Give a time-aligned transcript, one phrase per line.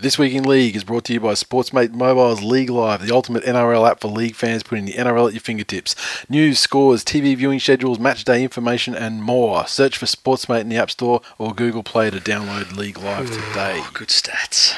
[0.00, 3.44] This Week in League is brought to you by Sportsmate Mobile's League Live, the ultimate
[3.44, 5.94] NRL app for league fans, putting the NRL at your fingertips.
[6.26, 9.66] News, scores, TV viewing schedules, match day information, and more.
[9.66, 13.84] Search for Sportsmate in the App Store or Google Play to download League Live today.
[13.92, 14.74] Good stats.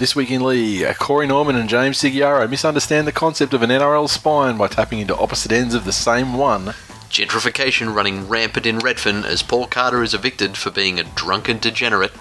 [0.00, 3.70] This Week in League, uh, Corey Norman and James Segeyaro misunderstand the concept of an
[3.70, 6.74] NRL spine by tapping into opposite ends of the same one.
[7.08, 12.12] Gentrification running rampant in Redfern as Paul Carter is evicted for being a drunken degenerate.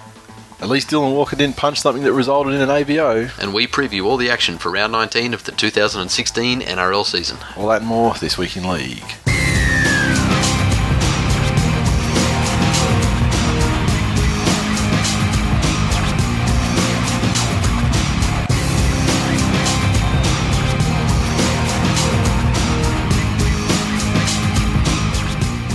[0.62, 3.31] At least Dylan Walker didn't punch something that resulted in an AVO.
[3.42, 7.38] And we preview all the action for round 19 of the 2016 NRL season.
[7.56, 9.02] All that and more this week in League.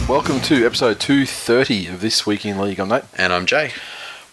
[0.06, 2.78] Welcome to episode 230 of This Week in League.
[2.78, 3.05] I'm Nate.
[3.17, 3.73] And I'm Jay.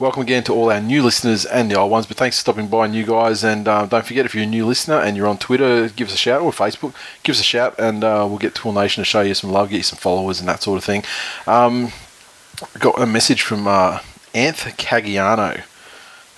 [0.02, 2.08] Welcome again to all our new listeners and the old ones.
[2.08, 3.44] But thanks for stopping by, new guys.
[3.44, 6.16] And um, don't forget, if you're a new listener and you're on Twitter, give us
[6.16, 9.06] a shout or Facebook, give us a shout, and uh, we'll get Twill Nation to
[9.06, 11.04] show you some love, get you some followers and that sort of thing.
[11.46, 11.92] Um,
[12.80, 14.00] got a message from uh,
[14.34, 15.62] Anth Cagiano.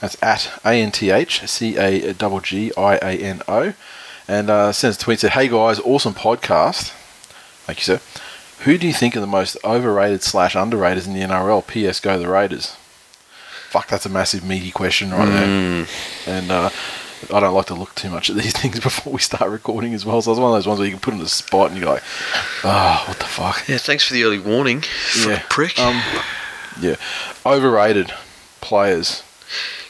[0.02, 3.73] That's at A N T H C A G I A N O,
[4.28, 6.91] and uh, sends a tweet said, "Hey guys, awesome podcast.
[7.66, 8.02] Thank you, sir.
[8.66, 11.66] Who do you think are the most overrated slash underrated in the NRL?
[11.66, 12.02] P.S.
[12.02, 12.75] Go the Raiders."
[13.74, 15.88] Fuck, that's a massive meaty question right there.
[16.28, 16.70] And uh,
[17.34, 20.06] I don't like to look too much at these things before we start recording as
[20.06, 20.22] well.
[20.22, 21.90] So it's one of those ones where you can put in the spot and you're
[21.90, 22.03] like,
[22.64, 23.68] oh, what the fuck?
[23.68, 24.84] Yeah, thanks for the early warning.
[25.25, 25.42] Yeah.
[25.50, 25.80] Prick.
[25.80, 26.00] Um,
[26.80, 26.97] yeah.
[27.44, 28.14] Overrated
[28.62, 29.24] players.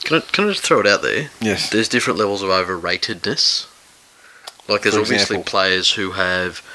[0.05, 1.29] can, I, can I just throw it out there?
[1.41, 1.69] Yes.
[1.69, 3.67] There's different levels of overratedness.
[4.69, 6.65] Like, there's obviously players who have,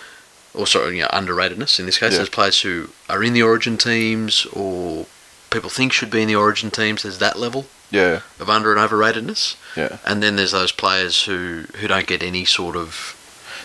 [0.53, 2.13] or sorry, you know, underratedness in this case.
[2.13, 2.19] Yeah.
[2.19, 5.07] There's players who are in the origin teams or
[5.51, 7.03] people think should be in the origin teams.
[7.03, 8.21] There's that level Yeah.
[8.41, 9.57] of under and overratedness.
[9.77, 9.97] Yeah.
[10.05, 13.15] And then there's those players who, who don't get any sort of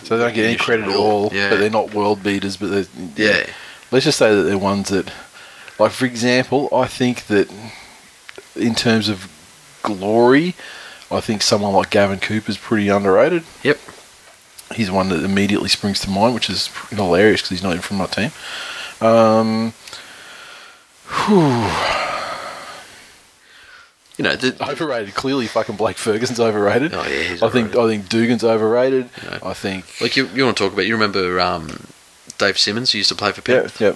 [0.02, 1.50] So they don't get any credit at all, Yeah.
[1.50, 2.56] but they're not world beaters.
[2.56, 2.86] But they're,
[3.16, 3.46] yeah.
[3.90, 5.10] Let's just say that they're ones that,
[5.78, 7.48] like for example, I think that
[8.56, 9.28] in terms of
[9.82, 10.54] glory,
[11.10, 13.44] I think someone like Gavin Cooper is pretty underrated.
[13.62, 13.78] Yep.
[14.74, 17.98] He's one that immediately springs to mind, which is hilarious because he's not even from
[17.98, 18.32] my team.
[19.00, 19.74] Um,
[21.08, 21.70] whew,
[24.16, 25.14] You know, the, overrated.
[25.14, 26.94] Clearly, fucking Blake Ferguson's overrated.
[26.94, 29.10] Oh, yeah, he's I think I think Dugan's overrated.
[29.24, 29.38] Yeah.
[29.42, 30.86] I think like you, you want to talk about?
[30.86, 31.86] You remember um,
[32.38, 32.92] Dave Simmons?
[32.92, 33.80] Who used to play for yeah, Penrith.
[33.80, 33.94] yeah,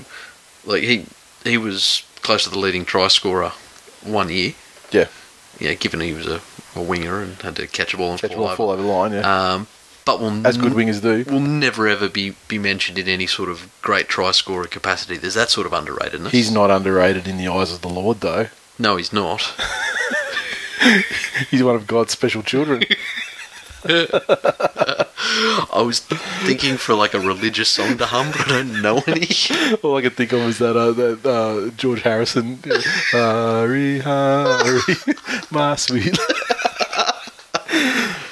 [0.65, 1.07] Like he
[1.45, 3.53] he was close to the leading try scorer
[4.03, 4.55] one year.
[4.91, 5.07] yeah.
[5.61, 6.41] Yeah, given he was a,
[6.77, 8.81] a winger and had to catch a ball and Catch fall ball, fall over.
[8.81, 9.13] over the line.
[9.13, 9.67] Yeah, Um,
[10.09, 11.31] but will as good wingers do.
[11.31, 15.19] will never ever be, be mentioned in any sort of great try scorer capacity.
[15.19, 16.31] There's that sort of underratedness.
[16.31, 18.47] He's not underrated in the eyes of the Lord, though.
[18.79, 19.53] no, he's not.
[21.51, 22.85] He's one of God's special children.
[23.85, 29.29] I was thinking for like a religious song to hum, but I don't know any.
[29.83, 32.81] All I could think of was that uh, that uh, George Harrison, uh,
[33.11, 34.81] Hari Hari,
[35.51, 36.19] my sweet.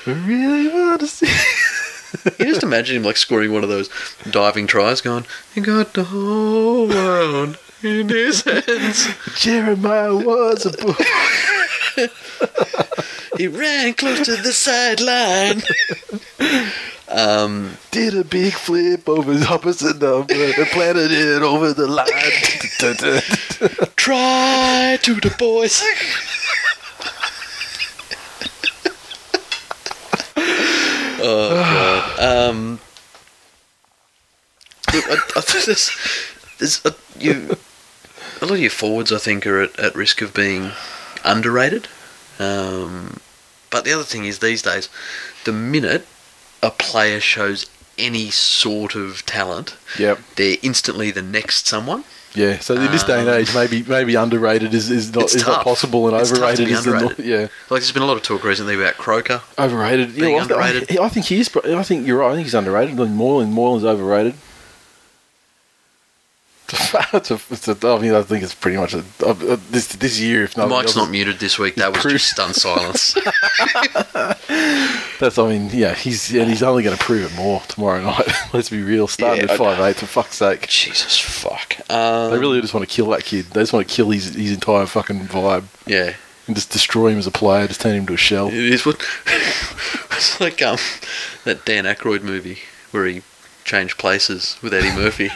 [0.06, 1.26] I really want to see.
[2.38, 3.88] You just imagine him like scoring one of those
[4.30, 10.94] diving tries, going, "He got the whole world in his hands." Jeremiah was a boy.
[13.36, 15.62] He ran close to the sideline.
[17.08, 22.06] um, Did a big flip over his opposite number and planted it over the line.
[23.96, 25.82] try to the boys.
[31.20, 32.48] Oh god.
[32.50, 32.80] Um,
[34.92, 35.90] look, I, I think there's,
[36.58, 37.56] there's a, you,
[38.40, 40.72] a lot of your forwards, I think, are at, at risk of being
[41.24, 41.88] underrated.
[42.38, 43.18] Um,
[43.70, 44.88] but the other thing is these days,
[45.44, 46.06] the minute
[46.62, 47.66] a player shows
[47.98, 50.18] any sort of talent, yep.
[50.36, 52.04] they're instantly the next someone.
[52.36, 52.58] Yeah.
[52.58, 55.64] So in this day and um, age, maybe maybe underrated is, is not is not
[55.64, 57.40] possible, and It's overrated is the yeah.
[57.70, 59.40] Like there's been a lot of talk recently about Croker.
[59.58, 60.14] Overrated.
[60.14, 60.98] Being yeah, well, underrated.
[60.98, 61.54] I, I think he is.
[61.56, 62.30] I think you're right.
[62.30, 62.96] I think he's underrated.
[62.96, 64.34] Moreland, Moreland's overrated.
[66.72, 69.88] It's a, it's a, I mean, I think it's pretty much a, a, a- this
[69.88, 70.44] this year.
[70.44, 71.76] If not, Mike's not muted this week.
[71.76, 72.12] That was Proof.
[72.14, 73.14] just stunned silence.
[75.20, 75.38] That's.
[75.38, 78.28] I mean, yeah, he's and he's only going to prove it more tomorrow night.
[78.52, 79.08] Let's be real.
[79.08, 80.66] Starting Yeah, at I- five eight, for fuck's sake.
[80.68, 81.76] Jesus fuck.
[81.90, 83.46] Um, They really just want to kill that kid.
[83.46, 86.14] They just want to kill his his entire fucking vibe yeah.
[86.46, 87.66] and just destroy him as a player.
[87.66, 88.48] Just turn him to a shell.
[88.48, 89.02] It is what
[90.12, 90.78] it's like um
[91.44, 92.58] that Dan Aykroyd movie
[92.90, 93.22] where he
[93.64, 95.30] changed places with Eddie Murphy.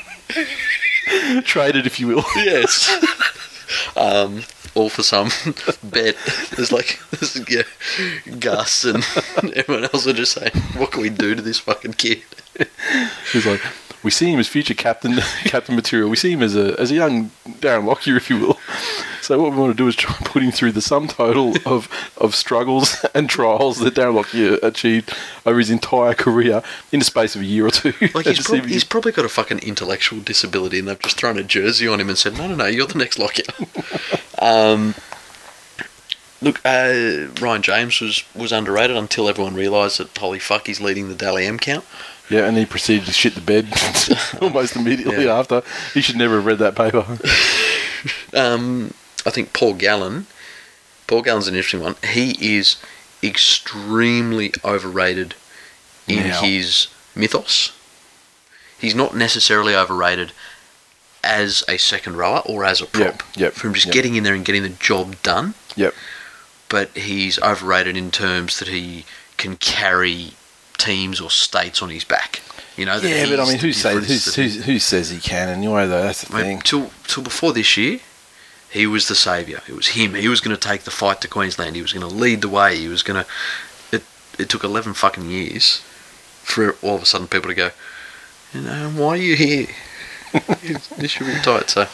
[1.44, 2.24] Traded, if you will.
[2.36, 2.90] yes.
[3.96, 4.42] Um,
[4.74, 5.30] all for some
[5.82, 6.16] bet.
[6.56, 7.62] There's like there's, yeah,
[8.38, 9.04] Gus and
[9.56, 12.22] everyone else are just saying, "What can we do to this fucking kid?"
[13.32, 13.60] He's like,
[14.02, 16.08] we see him as future captain, captain material.
[16.08, 18.58] We see him as a as a young Darren Lockyer, if you will.
[19.22, 21.54] So what we want to do is try and put him through the sum total
[21.66, 25.14] of of struggles and trials that Darren Lockyer achieved
[25.44, 27.92] over his entire career in the space of a year or two.
[28.14, 31.44] Like he's, prob- he's probably got a fucking intellectual disability, and they've just thrown a
[31.44, 33.44] jersey on him and said, "No, no, no, you're the next Lockyer."
[34.40, 34.94] um,
[36.42, 41.08] look, uh, Ryan James was was underrated until everyone realised that holy fuck, he's leading
[41.08, 41.84] the Dally M count.
[42.30, 43.68] Yeah, and he proceeded to shit the bed
[44.40, 45.38] almost immediately Yeah.
[45.38, 45.62] after.
[45.92, 47.04] He should never have read that paper.
[48.32, 48.94] Um,
[49.26, 50.26] I think Paul Gallen.
[51.06, 51.96] Paul Gallen's an interesting one.
[52.14, 52.76] He is
[53.22, 55.34] extremely overrated
[56.08, 56.40] in Now.
[56.40, 57.72] his mythos.
[58.78, 60.32] He's not necessarily overrated
[61.22, 63.04] as a second rower or as a prop.
[63.06, 63.92] Yep, yep, From just yep.
[63.94, 65.52] getting in there and getting the job done.
[65.76, 65.92] Yep.
[66.70, 69.04] But he's overrated in terms that he
[69.36, 70.32] can carry
[70.80, 72.40] teams or states on his back.
[72.76, 72.96] You know.
[72.96, 74.34] Yeah, but I mean, who says
[74.64, 75.86] who, says he can anyway?
[75.86, 76.60] Though that's the Mate, thing.
[76.60, 78.00] till till before this year,
[78.70, 79.60] he was the saviour.
[79.68, 80.14] It was him.
[80.14, 81.76] He was going to take the fight to Queensland.
[81.76, 82.76] He was going to lead the way.
[82.76, 83.30] He was going to.
[83.96, 84.04] It
[84.38, 85.82] it took eleven fucking years
[86.42, 87.70] for all of a sudden people to go.
[88.54, 89.66] You know, why are you here?
[90.96, 91.70] this should be tight.
[91.70, 91.86] So.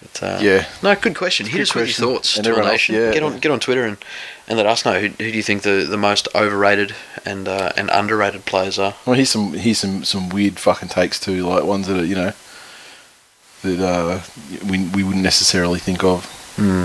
[0.00, 0.66] But, uh, Yeah.
[0.82, 1.46] No, good question.
[1.46, 3.12] Hit us with your thoughts, And Tool everyone else, yeah.
[3.12, 3.98] Get on get on Twitter and,
[4.48, 6.94] and let us know who, who do you think the, the most overrated
[7.26, 8.94] and uh, and underrated players are.
[9.04, 12.14] Well, here's some here's some, some weird fucking takes too, like ones that are you
[12.14, 12.32] know
[13.62, 14.20] that uh,
[14.70, 16.26] we we wouldn't necessarily think of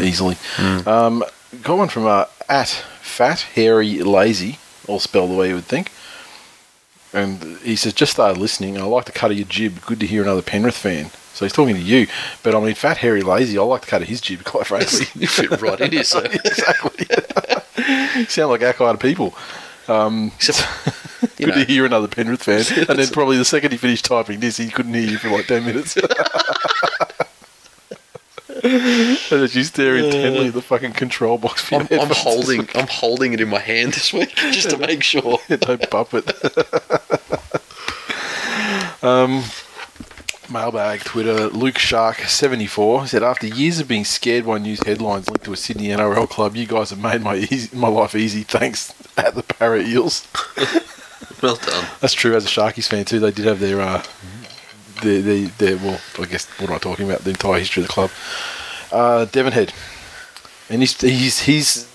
[0.02, 0.38] easily.
[0.86, 1.24] Um,
[1.64, 2.68] got one from uh, at
[3.02, 4.58] fat hairy lazy,
[4.88, 5.92] all spelled the way you would think.
[7.16, 8.78] And he says, just started listening.
[8.78, 9.82] I like the cut of your jib.
[9.86, 11.12] Good to hear another Penrith fan.
[11.34, 12.08] So he's talking to you.
[12.44, 13.58] But I mean, fat hairy lazy.
[13.58, 15.08] I like the cut of his jib, quite frankly.
[15.16, 16.20] you fit right in here, so.
[16.24, 17.06] exactly.
[18.28, 19.34] Sound like our kind of people.
[19.88, 20.68] Um, Except,
[21.38, 22.66] Good know, to hear another Penrith fan.
[22.90, 25.46] and then probably the second he finished typing this, he couldn't hear you for like
[25.46, 25.96] 10 minutes.
[28.66, 32.18] And then you stare intently at the fucking control box for your I'm, I'm headphones.
[32.18, 35.40] holding I'm holding it in my hand this week just to make sure.
[35.48, 36.32] Don't bump it.
[39.04, 39.44] um,
[40.52, 45.46] mailbag, Twitter, Luke Shark 74 said, After years of being scared by news headlines linked
[45.46, 48.44] to a Sydney NRL club, you guys have made my easy, my life easy.
[48.44, 50.28] Thanks at the Para Eels.
[51.42, 51.86] Well done.
[52.02, 52.36] That's true.
[52.36, 54.04] As a Sharkies fan too, they did have their, uh,
[55.02, 57.24] their, their, their well, I guess what am I talking about?
[57.24, 58.10] The entire history of the club.
[58.96, 59.74] Uh, Devon Head,
[60.70, 61.88] and he's he's he's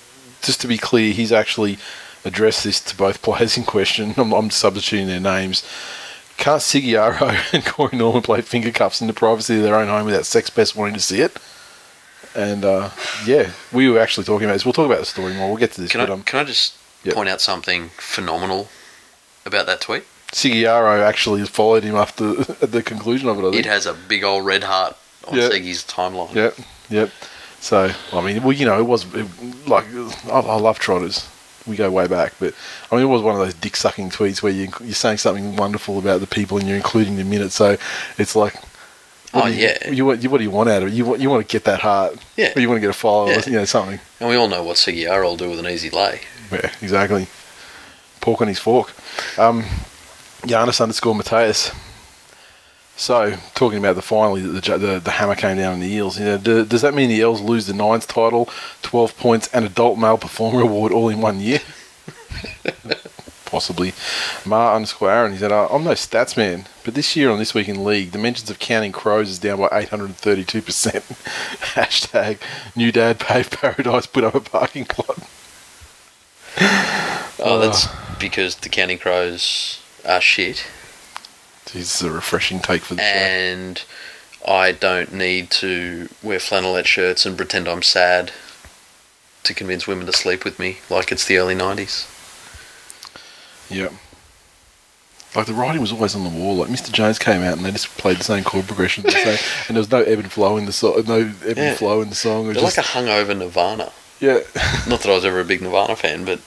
[0.43, 1.79] just to be clear, he's actually
[2.25, 4.15] addressed this to both players in question.
[4.19, 5.67] I'm, I'm substituting their names.
[6.37, 10.07] Can't Segeyaro and Corey Norman play finger cuffs in the privacy of their own home
[10.07, 11.37] without sex pest wanting to see it?
[12.35, 12.91] And uh,
[13.27, 14.65] yeah, we were actually talking about this.
[14.65, 15.49] We'll talk about the story more.
[15.49, 15.91] We'll get to this.
[15.91, 17.15] Can but I um, can I just Yep.
[17.15, 18.69] point out something phenomenal
[19.47, 20.05] about that tweet?
[20.33, 22.35] Segeyaro actually followed him after
[22.67, 23.55] the conclusion of it.
[23.55, 24.97] It has a big old red heart
[25.27, 25.49] on Yeah.
[25.49, 26.35] Seggy's timeline.
[26.35, 26.59] Yep,
[26.91, 27.11] yep.
[27.61, 29.27] So I mean, well, you know, it was it,
[29.67, 29.85] like
[30.27, 31.29] I, I love trotters.
[31.67, 32.55] We go way back, but
[32.91, 35.57] I mean, it was one of those dick sucking tweets where you you're saying something
[35.57, 37.51] wonderful about the people and you're including them in it.
[37.53, 37.77] So
[38.19, 38.55] it's like,
[39.35, 39.91] Oh, you, yeah.
[39.91, 40.95] you want you what do you want out of it?
[40.95, 42.53] You want you want to get that heart, Yeah.
[42.57, 43.43] or you want to get a follower, Yeah.
[43.47, 44.01] you know, something.
[44.19, 46.23] And we all know what Siggy R will do with an easy lay.
[46.51, 47.29] Yeah, exactly.
[48.23, 48.93] Pork on his fork.
[49.39, 49.63] Um,
[50.43, 51.71] Giannis underscore Mateus.
[53.01, 56.19] So, talking about the finally, the, the the hammer came down on the Eels.
[56.19, 58.47] You know, do, does that mean the Eels lose the Nines title,
[58.83, 61.61] twelve points, and Adult Male Performer Award all in one year?
[63.47, 63.95] Possibly.
[64.45, 65.33] Ma underscore Aaron.
[65.33, 68.11] He said, uh, "I'm no stats man, but this year on this week in league,
[68.11, 71.05] the mentions of counting crows is down by 832 percent."
[71.75, 72.37] Hashtag
[72.77, 75.27] new dad paved paradise put up a parking lot.
[77.43, 77.89] Oh, that's
[78.19, 80.67] because the counting Crows are shit,
[81.75, 83.07] Is a refreshing take for the show.
[83.07, 83.83] and
[84.47, 88.33] I don't need to wear flannelette shirts and pretend I'm sad
[89.45, 92.07] to convince women to sleep with me like it's the early '90s.
[93.71, 93.91] Yeah.
[95.37, 96.57] like the writing was always on the wall.
[96.57, 96.91] Like Mr.
[96.91, 99.81] Jones came out and they just played the same chord progression, the same, and there
[99.81, 101.05] was no ebb and flow in the song.
[101.07, 101.63] No ebb Yeah.
[101.71, 102.47] and flow in the song.
[102.47, 103.93] It was They're just, like a hungover Nirvana.
[104.19, 104.41] yeah.
[104.89, 106.41] Not that I was ever a big Nirvana fan, but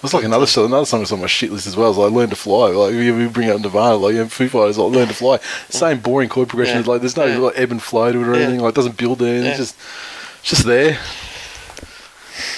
[0.00, 0.64] It was like another song.
[0.64, 1.88] Another song was on my shit list as well.
[1.88, 4.48] It was like "Learn to Fly." Like we we bring up Nirvana, like yeah, Foo
[4.48, 5.38] Fighters, like "Learn to Fly."
[5.68, 6.82] Same boring chord progression.
[6.82, 6.90] Yeah.
[6.90, 7.36] Like there's no Yeah.
[7.36, 8.40] like ebb and flow to it or Yeah.
[8.44, 8.60] anything.
[8.60, 9.42] Like it doesn't build there.
[9.42, 9.48] Yeah.
[9.50, 9.76] It's just
[10.40, 10.98] it's just there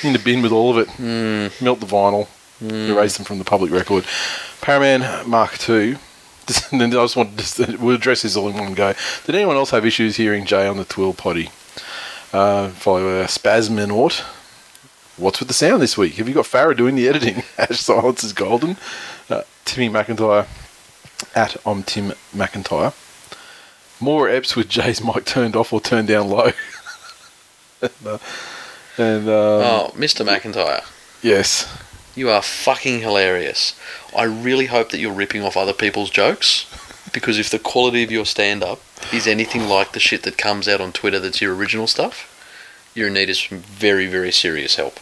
[0.05, 0.89] in the bin with all of it.
[0.95, 1.65] Hmm.
[1.65, 2.29] Melt the vinyl,
[2.61, 4.05] erase them from the public record.
[4.61, 5.97] Paraman Mark II.
[6.71, 8.95] Then I just want to just, we'll address this all in one go.
[9.27, 11.51] Did anyone else have issues hearing Jay on the Twill potty?
[12.33, 14.25] Uh, follow uh, Spasminaut.
[15.17, 16.15] What's with the sound this week?
[16.15, 17.43] Have you got Farah doing the editing?
[17.59, 18.77] Ash Silence is golden.
[19.29, 20.47] Uh, Timmy McIntyre
[21.35, 22.95] at I'm Tim McIntyre.
[24.01, 26.51] More eps with Jay's mic turned off or turned down low.
[27.83, 28.19] and uh,
[28.99, 30.27] and, um, oh, Mr.
[30.27, 30.85] McIntyre,
[31.23, 31.69] yes,
[32.15, 33.79] you are fucking hilarious.
[34.17, 36.67] I really hope that you're ripping off other people's jokes
[37.13, 38.81] because if the quality of your stand-up
[39.13, 42.32] is anything like the shit that comes out on Twitter that's your original stuff,
[42.95, 44.99] you're in need of some very, very serious help.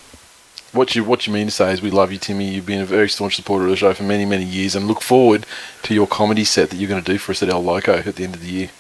[0.73, 2.49] what you what you mean to say is we love you, Timmy.
[2.49, 5.03] You've been a very staunch supporter of the show for many many years, and look
[5.03, 5.45] forward
[5.83, 8.17] to your comedy set that you're going to do for us at El Loco at
[8.17, 8.71] the end of the year.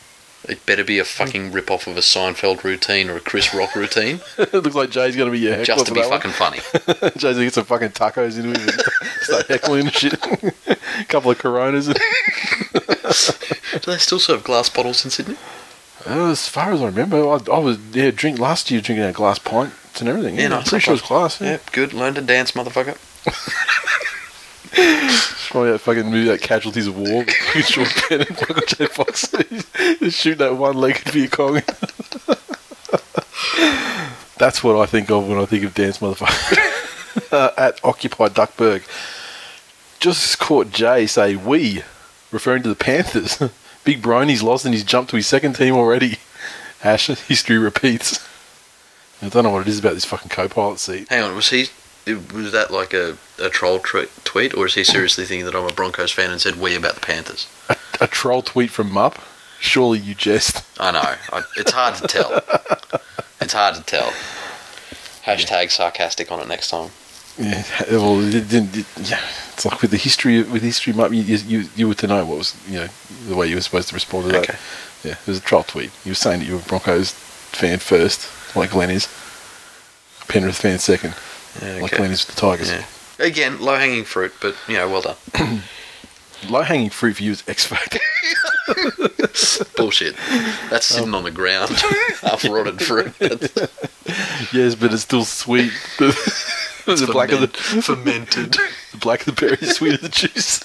[0.48, 4.20] It better be a fucking rip-off of a Seinfeld routine or a Chris Rock routine,
[4.38, 6.20] it looks like Jay's going to be your heckler just to be that one.
[6.20, 7.10] fucking funny.
[7.18, 8.80] Jay's gonna get some fucking tacos into him and
[9.20, 10.14] start heckling and shit.
[10.14, 11.88] A couple of Coronas.
[11.88, 11.98] And,
[13.82, 15.36] Do they still serve glass bottles in Sydney?
[16.06, 19.14] Uh, as far as I remember, I, I was yeah drink last year drinking out
[19.14, 20.36] glass pints and everything.
[20.36, 21.40] Yeah, Yeah, no, I'm pretty sure it was glass.
[21.40, 21.92] Yeah, Yeah, good.
[21.92, 22.96] Learn to dance, motherfucker.
[25.50, 27.24] probably that fucking movie, that Casualties of War.
[27.54, 29.28] with Sean Penn and fucking Jay Fox
[29.98, 31.60] Just shooting that one-legged Viet Cong.
[34.38, 37.32] That's what I think of when I think of dance, motherfucker.
[37.32, 38.82] uh, at Occupy Duckburg,
[39.98, 41.82] just caught Jay say "we,"
[42.30, 43.38] referring to the Panthers.
[43.84, 46.18] Big Brony's lost and he's jumped to his second team already.
[46.84, 48.26] Ash, history repeats.
[49.22, 51.08] I don't know what it is about this fucking co-pilot seat.
[51.08, 51.66] Hang on, was he?
[52.06, 55.68] Was that like a, a troll tre- tweet, or is he seriously thinking that I'm
[55.68, 57.46] a Broncos fan and said we about the Panthers?
[58.00, 59.20] A troll tweet from Mupp.
[59.60, 60.64] Surely you jest.
[60.80, 61.14] I know.
[61.32, 62.42] I, it's hard to tell.
[63.42, 64.12] It's hard to tell.
[65.24, 66.90] Hashtag sarcastic on it next time.
[67.40, 68.76] Yeah, well, it didn't.
[68.76, 69.20] It, yeah,
[69.52, 72.38] it's like with the history with history, Mupp, you, you you were to know what
[72.38, 72.88] was you know
[73.28, 74.42] the way you were supposed to respond to that.
[74.42, 74.58] Okay.
[75.04, 75.90] Yeah, it was a troll tweet.
[76.04, 79.08] You were saying that you were a Broncos fan first, like Glenn is.
[80.28, 81.14] Penrith fan second,
[81.60, 81.96] Yeah, like okay.
[81.96, 82.70] Glenn is with the Tigers.
[82.70, 82.84] Yeah.
[83.18, 85.62] Again, low hanging fruit, but you know, well done.
[86.48, 87.98] Low hanging fruit for you is X Factor.
[89.76, 90.16] Bullshit.
[90.70, 91.70] That's um, sitting on the ground,
[92.22, 93.14] half rotted fruit.
[94.52, 95.70] Yes, but it's still sweet.
[96.98, 98.52] The the black of the fermented.
[98.92, 100.64] the black of the berry is sweet of the juice.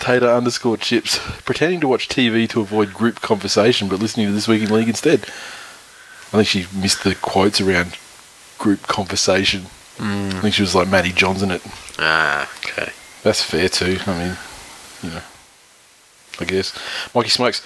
[0.00, 1.18] Tater underscore chips.
[1.44, 4.88] Pretending to watch TV to avoid group conversation, but listening to This Week in League
[4.88, 5.22] instead.
[5.22, 7.96] I think she missed the quotes around
[8.58, 9.66] group conversation.
[9.98, 11.62] I think she was like Matty Johnson it.
[11.98, 12.92] Ah, okay.
[13.22, 13.98] That's fair too.
[14.06, 14.36] I mean,
[15.02, 15.22] you know,
[16.40, 16.76] I guess.
[17.14, 17.62] Mikey Smokes.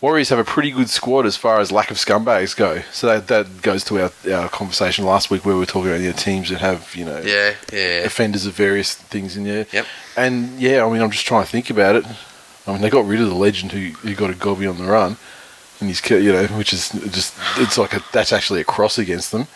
[0.00, 2.82] Warriors have a pretty good squad as far as lack of scumbags go.
[2.92, 6.00] So that, that goes to our, our conversation last week where we were talking about
[6.00, 8.04] you know, teams that have, you know, Yeah, yeah.
[8.04, 9.66] offenders of various things in there.
[9.72, 9.86] Yep.
[10.16, 12.04] And yeah, I mean, I'm just trying to think about it.
[12.66, 14.84] I mean, they got rid of the legend who, who got a gobby on the
[14.84, 15.16] run,
[15.80, 19.32] and he's, you know, which is just, it's like a, that's actually a cross against
[19.32, 19.46] them.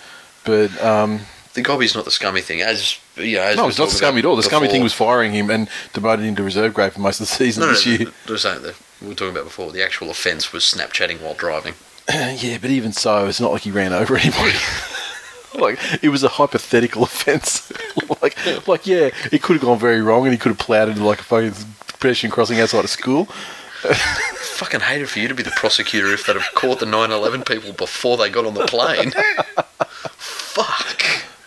[0.44, 1.20] But um,
[1.54, 3.42] The gobby's not the scummy thing, as you know.
[3.42, 4.34] As no, it's not scummy at all.
[4.34, 7.28] The scummy thing was firing him and demoted him to reserve grade for most of
[7.28, 7.98] the season no, no, this no, year.
[8.06, 9.72] no, no, that we were talking about before.
[9.72, 11.74] The actual offence was Snapchatting while driving.
[12.08, 14.56] yeah, but even so, it's not like he ran over anybody.
[15.58, 17.72] like it was a hypothetical offence.
[18.22, 21.04] like, like yeah, it could have gone very wrong, and he could have ploughed into
[21.04, 21.54] like a fucking
[21.98, 23.26] pedestrian crossing outside of school.
[23.82, 27.72] Fucking hated for you to be the prosecutor if they'd have caught the 9/11 people
[27.72, 29.12] before they got on the plane.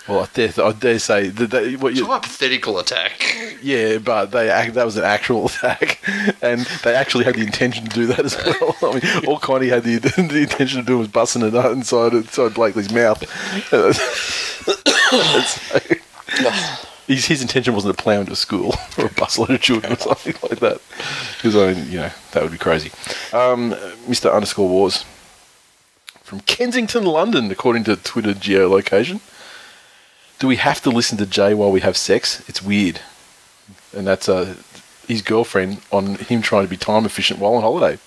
[0.08, 3.58] Well, I dare, I dare say that they, what It's a hypothetical attack.
[3.64, 6.00] yeah, but they act, that was an actual attack,
[6.44, 8.76] and they actually had the intention to do that as well.
[8.84, 12.14] I mean, all Connie had the, the intention of doing was busting it out inside
[12.14, 13.28] inside Blakely's mouth.
[13.70, 13.92] So,
[17.08, 20.36] his, his intention wasn't to plough into school or a busload of children or something
[20.48, 20.80] like that.
[21.38, 22.92] Because I mean, you know, that would be crazy.
[23.34, 23.72] Um,
[24.08, 24.32] Mr.
[24.34, 25.04] Underscore Wars
[26.24, 29.20] from Kensington, London, according to Twitter geolocation.
[30.46, 32.48] Do we have to listen to Jay while we have sex?
[32.48, 33.02] It's weird.
[33.98, 34.54] And that's uh,
[35.08, 37.98] his girlfriend on him trying to be time efficient while on holiday.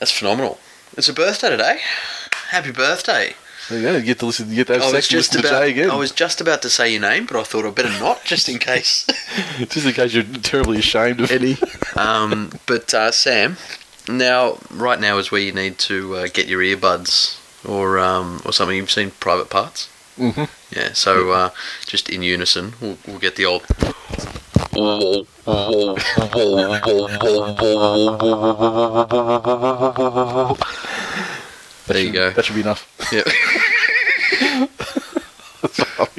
[0.00, 0.58] That's phenomenal.
[0.96, 1.78] It's a birthday today.
[2.48, 3.34] Happy birthday.
[3.70, 4.48] Yeah, you get to listen.
[4.50, 5.62] You get to have I sex just listen to about.
[5.62, 5.90] Jay again.
[5.92, 8.48] I was just about to say your name, but I thought I'd better not, just
[8.48, 9.06] in case.
[9.58, 11.56] just in case you're terribly ashamed of Eddie.
[11.96, 13.58] Um, but uh, Sam,
[14.08, 18.52] now right now is where you need to uh, get your earbuds or um, or
[18.52, 18.76] something.
[18.76, 19.88] You've seen Private Parts.
[20.18, 20.48] Mhm.
[20.74, 20.92] Yeah.
[20.92, 21.50] So uh,
[21.86, 23.64] just in unison, we'll, we'll get the old.
[31.86, 32.30] There you go.
[32.30, 32.86] That should be enough.
[33.12, 33.22] Yeah.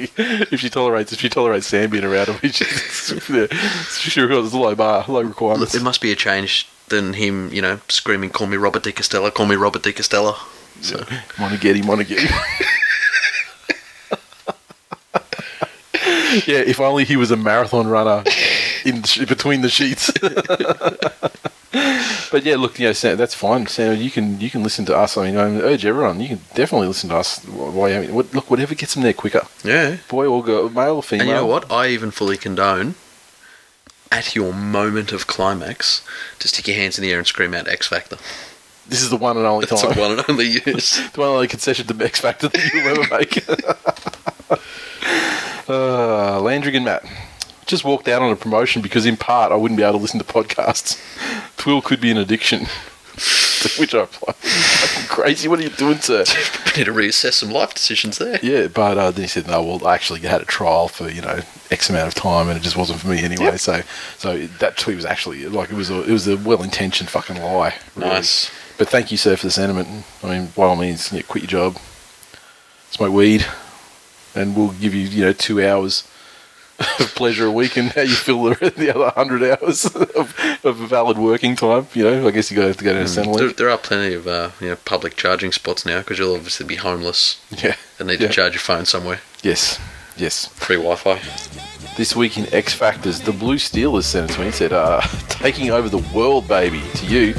[0.08, 4.58] if she tolerates, if she tolerates Sam being around him, she's yeah, sure it's a
[4.58, 5.74] low bar, low requirements.
[5.74, 8.92] Look, it must be a change than him, you know, screaming, "Call me Robert De
[8.92, 10.36] Castella, call me Robert De Castella."
[10.80, 11.04] So,
[11.38, 12.66] Want to get him, want to get him.
[16.46, 18.24] yeah, if only he was a marathon runner
[18.84, 20.10] in the between the sheets.
[22.30, 24.00] but yeah, look, you know, Sam, that's fine, Sam.
[24.00, 25.18] You can you can listen to us.
[25.18, 26.20] I mean, I urge everyone.
[26.20, 27.44] You can definitely listen to us.
[27.44, 27.94] Why?
[27.94, 29.98] I mean, what, look, whatever gets them there quicker, yeah.
[30.08, 31.22] boy or girl, male or female.
[31.22, 31.70] And you know what?
[31.70, 32.94] I even fully condone,
[34.10, 36.00] at your moment of climax,
[36.38, 38.16] to stick your hands in the air and scream out X Factor.
[38.88, 39.94] This is the one and only That's time.
[39.94, 40.96] the one and only use.
[40.96, 43.44] the one and only concession to X Factor that you'll ever make.
[45.68, 47.04] Uh, Landrigan Matt.
[47.66, 50.18] Just walked out on a promotion because, in part, I wouldn't be able to listen
[50.18, 51.00] to podcasts.
[51.56, 52.66] Twill could be an addiction.
[53.16, 55.46] to which I "Fucking crazy.
[55.46, 56.24] What are you doing, sir?
[56.66, 58.40] we need to reassess some life decisions there.
[58.42, 61.22] Yeah, but uh, then he said, no, well, I actually had a trial for, you
[61.22, 61.40] know,
[61.70, 63.56] X amount of time and it just wasn't for me anyway.
[63.58, 63.82] So
[64.18, 67.74] so that tweet was actually, like, it was a, it was a well-intentioned fucking lie.
[67.94, 68.10] really.
[68.10, 68.50] Nice.
[68.78, 70.04] But thank you, sir, for the sentiment.
[70.24, 71.78] I mean, by all means, yeah, quit your job,
[72.90, 73.46] smoke weed,
[74.34, 76.08] and we'll give you, you know, two hours
[76.98, 80.34] of pleasure a week and how you fill the, the other hundred hours of,
[80.64, 81.86] of valid working time.
[81.94, 83.56] You know, I guess you got to have to go to There, Centrelink.
[83.56, 86.76] there are plenty of uh, you know public charging spots now because you'll obviously be
[86.76, 87.76] homeless Yeah.
[87.98, 88.28] and need Yeah.
[88.28, 89.20] to charge your phone somewhere.
[89.42, 89.78] Yes.
[90.16, 90.46] Yes.
[90.46, 91.20] Free Wi-Fi.
[91.96, 95.02] This week in X Factors, the Blue Steelers sent it to me and said, uh,
[95.28, 97.34] taking over the world, baby, to you.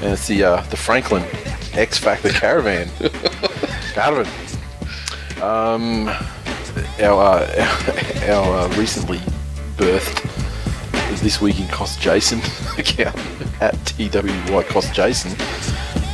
[0.00, 1.22] And it's the uh, the Franklin
[1.74, 2.88] X Factor Caravan.
[3.92, 4.32] Caravan.
[5.42, 6.08] Um,
[7.00, 9.18] our, uh, our uh, recently
[9.76, 10.24] birthed
[11.12, 12.40] is This Week in Kostjasyn
[12.78, 13.16] account
[13.60, 15.34] at TWY Kostjasyn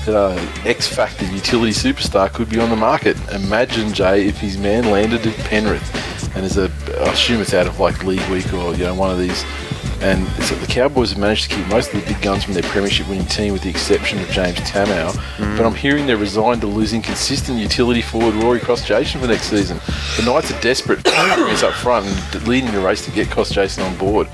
[0.08, 0.34] uh,
[0.64, 3.16] X Factor utility superstar could be on the market.
[3.32, 7.66] Imagine Jay if his man landed at Penrith, and is a I assume it's out
[7.66, 9.44] of like League Week or you know one of these.
[10.04, 12.62] And so the Cowboys have managed to keep most of the big guns from their
[12.64, 15.10] premiership winning team, with the exception of James Tamou.
[15.38, 15.56] Mm.
[15.56, 19.80] But I'm hearing they're resigned to losing consistent utility forward Rory Kostjasyn for next season.
[20.18, 23.82] The Knights are desperate for up front and leading the race to get Cross Jason
[23.82, 24.28] on board.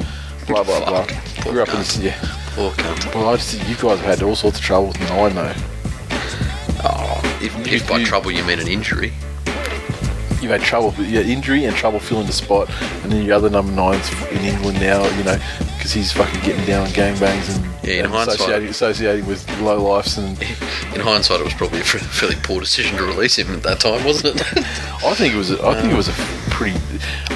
[0.48, 1.06] Blah blah blah.
[1.36, 2.18] Poor Grew up in this, yeah.
[2.56, 3.14] Poor cunt.
[3.14, 5.54] Well, I just think you guys have had all sorts of trouble with nine though.
[6.82, 9.12] Oh, if, if by you- trouble you mean an injury.
[10.40, 12.70] You've had trouble, with yeah, injury and trouble filling the spot,
[13.02, 15.38] and then your other number nines in England now, you know,
[15.76, 19.82] because he's fucking getting down on gangbangs and, Yeah, in and associating, associating with low
[19.82, 20.16] lifes.
[20.16, 20.38] And
[20.94, 23.78] In hindsight, it was probably a fa- fairly poor decision to release him at that
[23.80, 24.42] time, wasn't it?
[24.58, 25.96] I think it was, a, I think it uh.
[25.98, 26.12] was a
[26.50, 26.76] pretty.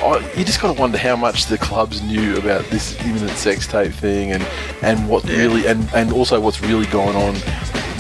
[0.02, 3.66] I, you just got to wonder how much the clubs knew about this imminent sex
[3.68, 4.42] tape thing, and
[4.82, 5.36] and what Yeah.
[5.36, 7.34] really, and and also what's really going on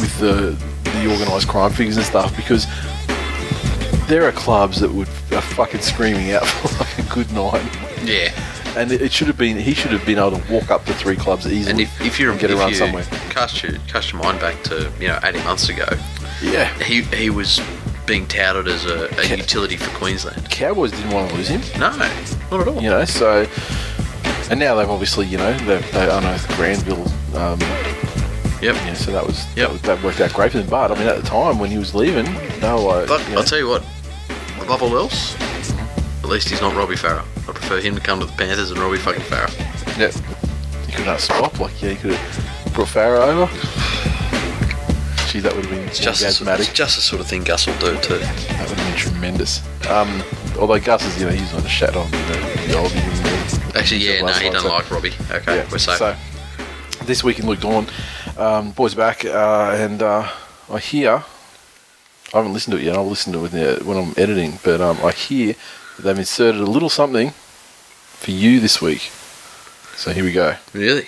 [0.00, 0.56] with the
[0.90, 2.66] the organised crime figures and stuff, because.
[4.06, 7.62] There are clubs that would are fucking screaming out for like a good night.
[8.04, 8.32] yeah.
[8.76, 10.94] And it, it should have been he should have been able to walk up to
[10.94, 13.04] three clubs easily And if, if you and get if run you somewhere.
[13.30, 15.86] cast your cast your mind back to you know 18 months ago,
[16.42, 17.60] Yeah, he he was
[18.04, 20.50] being touted as a, a utility for Queensland.
[20.50, 21.88] Cowboys didn't want to lose him, No,
[22.50, 22.82] not at all.
[22.82, 23.04] you know.
[23.06, 23.46] So,
[24.50, 27.06] and now they've obviously, you know, they've, they unearthed Granville.
[27.34, 27.58] Um,
[28.60, 28.76] Yep.
[28.76, 29.56] yeah, so that was Yep.
[29.56, 30.68] that, was- that worked out great for them.
[30.68, 32.24] But I mean, at the time when he was leaving,
[32.60, 33.84] no, I, you know, I'll tell you what,
[34.64, 35.34] above all else,
[36.22, 37.24] at least he's not Robbie Farah.
[37.48, 39.52] I prefer him to come to the Panthers than Robbie fucking Farah.
[39.98, 40.10] yeah,
[40.86, 43.46] he could have swapped, Like, yeah, he could have brought Farah over.
[45.30, 47.42] Gee, that would have been It's just, the, sort- it's just the sort of thing
[47.42, 48.18] Gus will do too.
[48.18, 49.60] That would have been tremendous.
[49.88, 50.22] Um,
[50.58, 52.92] although Gus is, you know, he's not a shat on the, the old.
[53.76, 55.12] Actually, yeah, no, he doesn't like Robbie.
[55.30, 55.98] Okay, Yeah, we're safe.
[55.98, 56.16] So
[57.04, 57.86] this week in Luke Dorn,
[58.38, 60.30] um, boys back, uh, and uh,
[60.72, 61.22] I hear
[62.34, 62.96] I haven't listened to it yet.
[62.96, 65.54] I'll listen to it when, uh, when I'm editing, but um, I hear
[65.96, 69.02] that they've inserted a little something for you this week.
[69.94, 70.56] So here we go.
[70.72, 71.06] really?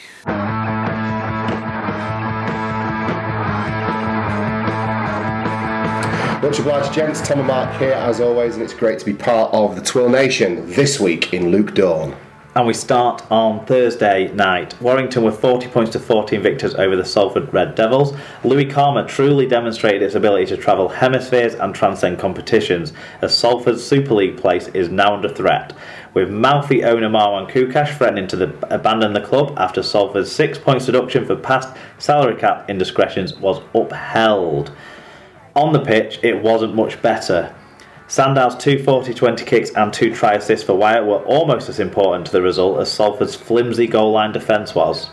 [6.40, 7.26] Much obliged, gents.
[7.26, 10.08] Tom and Mark here, as always, and it's great to be part of the Twill
[10.08, 12.14] Nation this week in Luke Dorn.
[12.56, 14.80] And we start on Thursday night.
[14.80, 18.16] Warrington were 40 points to 14 victors over the Salford Red Devils.
[18.44, 24.14] Louis Karma truly demonstrated its ability to travel hemispheres and transcend competitions, as Salford's Super
[24.14, 25.74] League place is now under threat.
[26.14, 30.82] With Malfi owner Marwan Koukash threatening to the, abandon the club after Salford's six point
[30.86, 34.72] deduction for past salary cap indiscretions was upheld.
[35.54, 37.54] On the pitch, it wasn't much better.
[38.08, 42.26] Sandow's two 40 20 kicks and two try assists for Wyatt were almost as important
[42.26, 45.10] to the result as Salford's flimsy goal line defence was.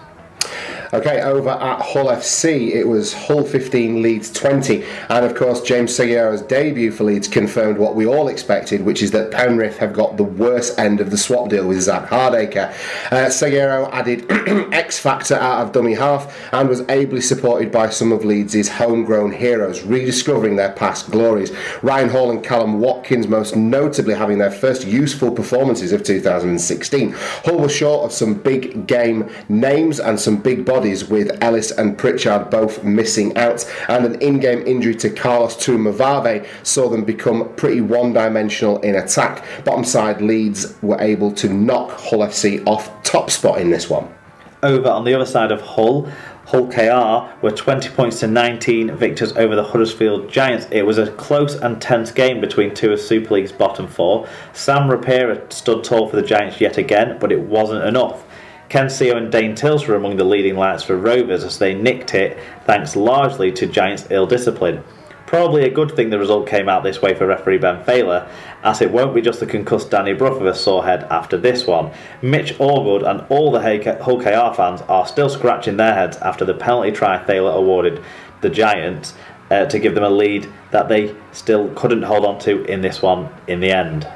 [0.93, 4.83] Okay, over at Hull FC, it was Hull 15, Leeds 20.
[5.09, 9.09] And of course, James Segeyaro's debut for Leeds confirmed what we all expected, which is
[9.09, 12.69] that Penrith have got the worst end of the swap deal with Zak Hardaker.
[13.11, 14.27] Uh, Seguiro added
[14.71, 19.31] X Factor out of dummy half and was ably supported by some of Leeds' homegrown
[19.31, 21.51] heroes, rediscovering their past glories.
[21.81, 27.13] Ryan Hall and Kallum Watkins, most notably having their first useful performances of 2016.
[27.13, 31.97] Hull was short of some big game names and some big bodies with Ellis and
[31.97, 37.53] Pritchard both missing out, and an in game injury to Carlos Tuimavave saw them become
[37.55, 39.45] pretty one dimensional in attack.
[39.63, 44.13] Bottom side Leeds were able to knock Hull FC off top spot in this one.
[44.61, 46.09] Over on the other side of Hull,
[46.47, 50.67] Hull KR were 20 points to 19 victors over the Huddersfield Giants.
[50.71, 54.27] It was a close and tense game between two of Super League's bottom four.
[54.51, 58.25] Sam Rapira stood tall for the Giants yet again, but it wasn't enough.
[58.73, 62.15] Ken Sio and Dane Tilse were among the leading lights for Rovers as they nicked
[62.15, 64.83] it, thanks largely to Giants' ill discipline.
[65.27, 68.27] Probably a good thing the result came out this way for referee Ben Thaler,
[68.63, 71.67] as it won't be just the concussed Danny Brough of a sore head after this
[71.67, 71.91] one.
[72.23, 73.61] Mitch Allgood and all the
[74.01, 78.03] Hull KR fans are still scratching their heads after the penalty try Thaler awarded
[78.41, 79.13] the Giants
[79.51, 83.03] uh, to give them a lead that they still couldn't hold on to in this
[83.03, 84.07] one in the end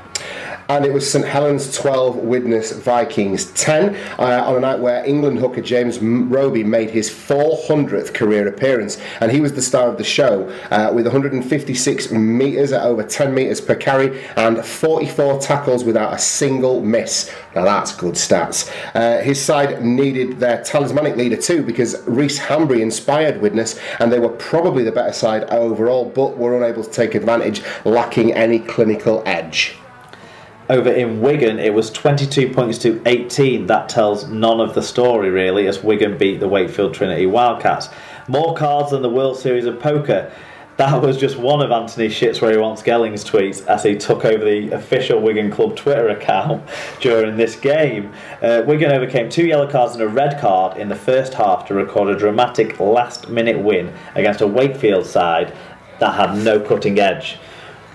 [0.69, 5.39] and it was St Helens 12, Widnes Vikings 10 uh, on a night where England
[5.39, 10.03] hooker James Roby made his 400th career appearance, and he was the star of the
[10.03, 16.13] show uh, with 156 metres at over 10 metres per carry and 44 tackles without
[16.13, 17.33] a single miss.
[17.55, 18.69] Now that's good stats.
[18.93, 24.19] Uh, his side needed their talismanic leader too because Rhys Hanbury inspired Widnes, and they
[24.19, 29.23] were probably the better side overall, but were unable to take advantage, lacking any clinical
[29.25, 29.77] edge.
[30.69, 33.67] Over in Wigan, it was 22 points to 18.
[33.67, 37.87] That tells none of the story, really, as Wigan beat the Wakefield Trinity Wildcats.
[38.27, 40.29] More cards than the World Series of Poker.
[40.75, 44.25] That was just one of Anthony Shits where he wants Gelling's tweets as he took
[44.25, 46.67] over the official Wigan Club Twitter account
[46.99, 48.11] during this game.
[48.41, 51.75] Uh, Wigan overcame two yellow cards and a red card in the first half to
[51.75, 55.55] record a dramatic last minute win against a Wakefield side
[55.99, 57.39] that had no cutting edge.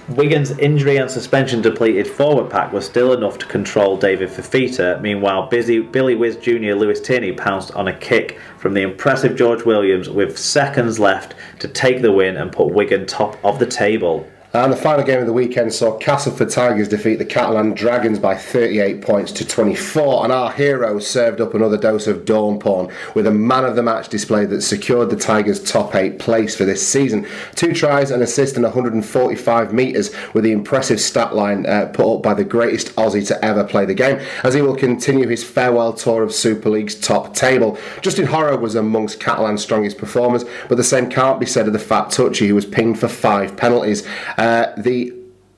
[0.08, 5.00] Wigan's injury and suspension depleted forward pack was still enough to control David Fifita.
[5.00, 6.74] Meanwhile, busy Billy Whiz Jr.
[6.74, 11.68] Lewis Tierney pounced on a kick from the impressive George Williams with seconds left to
[11.68, 14.28] take the win and put Wigan top of the table.
[14.54, 18.36] And the final game of the weekend saw Castleford Tigers defeat the Catalan Dragons by
[18.36, 20.24] 38 points to 24.
[20.24, 23.82] And our heroes served up another dose of dawn porn with a man of the
[23.82, 27.26] match display that secured the Tigers' top eight place for this season.
[27.54, 32.22] Two tries, an assist, and 145 metres with the impressive stat line uh, put up
[32.22, 35.94] by the greatest Aussie to ever play the game, as he will continue his farewell
[35.94, 37.78] tour of Super League's top table.
[38.02, 41.78] Justin Horo was amongst Catalan's strongest performers, but the same can't be said of the
[41.78, 44.06] fat touchy who was pinged for five penalties.
[44.42, 45.14] Uh, the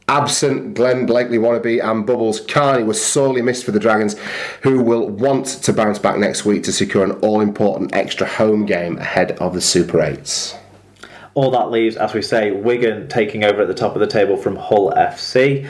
[0.09, 4.14] absent Glenn Blakely wannabe and Bubbles Carney was sorely missed for the Dragons,
[4.61, 8.66] who will want to bounce back next week to secure an all important extra home
[8.66, 10.59] game ahead of the Super 8s.
[11.33, 14.37] All that leaves, as we say, Wigan taking over at the top of the table
[14.37, 15.66] from Hull FC.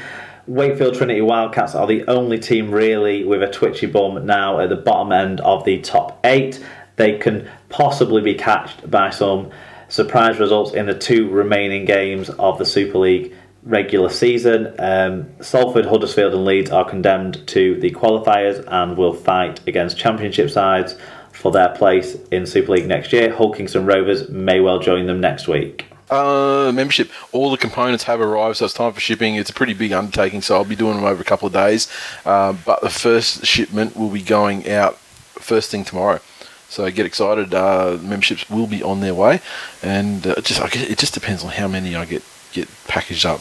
[0.49, 4.77] Wakefield Trinity Wildcats are the only team really with a twitchy bum now at the
[4.77, 6.61] bottom end of the top eight.
[6.97, 9.53] They can possibly be catched by some
[9.95, 14.75] surprise results in the two remaining games of the Super League regular season.
[14.81, 20.51] Um, Salford, Huddersfield, and Leeds are condemned to the qualifiers and will fight against Championship
[20.51, 20.97] sides
[21.31, 23.33] for their place in Super League next year.
[23.33, 25.87] Hull Rovers may well join them next week.
[26.11, 27.09] Uh, membership.
[27.31, 29.37] All the components have arrived, so it's time for shipping.
[29.37, 31.89] It's a pretty big undertaking, so I'll be doing them over a couple of days.
[32.27, 34.99] Uh, but the first shipment will be going out
[35.39, 36.21] first thing tomorrow.
[36.69, 37.55] So get excited.
[37.55, 39.41] Uh, memberships will be on their way,
[39.83, 42.23] and uh, just it just depends on how many I get
[42.53, 43.41] get packaged up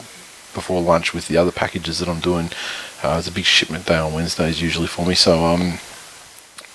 [0.54, 2.50] before lunch with the other packages that I'm doing.
[3.02, 5.80] Uh, it's a big shipment day on Wednesdays usually for me, so um,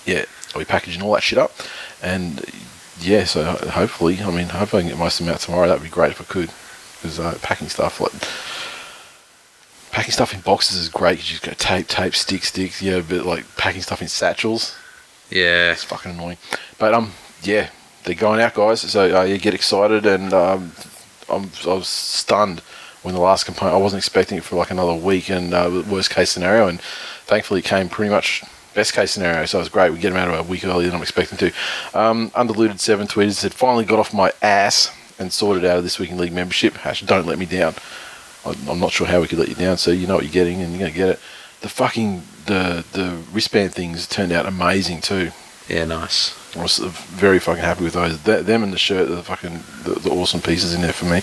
[0.04, 1.52] yeah, I'll be packaging all that shit up,
[2.02, 2.44] and
[3.00, 5.68] yeah, so hopefully, I mean, hopefully I can get most of them out tomorrow.
[5.68, 6.50] That'd be great if I could,
[6.96, 8.12] because uh, packing stuff like
[9.92, 12.82] packing stuff in boxes is great because you just go tape, tape, stick, sticks.
[12.82, 14.76] Yeah, but like packing stuff in satchels,
[15.30, 15.72] Yeah.
[15.72, 16.38] it's fucking annoying.
[16.78, 17.12] But um,
[17.42, 17.70] yeah,
[18.04, 18.80] they're going out, guys.
[18.80, 20.72] So uh, yeah, get excited, and um,
[21.28, 22.60] I'm I was stunned
[23.02, 23.76] when the last component.
[23.76, 27.60] I wasn't expecting it for like another week, and uh, worst case scenario, and thankfully
[27.60, 28.42] it came pretty much
[28.74, 29.44] best case scenario.
[29.46, 29.92] So it was great.
[29.92, 31.52] We get them out of a week earlier than I'm expecting to.
[31.98, 35.98] Um, Undiluted seven tweeted said finally got off my ass and sorted out of this
[35.98, 36.74] week in league membership.
[36.74, 37.74] Hash, don't let me down.
[38.46, 39.76] I'm not sure how we could let you down.
[39.76, 41.20] So you know what you're getting, and you're gonna get it.
[41.60, 45.32] The fucking the the wristband things turned out amazing too.
[45.68, 46.34] Yeah, nice.
[46.56, 48.18] I was very fucking happy with those.
[48.22, 51.20] Th them and the shirt, the fucking the, the awesome pieces in there for me.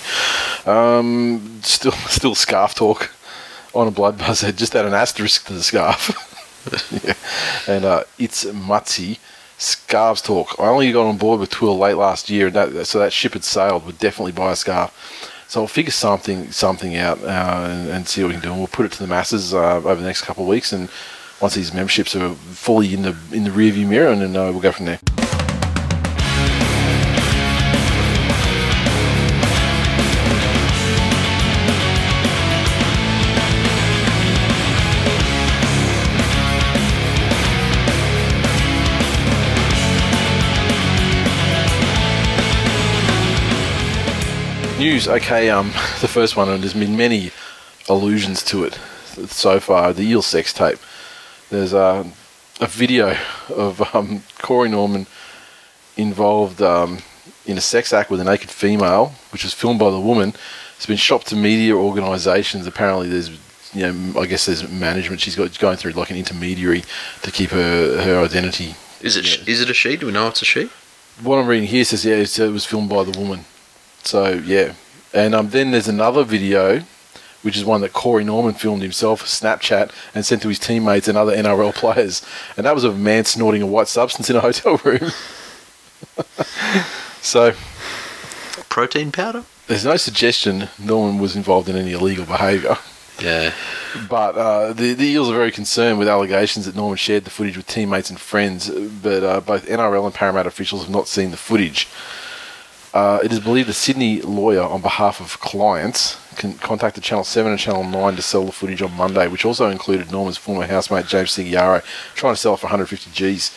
[0.71, 3.11] Um, still, still scarf talk
[3.73, 4.43] on a blood buzz.
[4.43, 6.11] I just add an asterisk to the scarf.
[7.03, 7.13] yeah.
[7.73, 9.19] And uh, it's Mutzy.
[9.57, 10.59] Scarves talk.
[10.59, 13.33] I only got on board with Twill late last year, and that, so that ship
[13.33, 13.85] had sailed.
[13.85, 14.91] Would definitely buy a scarf.
[15.47, 18.49] So I'll figure something something out uh, and, and see what we can do.
[18.49, 20.73] And we'll put it to the masses uh, over the next couple of weeks.
[20.73, 20.89] And
[21.41, 24.61] once these memberships are fully in the in the rearview mirror, and then uh, we'll
[24.61, 25.24] go from there.
[44.85, 45.07] News.
[45.07, 45.69] Okay, um,
[46.01, 47.31] the first one, and there's been many
[47.89, 48.75] allusions to it
[49.27, 49.93] so far.
[49.93, 50.77] The eel sex tape.
[51.49, 52.05] There's a,
[52.61, 53.17] a video
[53.49, 55.07] of um, Corey Norman
[55.97, 56.99] involved um,
[57.47, 60.35] in a sex act with a naked female, which was filmed by the woman.
[60.75, 62.67] It's been shopped to media organisations.
[62.67, 63.31] Apparently, there's
[63.73, 65.19] you know, I guess there's management.
[65.19, 66.83] She's got going through like an intermediary
[67.23, 68.75] to keep her her identity.
[69.01, 69.43] Is it Yeah.
[69.47, 69.97] is it a she?
[69.97, 70.69] Do we know it's a she?
[71.23, 73.45] What I'm reading here says yeah, it was filmed by the woman.
[74.05, 74.73] So yeah,
[75.13, 76.81] and um, then there's another video,
[77.41, 81.17] which is one that Corey Norman filmed himself, Snapchat, and sent to his teammates and
[81.17, 84.39] other NRL players, and that was of a man snorting a white substance in a
[84.41, 85.11] hotel room.
[87.21, 87.53] so
[88.69, 89.43] Protein powder?
[89.67, 92.77] there's no suggestion Norman was involved in any illegal behaviour.
[93.19, 93.53] Yeah.
[94.09, 97.57] But uh, the, the Eels are very concerned with allegations that Norman shared the footage
[97.57, 101.37] with teammates and friends, but uh, both NRL and Parramatta officials have not seen the
[101.37, 101.87] footage.
[102.95, 107.51] Uh, it is believed a Sydney lawyer, on behalf of clients, can contacted Channel 7
[107.51, 111.05] and Channel 9 to sell the footage on Monday, which also included Norman's former housemate
[111.05, 111.83] James Segeyaro
[112.15, 113.53] trying to sell it for 150 Gs.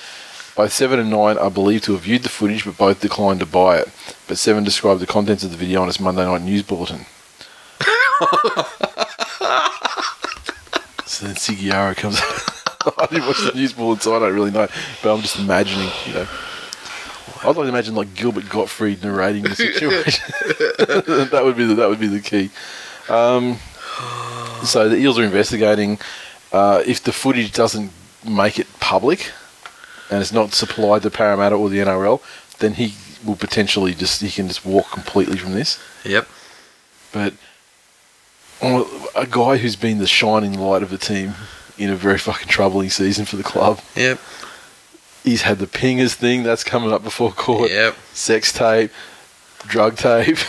[0.57, 3.47] Both 7 and 9 are believed to have viewed the footage, but both declined to
[3.47, 3.89] buy it.
[4.27, 7.07] But 7 described the contents of the video on its Monday night news bulletin.
[11.07, 12.21] So then Segeyaro comes
[12.99, 14.69] I didn't watch the news bulletin, so I don't really know.
[15.03, 16.29] But I'm just imagining, you know.
[17.43, 20.25] I'd like to imagine like Gilbert Gottfried narrating the situation.
[21.31, 22.51] that would be the, that would be the key.
[23.09, 23.59] Um,
[24.65, 25.99] so the Eels are investigating.
[26.53, 27.93] Uh, if the footage doesn't
[28.27, 29.33] make it public
[30.11, 32.21] and it's not supplied to Parramatta or the NRL,
[32.59, 35.83] then he will potentially just he can just walk completely from this.
[36.05, 36.29] Yep.
[37.13, 37.35] But
[38.61, 41.35] a guy who's been the shining light of the team
[41.77, 44.19] in a very fucking troubling season for the club, Yep.
[45.25, 47.97] He's had the pingers thing that's coming up before court, Yep.
[48.13, 48.91] sex tape,
[49.67, 50.39] drug tape.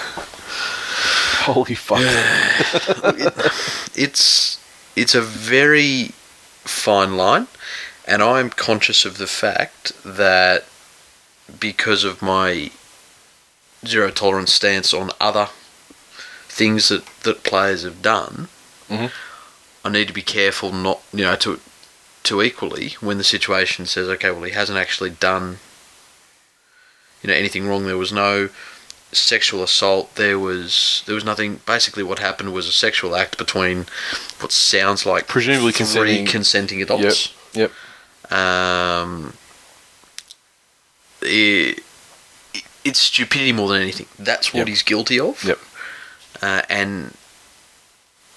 [1.43, 1.99] Holy fuck!
[3.95, 4.59] It's
[4.95, 6.11] it's a very
[6.63, 7.47] fine line,
[8.07, 10.65] and I'm conscious of the fact that
[11.59, 12.71] because of my
[13.85, 15.47] zero tolerance stance on other
[16.47, 18.47] things that, that players have done,
[18.89, 19.11] Mhm.
[19.85, 21.59] I need to be careful not you know to
[22.29, 25.57] to equally when the situation says okay well he hasn't actually done
[27.21, 28.49] you know anything wrong there was no
[29.11, 33.85] sexual assault there was there was nothing basically what happened was a sexual act between
[34.39, 37.71] what sounds like Presumably three consenting- consenting adults Yep.
[38.31, 39.33] um,
[41.21, 41.83] it,
[42.85, 44.05] it's stupidity more than anything.
[44.17, 44.67] That's what Yep.
[44.67, 45.43] he's guilty of.
[45.43, 45.59] Yep.
[46.41, 47.13] Uh, and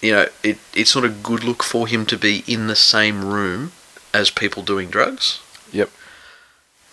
[0.00, 3.24] you know, it it's not a good look for him to be in the same
[3.24, 3.72] room
[4.14, 5.40] as people doing drugs.
[5.72, 5.90] Yep.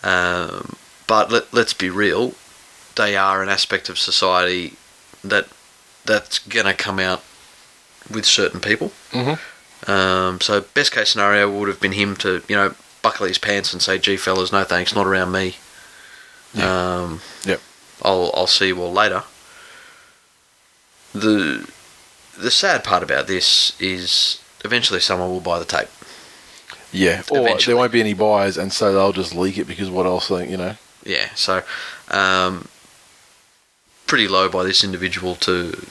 [0.04, 0.76] Um,
[1.08, 2.34] but let let's be real,
[2.96, 4.74] they are an aspect of society
[5.24, 5.48] that
[6.06, 7.24] that's gonna come out
[8.10, 8.92] with certain people.
[9.12, 9.38] Mhm.
[9.88, 13.74] Um, so best case scenario would have been him to you know buckle his pants
[13.74, 15.58] and say, "Gee, fellas, no thanks, not around me."
[16.62, 17.62] Um, Yep.
[18.02, 19.24] I'll I'll see you all later.
[21.14, 21.68] The
[22.38, 25.90] the sad part about this is eventually someone will buy the tape.
[26.92, 27.22] Yeah.
[27.32, 27.74] Or Eventually.
[27.74, 30.28] there won't be any buyers, and so they'll just leak it because what else?
[30.28, 30.76] They, you know.
[31.06, 31.64] Yeah, so
[32.10, 32.68] um,
[34.08, 35.86] pretty low by this individual to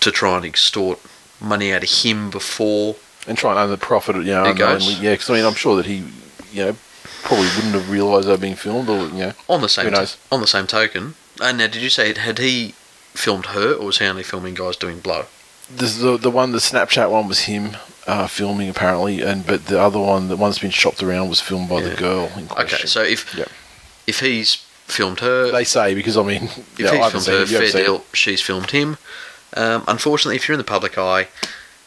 [0.00, 0.98] to try and extort
[1.40, 2.96] money out of him before.
[3.26, 4.82] and try and own the profit, you know, It goes.
[4.82, 5.04] unknowingly.
[5.06, 5.96] Yeah, because I mean, I'm sure that he,
[6.52, 6.76] you know,
[7.22, 9.90] probably wouldn't have realised they were being filmed, or you know, On the same Who
[9.92, 10.16] knows?
[10.32, 11.14] on the same token.
[11.40, 12.74] And now, did you say had he
[13.14, 15.26] filmed her, or was he only filming guys doing blow?
[15.70, 19.80] This, the the one, the Snapchat one was him uh, filming apparently, and but the
[19.80, 22.30] other one, the one that's been shopped around, was filmed by the girl.
[22.36, 23.48] In Okay, so if Yep.
[24.06, 27.42] if he's filmed her, they say because I mean, if you know, he's filmed her,
[27.42, 27.84] it, you haven't fair it.
[27.86, 28.04] deal.
[28.12, 28.96] She's filmed him.
[29.56, 31.28] Um, unfortunately, if you're in the public eye,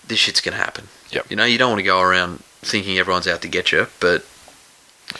[0.08, 0.88] this shit's gonna happen.
[1.12, 1.28] Yep.
[1.30, 4.26] You know, you don't want to go around thinking everyone's out to get you, but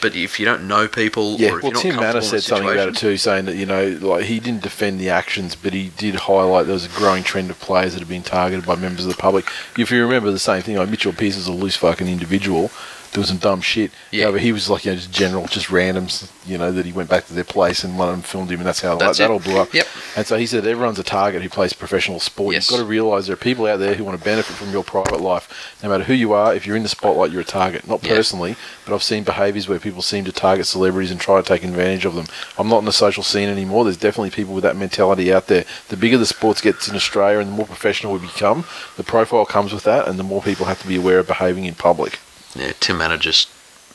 [0.00, 2.22] but if you don't know people, Yeah, or if well, you're not Tim comfortable Mannah
[2.22, 5.54] said something about it too, saying that you know, like he didn't defend the actions,
[5.54, 8.66] but he did highlight there was a growing trend of players that have been targeted
[8.66, 9.46] by members of the public.
[9.78, 12.70] If you remember the same thing, like Mitchell Pearce is a loose fucking individual.
[13.14, 13.92] Doing some dumb shit.
[14.10, 14.32] Yeah.
[14.32, 17.08] But he was like, you know, just general, just randoms, you know, that he went
[17.08, 19.28] back to their place and one of them filmed him, and that's how That's that,
[19.28, 19.32] that it.
[19.34, 19.72] all blew up.
[19.72, 19.86] Yep.
[20.16, 22.54] And so he said, everyone's a target who plays professional sport.
[22.54, 22.68] Yes.
[22.68, 24.82] You've got to realise there are people out there who want to benefit from your
[24.82, 25.78] private life.
[25.80, 27.86] No matter who you are, if you're in the spotlight, you're a target.
[27.86, 28.14] Not Yeah.
[28.16, 31.62] personally, but I've seen behaviours where people seem to target celebrities and try to take
[31.62, 32.26] advantage of them.
[32.58, 33.84] I'm not in the social scene anymore.
[33.84, 35.64] There's definitely people with that mentality out there.
[35.88, 38.64] The bigger the sports gets in Australia and the more professional we become,
[38.96, 41.64] the profile comes with that, and the more people have to be aware of behaving
[41.66, 42.18] in public.
[42.54, 43.48] Yeah, Tim Mannah just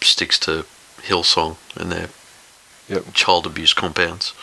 [0.04, 0.66] sticks to
[1.02, 2.10] Hillsong and their
[2.88, 3.14] Yep.
[3.14, 4.34] child abuse compounds.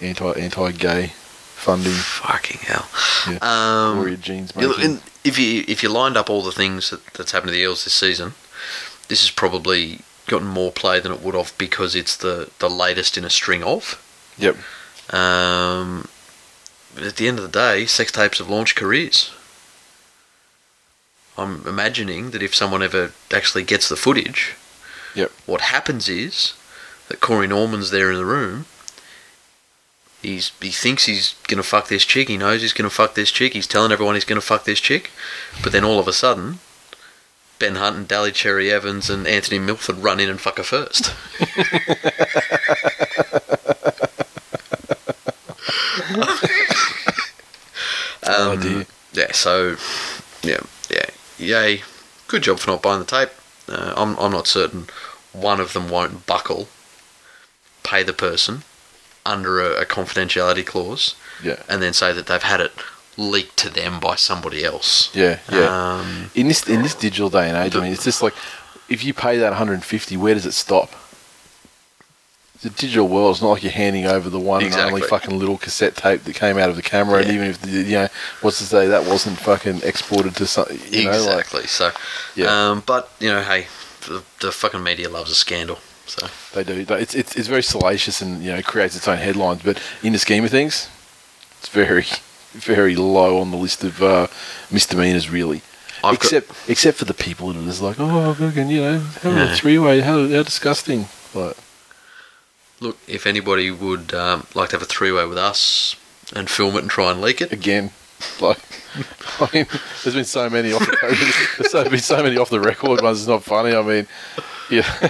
[0.00, 1.12] Anti anti gay
[1.56, 1.92] funding.
[1.92, 2.88] Fucking hell.
[3.28, 3.38] Yeah.
[3.42, 5.00] Um, Gloria Jean's making.
[5.24, 7.82] if you if you lined up all the things that, that's happened to the Eels
[7.84, 8.34] this season,
[9.08, 13.16] this has probably gotten more play than it would have because it's the, the latest
[13.18, 14.00] in a string of.
[14.38, 14.56] Yep.
[15.12, 16.06] Um,
[16.96, 19.30] at the end of the day, sex tapes have launched careers.
[21.38, 24.54] I'm imagining that if someone ever actually gets the footage,
[25.14, 25.30] Yep.
[25.46, 26.54] what happens is
[27.08, 28.66] that Corey Norman's there in the room.
[30.20, 32.26] He's he thinks he's gonna fuck this chick.
[32.28, 33.52] He knows he's gonna fuck this chick.
[33.52, 35.10] He's telling everyone he's gonna fuck this chick,
[35.62, 36.58] but then all of a sudden,
[37.60, 41.14] Ben Hunt and Daly Cherry Evans and Anthony Milford run in and fuck her first.
[48.24, 48.86] Oh Um, dear.
[49.12, 49.76] Yeah, so
[50.42, 51.06] yeah, yeah,
[51.38, 51.82] yay,
[52.26, 53.30] good job for not buying the tape.
[53.68, 54.86] Uh, I'm I'm not certain
[55.32, 56.68] one of them won't buckle,
[57.82, 58.62] pay the person
[59.26, 61.62] under a, a confidentiality clause, Yeah.
[61.68, 62.72] and then say that they've had it
[63.18, 65.14] leaked to them by somebody else.
[65.14, 65.96] Yeah, yeah.
[65.98, 68.34] Um, in this in this digital day and age, I mean, it's just like
[68.88, 70.90] if you pay that 150, where does it stop?
[72.62, 75.58] The digital world is not like you're handing over the one and only fucking little
[75.58, 78.08] cassette tape that came out of the camera, and even if the, you know
[78.40, 81.66] what's to say that wasn't fucking exported to some, you know, like exactly.
[81.68, 81.92] so,
[82.34, 82.70] Yeah.
[82.70, 83.68] um, but you know, hey,
[84.08, 85.78] the, the fucking media loves a scandal.
[86.06, 86.84] So they do.
[86.94, 90.18] It's, it's it's very salacious and you know creates its own headlines, but in the
[90.18, 90.88] scheme of things,
[91.60, 92.06] it's very
[92.52, 94.26] very low on the list of uh,
[94.70, 95.62] misdemeanors, really.
[96.02, 98.98] I've got- except except for the people that are just like, oh, fucking, you know,
[98.98, 99.52] have Yeah.
[99.52, 101.06] a three way, how, how disgusting.
[101.34, 101.56] Like,
[102.80, 105.96] look, if anybody would um, like to have a three-way with us
[106.34, 107.90] and film it and try and leak it, again,
[108.40, 108.58] like,
[109.40, 109.66] I mean,
[110.02, 110.96] there's been so many off the
[111.58, 113.20] there's so, been so many off the record ones.
[113.20, 113.74] It's not funny.
[113.74, 114.06] I mean,
[114.70, 114.86] yeah,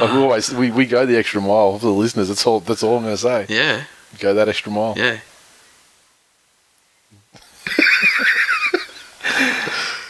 [0.00, 2.28] like we always we, we go the extra mile for the listeners.
[2.28, 2.60] That's all.
[2.60, 3.46] That's all I'm going to say.
[3.48, 3.84] yeah,
[4.18, 4.94] Go that extra mile.
[4.96, 5.18] yeah.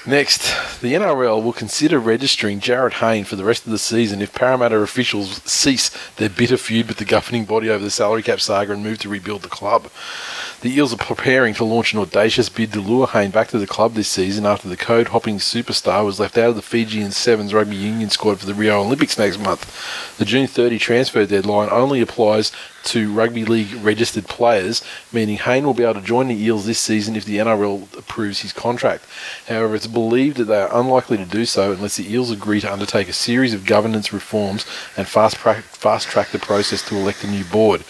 [0.09, 0.43] Next,
[0.81, 4.77] the NRL will consider registering Jarryd Hayne for the rest of the season if Parramatta
[4.77, 8.85] officials cease their bitter feud with the governing body over the salary cap saga and
[8.85, 9.91] move to rebuild the club.
[10.63, 13.67] The Eels are preparing to launch an audacious bid to lure Hayne back to the
[13.67, 17.53] club this season after the code hopping superstar was left out of the Fijian Sevens
[17.53, 20.17] rugby union squad for the Rio Olympics next month.
[20.17, 22.53] The June 30 transfer deadline only applies
[22.87, 26.79] to rugby league registered players, meaning Hayne will be able to join the Eels this
[26.79, 29.05] season if the NRL approves his contract.
[29.49, 32.73] However, it's believed that they are unlikely to do so unless the Eels agree to
[32.73, 34.65] undertake a series of governance reforms
[34.97, 37.83] and fast, pra- fast track the process to elect a new board.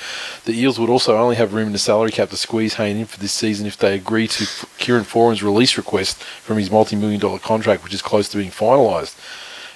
[0.47, 3.05] The Eels would also only have room in the salary cap to squeeze Hayne in
[3.05, 4.47] for this season if they agree to
[4.79, 9.15] Kieran Foran's release request from his multi-million dollar contract, which is close to being finalised.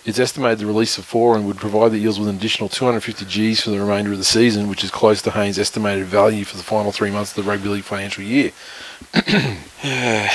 [0.06, 3.60] It's estimated the release of Foran would provide the Eels with an additional 250 Gs
[3.60, 6.62] for the remainder of the season, which is close to Haynes' estimated value for the
[6.62, 8.50] final three months of the rugby league financial year.
[9.14, 10.30] I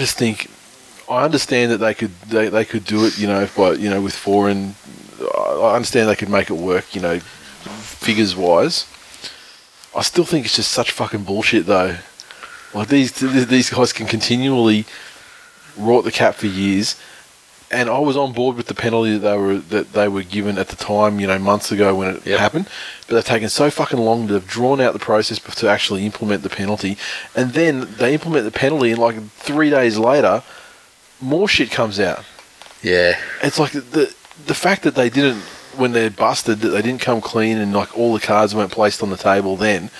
[0.00, 0.50] just think
[1.08, 4.02] I understand that they could they, they could do it, you know, by you know
[4.02, 4.74] with Foran.
[5.62, 8.86] I understand they could make it work, you know, figures wise.
[9.96, 11.96] I still think it's just such fucking bullshit though.
[12.74, 14.84] Like these these guys can continually
[15.76, 16.96] rot the cap for years
[17.72, 20.58] and I was on board with the penalty that they were that they were given
[20.58, 22.38] at the time, you know, months ago when it Yep.
[22.40, 22.68] happened.
[23.06, 26.42] But they've taken so fucking long to have drawn out the process to actually implement
[26.42, 26.96] the penalty,
[27.36, 30.42] and then they implement the penalty, and like three days later,
[31.20, 32.24] more shit comes out.
[32.82, 33.18] Yeah.
[33.42, 34.12] It's like the
[34.46, 35.42] the fact that they didn't
[35.76, 39.02] when they're busted that they didn't come clean and like all the cards weren't placed
[39.02, 39.90] on the table then,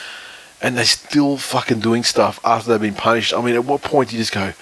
[0.62, 3.32] and they're still fucking doing stuff after they've been punished.
[3.34, 4.52] I mean, at what point do you just go?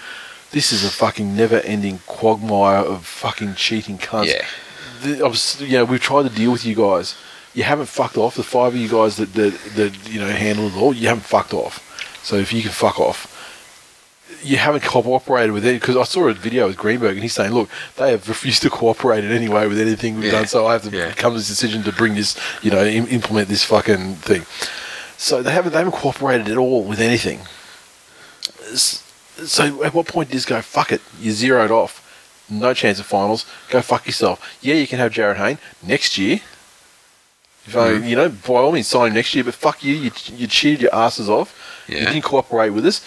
[0.50, 4.28] This is a fucking never-ending quagmire of fucking cheating cunts.
[4.28, 4.46] Yeah.
[5.02, 7.16] The, I was, you know, we've tried to deal with you guys.
[7.54, 8.34] You haven't fucked off.
[8.34, 11.24] The five of you guys that that, that you know handle it all, you haven't
[11.24, 11.84] fucked off.
[12.22, 13.34] So if you can fuck off,
[14.42, 17.52] you haven't cooperated with it because I saw a video with Greenberg and he's saying,
[17.52, 20.30] look, they have refused to cooperate in any way with anything we've Yeah.
[20.32, 21.12] done, so I have to Yeah.
[21.12, 24.46] come to this decision to bring this, you know, Im- implement this fucking thing.
[25.16, 27.40] So they haven't they haven't cooperated at all with anything.
[28.74, 32.04] So at what point do you just go, fuck it, you zeroed off,
[32.50, 34.58] no chance of finals, go fuck yourself.
[34.60, 36.40] Yeah, you can have Jarryd Hayne next year.
[37.66, 38.06] If I, Mm-hmm.
[38.08, 39.44] you know, by all means, sign him next year.
[39.44, 41.54] But fuck you, you, you cheated your asses off.
[41.86, 43.02] You didn't cooperate with us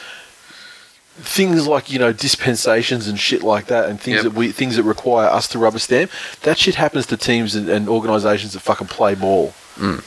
[1.15, 4.23] things like you know dispensations and shit like that, and things Yep.
[4.23, 6.11] that we things that require us to rubber stamp.
[6.43, 9.53] That shit happens to teams and, and organisations that fucking play ball.
[9.75, 10.03] Mm.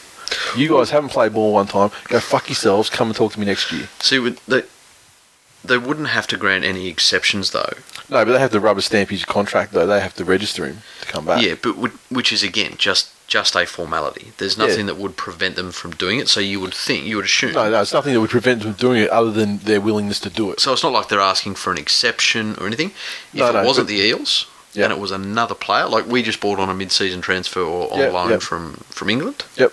[0.57, 1.90] You guys haven't played ball one time.
[2.09, 2.90] Go fuck yourselves.
[2.90, 3.88] Come and talk to me next year.
[4.00, 4.62] See, they
[5.64, 7.72] they wouldn't have to grant any exceptions though.
[8.11, 9.86] No, but they have to rubber stamp his contract though.
[9.86, 11.42] They have to register him to come back.
[11.42, 11.72] Yeah, but
[12.11, 14.33] which is again just just a formality.
[14.37, 14.66] There's Yeah.
[14.66, 16.29] nothing that would prevent them from doing it.
[16.29, 17.53] So you would think, you would assume.
[17.53, 20.20] No, no, it's nothing that would prevent them from doing it other than their willingness
[20.20, 20.61] to do it.
[20.61, 22.93] So it's not like they're asking for an exception or anything.
[23.33, 24.85] If No, it no, wasn't but- the Eels Yeah.
[24.85, 27.99] and it was another player, like we just bought on a mid-season transfer or on
[28.01, 28.39] Yeah, loan yeah.
[28.39, 29.72] from from England, Yep.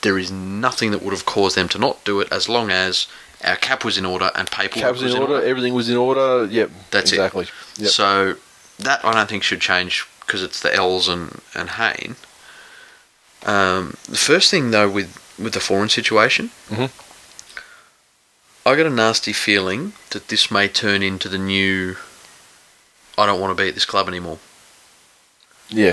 [0.00, 3.06] there is nothing that would have caused them to not do it as long as
[3.44, 5.44] our cap was in order and paperwork Cabs was in order.
[5.44, 6.46] Everything was in order.
[6.50, 6.70] Yep.
[6.90, 7.16] That's it.
[7.16, 7.46] exactly.
[7.76, 7.90] Yep.
[7.90, 8.36] So
[8.78, 12.16] that I don't think should change because it's the Eels and and Hayne.
[13.44, 16.90] Um, the first thing though with with the Foran situation, Mhm.
[18.66, 21.96] I got a nasty feeling that this may turn into the new.
[23.18, 24.38] I don't want to be at this club anymore.
[25.68, 25.92] yeah.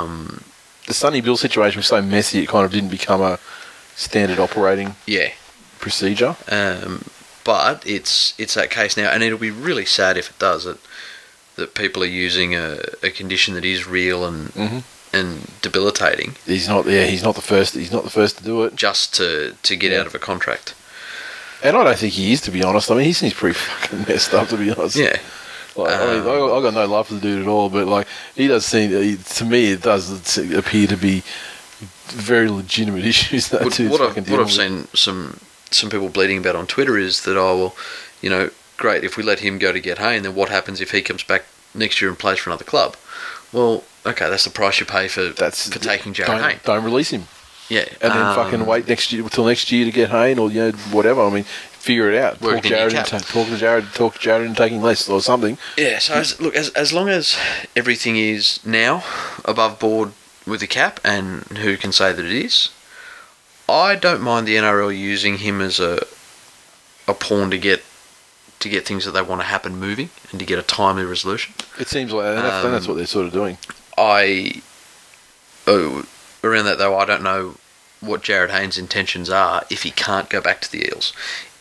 [0.00, 0.42] Um,
[0.86, 2.40] the Sonny Bill situation was so messy.
[2.42, 3.38] It kind of didn't become a
[3.96, 5.30] standard operating yeah,
[5.80, 6.36] procedure.
[6.48, 7.04] um,
[7.44, 10.64] but it's it's that case now, and it'll be really sad if it does.
[10.64, 10.78] That
[11.56, 14.82] that people are using a, a condition that is real and Mhm.
[15.12, 16.86] And debilitating He's not.
[16.86, 17.74] Yeah, he's not the first.
[17.74, 18.76] He's not the first to do it.
[18.76, 20.00] just to to get Yeah.
[20.00, 20.74] out of a contract.
[21.62, 22.90] And I don't think he is, to be honest.
[22.90, 24.96] I mean, he seems pretty fucking messed up, to be honest.
[24.96, 25.16] Yeah,
[25.76, 28.08] Like, I mean, I, I got no love for the dude at all, but like,
[28.34, 28.90] he does seem.
[28.90, 31.22] He, to me, it does appear to be
[32.06, 35.38] very legitimate issues that what, what I've, what I've seen some
[35.70, 37.76] some people bleeding about on Twitter is that oh well,
[38.20, 40.80] you know, great if we let him go to get Hay, and then what happens
[40.80, 41.44] if he comes back
[41.74, 42.96] next year and plays for another club?
[43.52, 46.60] Well, okay, that's the price you pay for That's for taking Jarryd don't, Hayne.
[46.64, 47.24] Don't release him,
[47.68, 50.50] Yeah, and then um, fucking wait next year till next year to get Hayne or
[50.50, 51.22] you know whatever.
[51.22, 52.40] I mean, figure it out.
[52.40, 53.12] Talk in Jarryd, cap.
[53.12, 55.58] into, talk to Jarryd, talk to Jarryd into taking less or something.
[55.76, 57.36] Yeah, so as, look, as as long as
[57.76, 59.04] everything is now
[59.44, 60.12] above board
[60.46, 62.70] with the cap, and who can say that it is,
[63.68, 66.00] I don't mind the NRL using him as a
[67.08, 67.82] a pawn to get
[68.60, 71.52] to get things that they want to happen moving and to get a timely resolution.
[71.80, 73.58] It seems like and that's, and that's Um, what they're sort of doing.
[73.98, 74.62] I
[75.66, 76.04] oh,
[76.42, 77.56] around that though, I don't know
[78.00, 81.12] what Jarryd Haynes' intentions are if he can't go back to the Eels.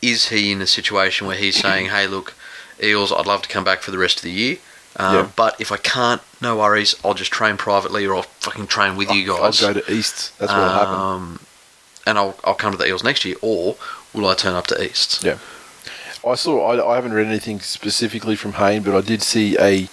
[0.02, 2.34] Is he in a situation where he's saying, "Hey, look,
[2.82, 4.58] Eels, I'd love to come back for the rest of the year,
[4.96, 5.28] um, Yeah.
[5.36, 6.96] but if I can't, no worries.
[7.06, 9.62] I'll just train privately, or I'll fucking train with you guys.
[9.64, 10.32] I'll go to East.
[10.40, 10.94] That's what'll happen.
[10.96, 11.40] um,
[12.08, 13.76] and I'll I'll come to the Eels next year, or
[14.14, 15.24] will I turn up to East?
[15.24, 15.38] Yeah.
[16.28, 16.72] I saw.
[16.72, 19.88] I, I haven't read anything specifically from Hayne, but I did see a,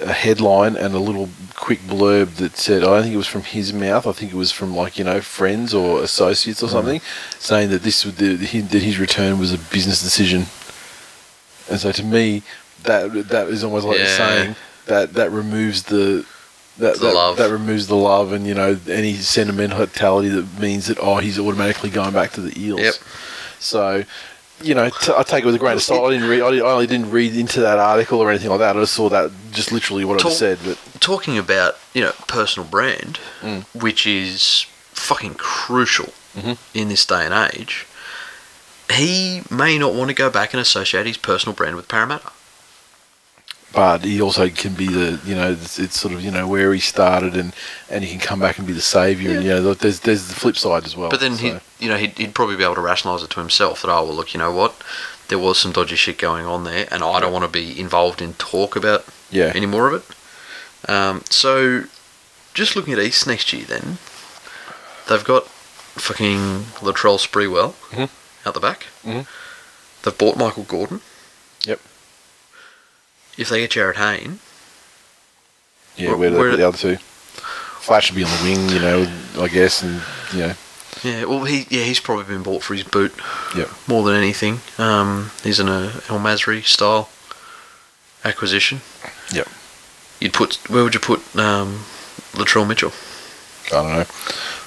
[0.00, 3.42] a headline and a little quick blurb that said I don't think it was from
[3.42, 4.06] his mouth.
[4.06, 6.72] I think it was from like you know friends or associates or mm.
[6.72, 7.00] something,
[7.38, 10.46] saying that this would the, that his return was a business decision.
[11.70, 12.42] And so to me,
[12.82, 14.16] that that is almost like Yeah.
[14.16, 16.26] saying that that removes the.
[16.76, 17.36] That, The that, love.
[17.36, 21.88] that removes the love and you know any sentimentality that means that oh he's automatically
[21.88, 22.80] going back to the eels.
[22.80, 22.94] Yep.
[23.60, 24.04] So,
[24.62, 26.08] you know, t- I take it with a grain of salt.
[26.10, 26.42] I didn't read.
[26.42, 28.76] I di- I only didn't read into that article or anything like that.
[28.76, 30.58] I just saw that just literally what I said.
[30.64, 33.64] But talking about you know personal brand, Mm.
[33.74, 36.56] which is fucking crucial Mhm.
[36.72, 37.86] in this day and age,
[38.92, 42.30] he may not want to go back and associate his personal brand with Parramatta.
[43.74, 46.72] But he also can be the you know it's, it's sort of you know where
[46.72, 47.54] he started and
[47.90, 49.32] and he can come back and be the savior.
[49.32, 51.10] And, you know, there's there's the flip side as well.
[51.10, 51.42] But then so.
[51.78, 54.04] he, you know, he'd, he'd probably be able to rationalise it to himself that oh
[54.04, 54.74] well, look, you know what,
[55.28, 58.22] there was some dodgy shit going on there, and I don't want to be involved
[58.22, 60.90] in talk about yeah, any more of it.
[60.90, 61.84] Um, so,
[62.52, 63.98] just looking at East next year, then
[65.08, 68.08] they've got fucking Latrell Sprewell Mhm.
[68.46, 68.86] out the back.
[69.04, 69.26] Mhm.
[70.02, 71.00] They've bought Michael Gordon.
[71.64, 71.80] Yep.
[73.36, 74.38] If they get Jarryd Hayne,
[75.96, 76.96] Yeah, Where- where, do they where- put the other two?
[77.80, 80.54] Flash should be on the wing, you know, I guess, and you know,
[81.02, 83.12] yeah, well, he yeah he's probably been bought for his boot
[83.54, 83.68] Yep.
[83.86, 84.60] more than anything.
[84.78, 87.10] Um, he's in a El Masri style
[88.24, 88.80] acquisition.
[89.32, 89.48] Yep.
[90.20, 91.84] You'd put where would you put um,
[92.32, 92.92] Latrell Mitchell?
[93.66, 94.06] I don't know.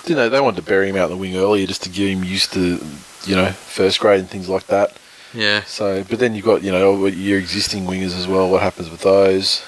[0.06, 2.10] You know, they wanted to bury him out in the wing earlier just to get
[2.10, 2.80] him used to,
[3.26, 4.96] you know, first grade and things like that.
[5.34, 8.50] Yeah, So, but then you've got, you know, your existing wingers as well.
[8.50, 9.64] What happens with those?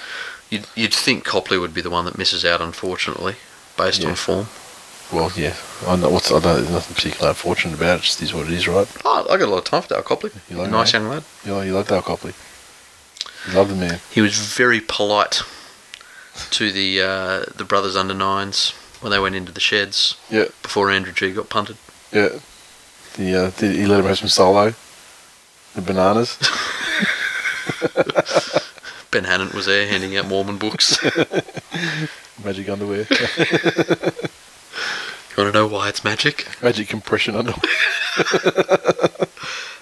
[0.49, 3.35] you'd you'd think Copley would be the one that misses out, unfortunately,
[3.77, 4.09] based Yeah.
[4.09, 4.47] on form.
[5.11, 5.55] Well, yeah,
[5.87, 6.29] I know what's.
[6.31, 6.55] I don't.
[6.55, 7.99] There's nothing particularly unfortunate about it.
[7.99, 8.03] it.
[8.03, 8.87] Just is what it is, right?
[9.05, 10.31] Oh, I got a lot of time for Dale Copley.
[10.49, 11.23] You like nice young lad.
[11.43, 12.33] You know, you like Dale Copley.
[13.47, 13.99] You love the man.
[14.11, 15.41] He was very polite
[16.51, 20.89] to the uh, the brothers under nines when they went into the sheds Yeah, before
[20.91, 21.77] Andrew G got punted.
[22.11, 22.29] yeah.
[23.15, 24.73] The uh, did he let him have some solo?
[25.75, 26.37] The bananas.
[29.11, 30.97] Ben Hannant was there handing out Mormon books.
[32.43, 33.05] Magic underwear.
[33.09, 33.17] You
[35.43, 36.47] want to know why it's magic?
[36.61, 37.61] Magic compression underwear.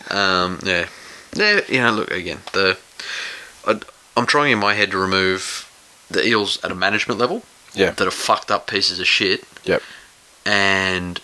[0.09, 0.87] Um, yeah,
[1.35, 1.59] yeah.
[1.67, 2.39] You know, look again.
[2.53, 2.77] The
[3.65, 3.77] I,
[4.15, 5.69] I'm trying in my head to remove
[6.09, 7.91] the Eels at a management level Yeah.
[7.91, 9.83] that are fucked up pieces of shit, Yep.
[10.45, 11.19] and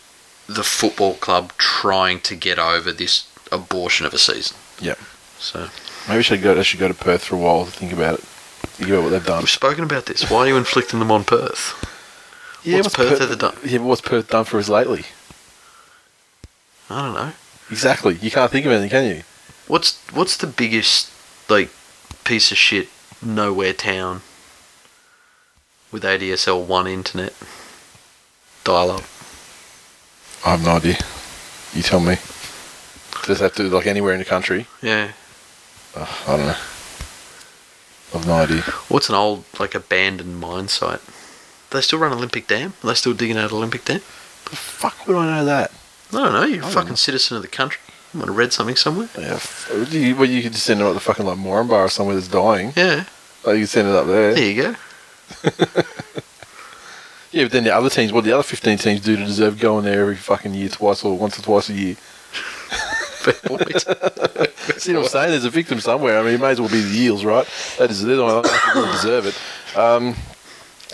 [0.47, 4.57] the football club trying to get over this abortion of a season.
[4.79, 4.95] Yeah.
[5.39, 5.69] So
[6.07, 6.57] Maybe we should go.
[6.57, 8.21] I should go to Perth for a while to think about it.
[8.21, 9.39] Think about what they've done.
[9.39, 10.29] we've spoken about this.
[10.29, 11.89] Why are you inflicting them on Perth?
[12.63, 13.55] Yeah, what's Perth ever done?
[13.63, 15.05] Yeah, what's Perth done for us lately?
[16.89, 17.33] I don't know.
[17.69, 18.15] Exactly.
[18.15, 19.23] You can't think of anything, can you?
[19.67, 21.09] What's what's the biggest
[21.49, 21.69] like
[22.23, 22.89] piece of shit
[23.21, 24.21] nowhere town
[25.91, 27.33] with ADSL one internet
[28.63, 29.03] dial up?
[30.45, 30.97] I have no idea.
[31.73, 32.17] You tell me.
[33.25, 34.67] Does that do like anywhere in the country?
[34.81, 35.11] Yeah.
[35.95, 36.57] Uh, I don't know.
[38.15, 38.61] I've no idea.
[38.89, 40.99] What's an old like abandoned mine site?
[41.69, 42.73] Do they still run Olympic Dam?
[42.83, 43.99] Are they still digging out Olympic Dam?
[44.49, 45.71] The fuck would I know that?
[46.11, 46.43] I don't know.
[46.43, 46.95] You're a I fucking know.
[46.95, 47.79] citizen of the country.
[48.13, 49.09] You might have read something somewhere.
[49.17, 49.39] Yeah.
[49.89, 52.27] You, well, you could just send it up the fucking like Moranbah or somewhere that's
[52.27, 52.73] dying.
[52.75, 53.05] Yeah.
[53.43, 54.35] Like you could send it up there.
[54.35, 54.75] There you go.
[57.33, 59.85] Yeah, but then the other teams, what the other 15 teams do to deserve going
[59.85, 61.95] there every fucking year, twice or once or twice a year.
[64.77, 65.31] See what I'm saying?
[65.31, 66.19] There's a victim somewhere.
[66.19, 67.47] I mean, it may as well be the Eels, right?
[67.77, 69.77] That is, they're the ones that really deserve it.
[69.77, 70.15] Um,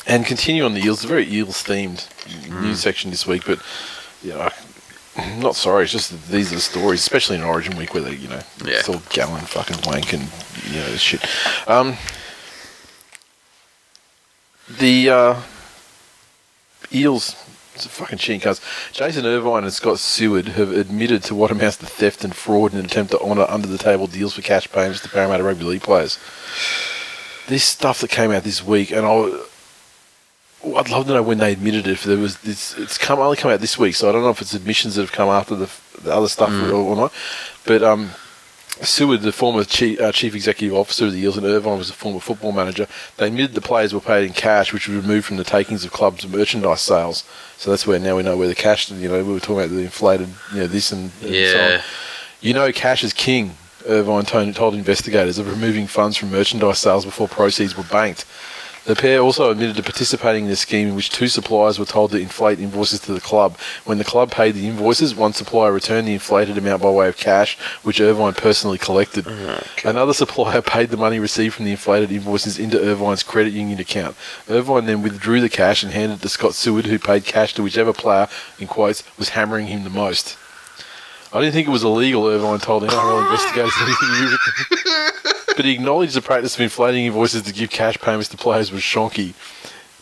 [0.07, 2.07] and continue on the Eels, it's a very Eels themed
[2.61, 3.59] news section this week, but,
[4.23, 4.49] you know,
[5.17, 8.03] I'm not sorry, it's just that these are the stories, especially in Origin Week where
[8.03, 8.77] they, you know, Yeah.
[8.79, 10.23] it's all Gallen fucking wank and,
[10.71, 11.21] you know, shit.
[11.67, 11.97] Um,
[14.79, 15.41] the, uh,
[16.93, 17.35] Eels,
[17.87, 18.61] fucking cheating cuz.
[18.91, 22.79] Jason Irvine and Scott Seward have admitted to what amounts to theft and fraud in
[22.79, 25.81] an attempt to honour under the table deals for cash payments to Parramatta Rugby League
[25.83, 26.19] players.
[27.47, 29.39] This stuff that came out this week, and I,
[30.77, 31.91] I'd love to know when they admitted it.
[31.91, 34.29] If there was this, it's come only come out this week, so I don't know
[34.29, 35.69] if it's admissions that have come after the,
[36.01, 37.13] the other stuff or, or not.
[37.65, 38.11] But um,
[38.81, 41.93] Seward, the former chief, uh, chief executive officer of the Eels, and Irvine was a
[41.93, 42.87] former football manager.
[43.17, 45.91] They admitted the players were paid in cash, which was removed from the takings of
[45.91, 47.23] clubs' merchandise sales.
[47.57, 48.89] So that's where now we know where the cash.
[48.89, 51.31] You know, we were talking about the inflated, you know, this and, and so on.
[51.33, 51.81] Yeah.
[52.41, 53.57] You know, cash is king.
[53.87, 58.25] Irvine told investigators of removing funds from merchandise sales before proceeds were banked.
[58.85, 62.11] The pair also admitted to participating in a scheme in which two suppliers were told
[62.11, 63.57] to inflate invoices to the club.
[63.85, 67.17] When the club paid the invoices, one supplier returned the inflated amount by way of
[67.17, 69.25] cash, which Irvine personally collected.
[69.27, 73.79] Oh, Another supplier paid the money received from the inflated invoices into Irvine's credit union
[73.79, 74.15] account.
[74.49, 77.63] Irvine then withdrew the cash and handed it to Scott Seward, who paid cash to
[77.63, 78.27] whichever player,
[78.59, 80.37] in quotes, was hammering him the most.
[81.31, 83.73] I didn't think it was illegal, Irvine told NRL investigators.
[85.59, 88.81] but he acknowledged the practice of inflating invoices to give cash payments to players was
[88.81, 89.33] shonky.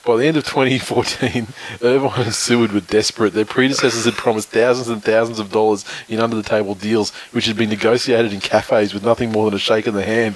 [0.06, 1.48] By the end of 2014,
[1.82, 3.34] Irvine and Seward were desperate.
[3.34, 7.48] Their predecessors had promised thousands and thousands of dollars in under the table deals, which
[7.48, 10.36] had been negotiated in cafes with nothing more than a shake of the hand.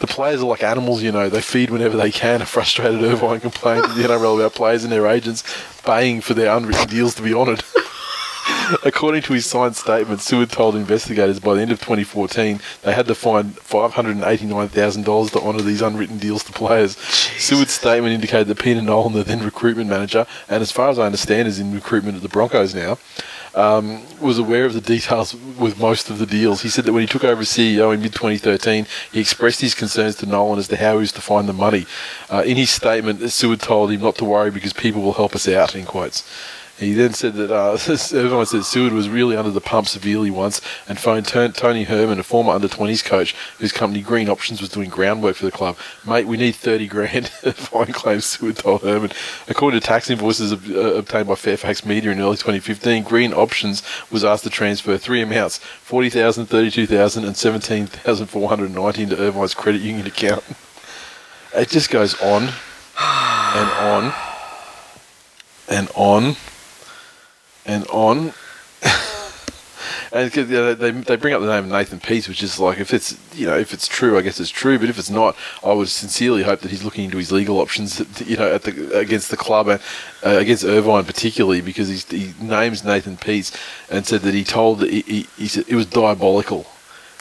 [0.00, 1.30] The players are like animals, you know.
[1.30, 2.42] They feed whenever they can.
[2.42, 5.44] A frustrated Irvine complained to the NRL about players and their agents
[5.86, 7.64] baying for their unwritten deals to be honoured.
[8.84, 13.06] According to his signed statement, Seward told investigators by the end of 2014 they had
[13.06, 16.96] to find $589,000 to honour these unwritten deals to players.
[16.96, 21.06] Seward's statement indicated that Peter Nolan, the then recruitment manager, and as far as I
[21.06, 22.98] understand is in recruitment at the Broncos now,
[23.54, 26.62] um, was aware of the details with most of the deals.
[26.62, 29.74] He said that when he took over as CEO in mid 2013, he expressed his
[29.74, 31.86] concerns to Nolan as to how he was to find the money.
[32.30, 35.48] Uh, in his statement, Seward told him not to worry because people will help us
[35.48, 36.28] out, in quotes.
[36.78, 37.72] He then said that uh,
[38.16, 42.20] everyone said Seward was really under the pump severely once and phoned Ton- Tony Herman,
[42.20, 45.76] a former under 20s coach whose company Green Options was doing groundwork for the club.
[46.06, 47.28] Mate, we need 30 grand.
[47.28, 49.10] Fine claims Seward told Herman.
[49.48, 53.82] According to tax invoices ob- uh, obtained by Fairfax Media in early 2015, Green Options
[54.10, 60.44] was asked to transfer three amounts 40000 32000 and 17490 into Irvine's credit union account.
[61.54, 64.12] It just goes on and on
[65.68, 66.36] and on
[67.68, 68.32] and on.
[70.12, 72.80] and you know, they they bring up the name of Nathan Peats, which is like
[72.80, 74.78] if it's you know if it's true, I guess it's true.
[74.78, 78.00] But if it's not, I would sincerely hope that he's looking into his legal options.
[78.26, 79.80] You know, at the against the club and
[80.24, 83.56] uh, against Irvine particularly because he names Nathan Peats
[83.90, 86.66] and said that he told he, he, he said it was diabolical.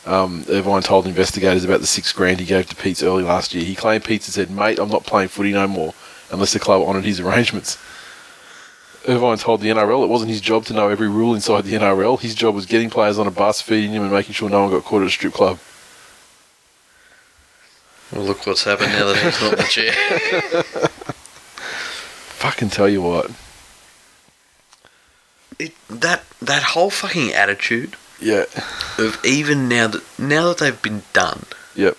[0.06, 3.66] Um, Irvine told investigators about the six grand he gave to Peats early last year.
[3.66, 5.94] He claimed Pete had said, "Mate, I'm not playing footy no more
[6.32, 7.78] unless the club honoured his arrangements."
[9.08, 12.20] Irvine told the NRL it wasn't his job to know every rule inside the NRL.
[12.20, 14.72] His job was getting players on a bus, feeding them, and making sure no one
[14.72, 15.60] got caught at a strip club.
[18.12, 19.92] Well, look what's happened now that he's not in the chair.
[22.38, 23.32] Fucking tell you what.
[25.60, 28.46] It, that that whole fucking attitude Yeah.
[28.98, 31.46] of even now that now that they've been done,
[31.76, 31.98] Yep.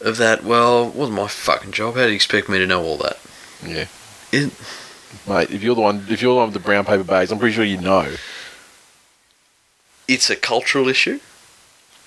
[0.00, 0.44] of that.
[0.44, 1.94] Well, it wasn't my fucking job.
[1.96, 3.18] How do you expect me to know all that?
[3.64, 3.86] Yeah.
[4.32, 4.50] It,
[5.26, 7.38] Mate, if you're the one, if you're the one with the brown paper bags, I'm
[7.38, 8.14] pretty sure you know.
[10.06, 11.20] it's a cultural issue,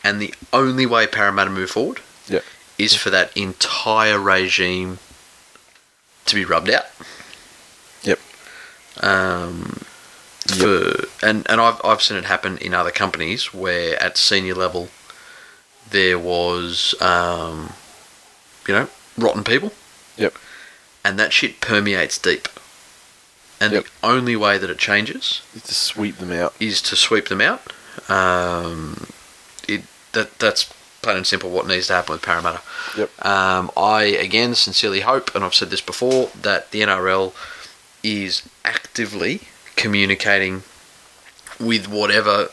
[0.03, 2.43] and the only way Parramatta move forward Yep.
[2.77, 4.99] is for that entire regime
[6.25, 6.85] to be rubbed out.
[8.03, 8.19] Yep.
[9.01, 9.81] Um,
[10.47, 14.89] for and and I've I've seen it happen in other companies where at senior level
[15.89, 17.73] there was um,
[18.67, 18.87] you know
[19.17, 19.71] rotten people.
[20.17, 20.35] Yep.
[21.03, 22.47] And that shit permeates deep.
[23.59, 23.83] And Yep.
[23.85, 26.53] the only way that it changes Just to sweep them out.
[26.59, 27.61] is to sweep them out.
[28.09, 29.07] Um,
[29.67, 29.83] it
[30.13, 30.65] that that's
[31.01, 32.61] plain and simple what needs to happen with Parramatta.
[32.97, 33.25] Yep.
[33.25, 37.33] Um, I again sincerely hope, and I've said this before, that the NRL
[38.03, 39.41] is actively
[39.75, 40.63] communicating
[41.59, 42.49] with whatever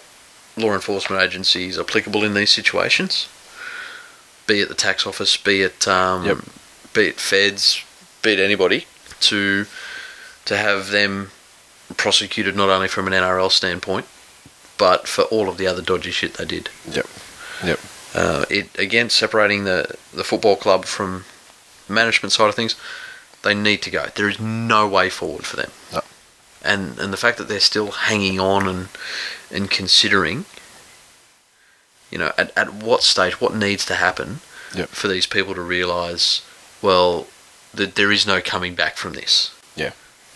[0.57, 3.29] law enforcement agency is applicable in these situations.
[4.47, 6.39] Be it the tax office, be it um, Yep.
[6.95, 7.83] be it feds,
[8.23, 8.87] be it anybody,
[9.21, 9.67] to
[10.47, 11.31] to have them
[11.97, 14.07] prosecuted not only from an NRL standpoint,
[14.79, 16.69] but for all of the other dodgy shit they did.
[16.91, 17.07] Yep.
[17.65, 17.81] Yep.
[18.15, 21.25] Uh, it again separating the the football club from
[21.89, 22.77] management side of things.
[23.43, 24.07] They need to go.
[24.15, 25.71] There is no way forward for them.
[25.93, 26.01] No.
[26.63, 28.89] And and the fact that they're still hanging on and
[29.51, 30.47] and considering,
[32.11, 34.41] you know, at, at what stage, what needs to happen
[34.75, 34.89] Yep.
[34.89, 36.43] for these people to realise,
[36.83, 37.29] well,
[37.73, 39.54] that there is no coming back from this.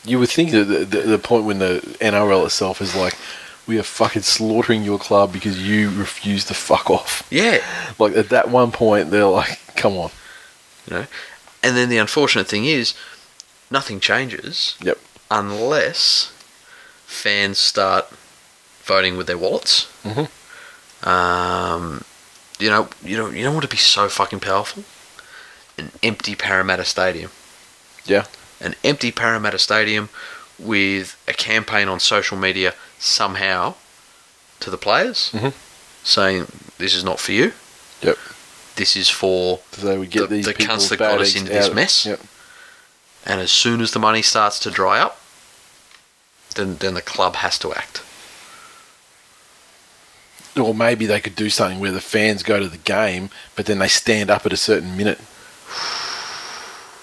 [0.08, 3.14] You would think that the, the, the point when the NRL itself is like,
[3.66, 7.26] we are fucking slaughtering your club because you refuse to fuck off.
[7.30, 7.62] Yeah.
[7.98, 10.10] Like at that one point, they're like, come on.
[10.88, 11.06] you know.
[11.62, 12.94] And then the unfortunate thing is,
[13.70, 14.98] nothing changes Yep.
[15.30, 16.32] unless
[17.04, 18.06] fans start
[18.84, 19.86] voting with their wallets.
[20.04, 20.28] Mhm.
[21.06, 22.02] Um,
[22.58, 24.84] you know, you don't you don't want to be so fucking powerful.
[25.76, 27.30] An empty Parramatta Stadium,
[28.04, 28.24] Yeah.
[28.60, 30.08] An empty Parramatta Stadium,
[30.58, 33.74] with a campaign on social media somehow
[34.60, 35.52] to the players, Mhm.
[36.02, 36.46] saying
[36.78, 37.52] this is not for you.
[38.02, 38.18] Yep.
[38.74, 41.52] This is for So they would get The- these the cunts that got us into
[41.52, 42.06] this mess.
[42.06, 42.20] Yep.
[43.24, 45.20] And as soon as the money starts to dry up,
[46.54, 48.00] then then the club has to act.
[50.56, 53.78] Or maybe they could do something where the fans go to the game, but then
[53.78, 55.20] they stand up at a certain minute.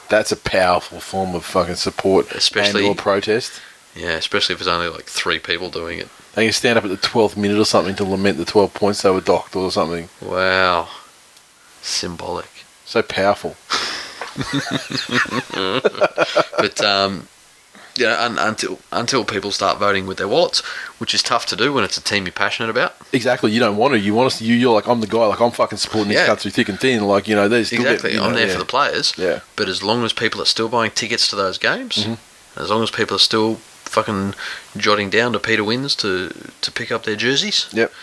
[0.09, 3.61] That's a powerful form of fucking support Especially- and or protest.
[3.95, 6.09] Yeah, especially if it's only like three people doing it.
[6.33, 9.01] They can stand up at the 12th minute or something to lament the 12 points
[9.03, 10.09] they were docked or something.
[10.21, 10.89] Wow,
[11.81, 12.49] symbolic.
[12.85, 13.55] So powerful.
[16.57, 17.27] But um,
[17.97, 20.59] you know, un- until until people start voting with their wallets,
[20.99, 22.95] which is tough to do when it's a team you're passionate about.
[23.13, 23.51] Exactly.
[23.51, 23.99] You don't want to.
[23.99, 24.41] You want us.
[24.41, 25.25] You, you're like, I'm the guy.
[25.25, 26.27] Like, I'm fucking supporting Yeah.
[26.27, 27.03] cunts through thick and thin.
[27.05, 28.53] Like, you know, still Exactly, Get, I'm know, there yeah.
[28.53, 29.13] for the players.
[29.17, 29.39] Yeah.
[29.55, 32.61] But as long as people are still buying tickets to those games, Mm-hmm.
[32.61, 34.33] as long as people are still fucking
[34.75, 36.29] jotting down to Peter Wynn's to
[36.61, 37.67] to pick up their jerseys.
[37.71, 37.93] Yep.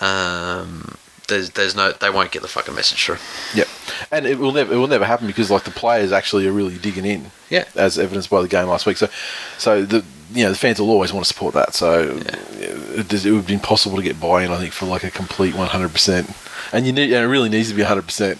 [0.00, 0.96] Um,
[1.30, 3.16] there's there's no they won't get the fucking message through.
[3.54, 3.68] Yep.
[4.10, 6.76] And it will never it will never happen because like the players actually are really
[6.76, 7.30] digging in.
[7.48, 7.64] Yeah.
[7.74, 8.98] As evidenced by the game last week.
[8.98, 9.08] So
[9.56, 11.74] so the you know the fans will always want to support that.
[11.74, 15.54] So it, it would be impossible to get buy-in I think for like a complete
[15.54, 16.72] 100%.
[16.74, 18.38] And you need and it really needs to be 100%.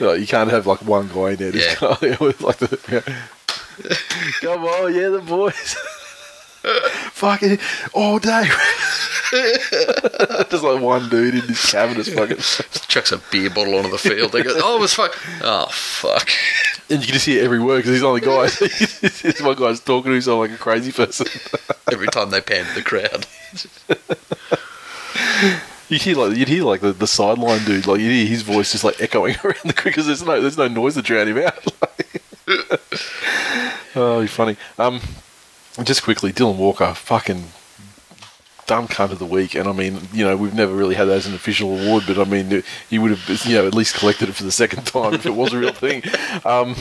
[0.00, 2.16] Like, you can't have like one guy in there Yeah.
[2.20, 3.16] with like the yeah.
[4.40, 5.76] Come on, yeah, the boys.
[7.12, 7.58] fucking
[7.92, 8.44] all day.
[9.30, 12.38] just like one dude in his cabin is fucking
[12.88, 14.32] Chucks a beer bottle onto the field.
[14.32, 15.16] They go, oh, it was fuck.
[15.42, 16.28] Oh fuck.
[16.90, 18.48] And you can just hear every word because he's the guy.
[19.28, 21.26] this one guy's talking to himself like a crazy person.
[21.92, 23.26] Every time they pan the crowd.
[25.88, 28.72] You hear like you'd hear like the, the sideline dude, like you hear his voice
[28.72, 31.66] just like echoing around the because there's no there's no noise to drown him out.
[33.94, 34.56] oh, you're funny.
[34.78, 35.00] Um,
[35.84, 37.44] just quickly, Dylan Walker, fucking
[38.66, 41.16] dumb cunt of the week, and I mean, you know, we've never really had that
[41.16, 44.28] as an official award, but I mean, he would have, you know, at least collected
[44.28, 46.02] it for the second time if it was a real thing.
[46.44, 46.76] Um,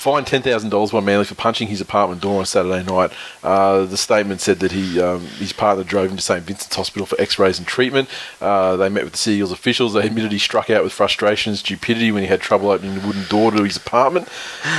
[0.00, 3.12] fined ten thousand dollars by Manly for punching his apartment door on Saturday night.
[3.42, 7.06] Uh, the statement said that he um, his partner drove him to St Vincent's Hospital
[7.06, 8.08] for X-rays and treatment.
[8.40, 9.94] Uh, they met with the Sea officials.
[9.94, 13.06] They admitted he struck out with frustration and stupidity when he had trouble opening the
[13.06, 14.28] wooden door to his apartment.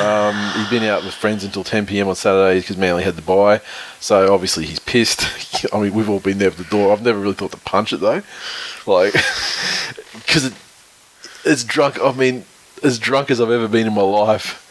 [0.01, 2.07] Um, he'd been out with friends until 10 p.m.
[2.07, 3.61] on Saturday because Manly had the bye.
[3.99, 5.23] So obviously he's pissed.
[5.73, 6.91] I mean, we've all been there for the door.
[6.91, 8.21] I've never really thought to punch it though,
[8.87, 9.13] like
[10.13, 10.53] because it,
[11.45, 11.99] it's drunk.
[12.01, 12.45] I mean,
[12.83, 14.67] as drunk as I've ever been in my life.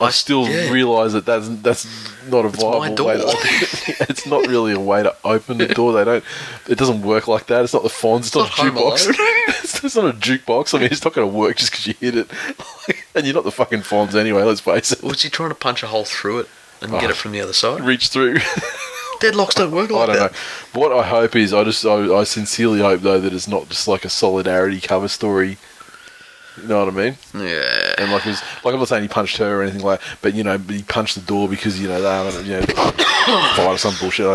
[0.00, 0.70] I still yeah.
[0.70, 1.84] realise that that's that's
[2.28, 3.26] not a viable my way to open.
[4.08, 5.92] it's not really a way to open the door.
[5.92, 6.24] They don't.
[6.68, 7.64] It doesn't work like that.
[7.64, 8.20] It's not the Fonz.
[8.20, 9.16] It's, not, not a jukebox.
[9.62, 10.74] It's, it's not a jukebox.
[10.74, 12.30] I mean, it's not going to work just because you hit it.
[13.14, 14.42] and you're not the fucking Fonz anyway.
[14.42, 15.02] Let's face it.
[15.02, 16.48] Was he trying to punch a hole through it
[16.80, 17.10] and get Oh.
[17.10, 17.82] it from the other side?
[17.82, 18.36] Reach through.
[19.20, 20.32] Deadlocks don't work I like don't that.
[20.32, 20.80] know.
[20.80, 23.86] What I hope is, I just, I, I sincerely hope though that it's not just
[23.86, 25.58] like a solidarity cover story.
[26.62, 27.16] You know what I mean?
[27.34, 27.94] Yeah.
[27.98, 30.34] And like, it was, like I'm not saying he punched her or anything like, but
[30.34, 32.62] you know, he punched the door because you know they haven't, you know,
[33.56, 34.26] fight or some bullshit.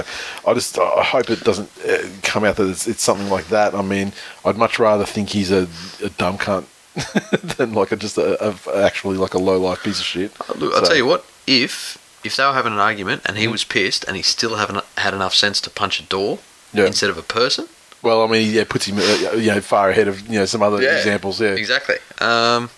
[0.46, 3.48] I, I just, I hope it doesn't uh, come out that it's, it's something like
[3.50, 3.74] that.
[3.76, 4.14] I mean,
[4.44, 5.68] I'd much rather think he's a,
[6.04, 6.66] a dumb cunt
[7.58, 10.32] than like a, just a, a actually like a low life piece of shit.
[10.58, 11.26] Look, I'll tell you what.
[11.48, 13.42] If if they were having an argument and Mm-hmm.
[13.42, 16.40] he was pissed and he still haven't had enough sense to punch a door
[16.74, 16.86] Yeah.
[16.88, 17.68] instead of a person,
[18.06, 20.62] Well, I mean, yeah, puts him, uh, you know, far ahead of you know some
[20.62, 21.42] other examples.
[21.42, 21.96] Yeah, exactly.
[22.20, 22.70] Um,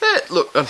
[0.00, 0.66] yeah, look, um,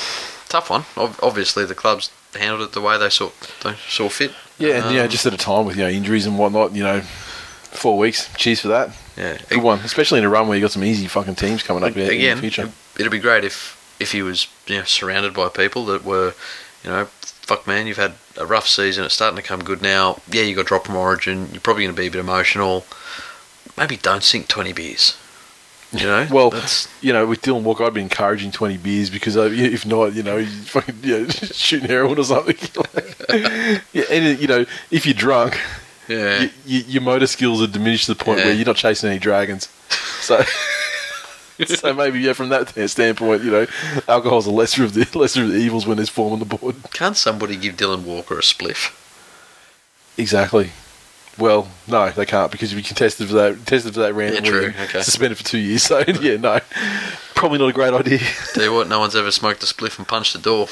[0.49, 0.85] tough one.
[0.97, 3.31] Obviously, the clubs handled it the way they saw
[3.63, 4.33] they saw fit.
[4.59, 6.73] Yeah, and you know, Um, just at a time with you know injuries and whatnot,
[6.75, 8.31] you know, four weeks.
[8.37, 8.91] Cheers for that.
[9.17, 9.37] yeah.
[9.51, 11.97] Good one, especially in a run where you got some easy fucking teams coming up
[11.97, 12.71] in the future.
[12.99, 16.33] it'd be great if if he was you know surrounded by people that were,
[16.83, 19.05] you know, fuck man, you've had a rough season.
[19.05, 20.21] It's starting to come good now.
[20.31, 21.49] Yeah, you got dropped from Origin.
[21.53, 22.85] You're probably going to be a bit emotional.
[23.77, 25.17] Maybe don't sink twenty beers.
[25.93, 29.37] You know, Well, that's you know, with Dylan Walker, I'd be encouraging twenty beers because
[29.37, 32.57] uh, if not, you know, you fucking you know, shooting heroin or something.
[33.93, 35.61] yeah, and you know, if you're drunk,
[36.09, 36.41] yeah.
[36.41, 38.47] y y your motor skills are diminished to the point Yeah.
[38.47, 39.69] where you're not chasing any dragons.
[40.21, 40.43] So.
[41.67, 43.67] so maybe yeah, from that standpoint, you know,
[44.09, 46.75] alcohol's a lesser of the lesser of the evils when there's form on the board.
[46.93, 48.93] Can't somebody give Dylan Walker a spliff?
[50.19, 50.71] Exactly.
[51.39, 54.67] Well, no, they can't because if you contested for that, tested for that randomly, true,
[54.67, 55.03] and okay.
[55.03, 55.83] suspended for two years.
[55.95, 56.61] So yeah, no,
[57.35, 58.19] probably not a great idea.
[58.55, 60.69] Tell you what, no one's ever smoked a spliff and punched a door.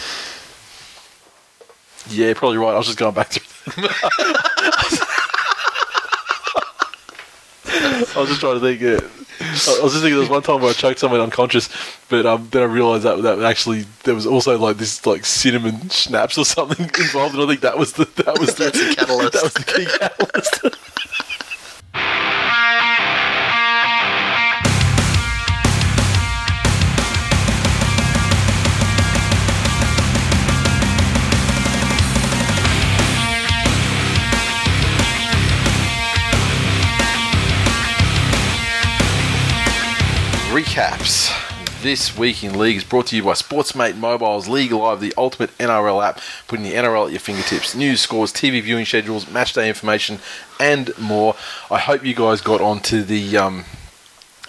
[2.09, 2.75] yeah, probably right.
[2.75, 3.89] I was just going back through.
[7.75, 8.81] I was just trying to think.
[8.81, 9.01] Yeah.
[9.41, 9.51] I
[9.83, 11.69] was just thinking there was one time where I choked someone unconscious,
[12.09, 15.89] but um, then I realised that that actually there was also like this like cinnamon
[15.89, 18.95] schnapps or something involved, and I think that was the that was the That's the
[18.95, 19.33] catalyst.
[19.33, 20.79] That was the key catalyst.
[40.53, 41.33] recaps.
[41.83, 45.49] This week in league is brought to you by Sportsmate Mobile's League Live, the ultimate
[45.57, 47.75] NRL app, putting the NRL at your fingertips.
[47.75, 50.19] News, scores, TV viewing schedules, match day information,
[50.61, 51.37] and more.
[51.71, 53.65] I hope you guys got onto the um,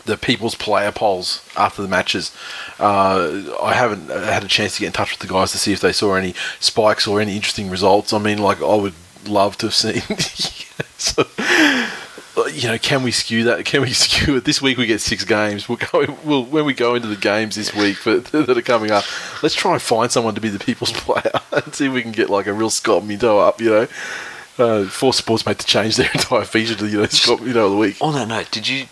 [0.04, 2.36] the people's player polls after the matches.
[2.80, 5.72] Uh, I haven't had a chance to get in touch with the guys to see
[5.72, 8.12] if they saw any spikes or any interesting results.
[8.12, 8.95] I mean, like I would
[9.26, 10.01] love to have seen.
[10.97, 11.89] so, uh,
[12.36, 13.65] you know, can we skew that?
[13.65, 14.45] Can we skew it?
[14.45, 15.69] This week we get six games.
[15.69, 16.17] We'll go.
[16.23, 19.05] We'll when we go into the games this week for, that are coming up.
[19.43, 22.11] Let's try and find someone to be the people's player and see if we can
[22.11, 23.61] get like a real Scott Minto up.
[23.61, 23.88] You know,
[24.57, 27.77] uh, force Sportsmate to change their entire feature to you know Scott Minto of the
[27.77, 27.97] week.
[28.01, 28.88] On that note, did you?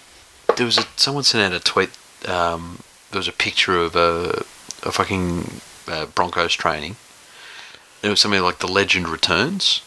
[0.57, 1.91] There was a someone sent out a tweet.
[2.27, 2.79] Um,
[3.11, 4.43] there was a picture of a,
[4.83, 6.95] a fucking uh, Broncos training.
[8.03, 9.81] It was something like the legend returns,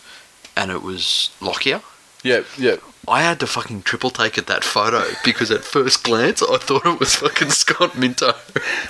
[0.57, 1.83] and it was Lockyer.
[2.25, 2.77] Yeah, yeah.
[3.07, 6.87] I had to fucking triple take at that photo because at first glance I thought
[6.87, 8.33] it was fucking Scott Minto.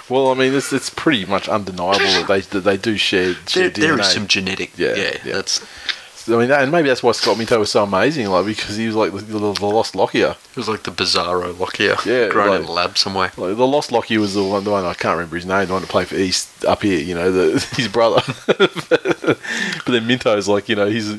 [0.08, 3.68] Well, I mean, it's, it's pretty much undeniable that they that they do share, share
[3.70, 4.00] There, there DNA.
[4.02, 4.78] is some genetic.
[4.78, 5.32] Yeah, Yeah, yeah.
[5.34, 5.66] that's.
[6.26, 8.86] I mean, that, and maybe that's why Scott Minto was so amazing, like because he
[8.86, 10.36] was like the, the, the lost Lockyer.
[10.52, 11.96] It was like the bizarro Lockyer.
[12.06, 13.30] Yeah, grown like- in a lab somewhere.
[13.36, 15.72] Like the lost Lockyer was the one, the one I can't remember his name, the
[15.74, 16.98] one that played for East up here.
[17.00, 18.22] You know, the, his brother.
[18.46, 19.38] but
[19.92, 21.10] then Minto's like, you know, he's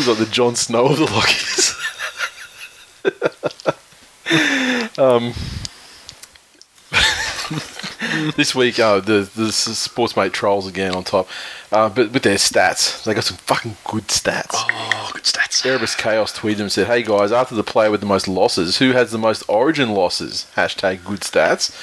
[0.00, 1.76] he's like the Jon Snow of the Lockyers.
[4.98, 5.34] um,
[8.36, 11.28] this week, uh, the the Sportsmate trolls again on top,
[11.70, 14.54] uh, but with their stats, they got some fucking good stats.
[14.54, 15.64] Oh, good stats.
[15.66, 18.92] Erebus Chaos tweeted and said, "Hey guys, after the player with the most losses, who
[18.92, 21.76] has the most Origin losses?" Hashtag good stats.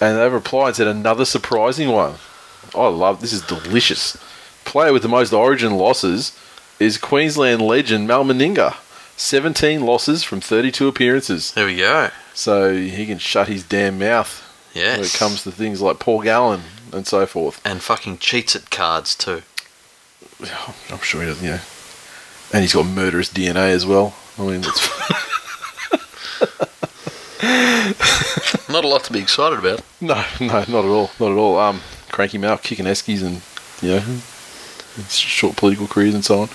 [0.00, 2.14] And they replied and said, "Another surprising one.
[2.76, 3.32] I love this.
[3.32, 4.16] Is delicious.
[4.64, 6.32] Player with the most Origin losses
[6.80, 8.74] is Queensland legend Mal Meninga.
[9.16, 11.52] 17 losses from 32 appearances.
[11.52, 12.08] There we go.
[12.34, 14.42] So he can shut his damn mouth
[14.74, 14.96] Yes.
[14.96, 16.62] when it comes to things like Paul Gallen
[16.92, 17.60] and so forth.
[17.64, 19.42] and fucking cheats at cards too.
[20.90, 21.60] I'm sure he doesn't, know.
[22.52, 24.14] And he's got murderous DNA as well.
[24.38, 24.88] I mean, it's
[28.70, 29.82] Not a lot to be excited about.
[30.02, 31.58] No, no, not at all, not at all.
[31.58, 33.42] Um, cranky mouth, kicking eskies, and
[33.82, 34.20] you know,
[35.08, 36.48] short political careers and so on.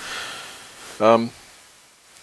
[1.00, 1.30] Um,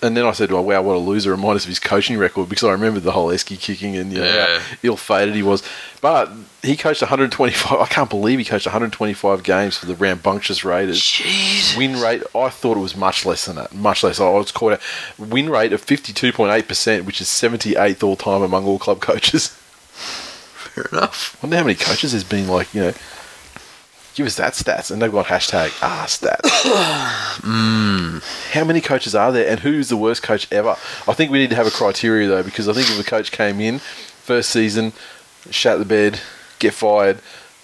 [0.01, 2.49] and then I said, "Oh wow, what a loser!" Remind us of his coaching record
[2.49, 4.59] because I remembered the whole esky kicking and you know, Yeah.
[4.59, 5.63] how ill-fated he was.
[6.01, 6.29] But
[6.61, 7.79] he coached 125.
[7.79, 10.99] I can't believe he coached 125 games for the rambunctious Raiders.
[11.01, 11.77] Jeez.
[11.77, 13.73] Win rate, I thought it was much less than that.
[13.73, 14.19] Much less.
[14.19, 14.81] I was caught out.
[15.17, 19.47] Win rate of 52.8%, which is 78th all time among all club coaches.
[19.93, 21.37] Fair enough.
[21.41, 22.93] I wonder how many coaches there's been like, you know,
[24.15, 24.91] give us that stats.
[24.91, 26.49] And they've got hashtag ah stats.
[28.53, 30.75] How many coaches are there and who's the worst coach ever?
[31.07, 33.31] I think we need to have a criteria though, because I think if a coach
[33.31, 34.93] came in, first season,
[35.49, 36.19] shat the bed,
[36.59, 37.19] get fired,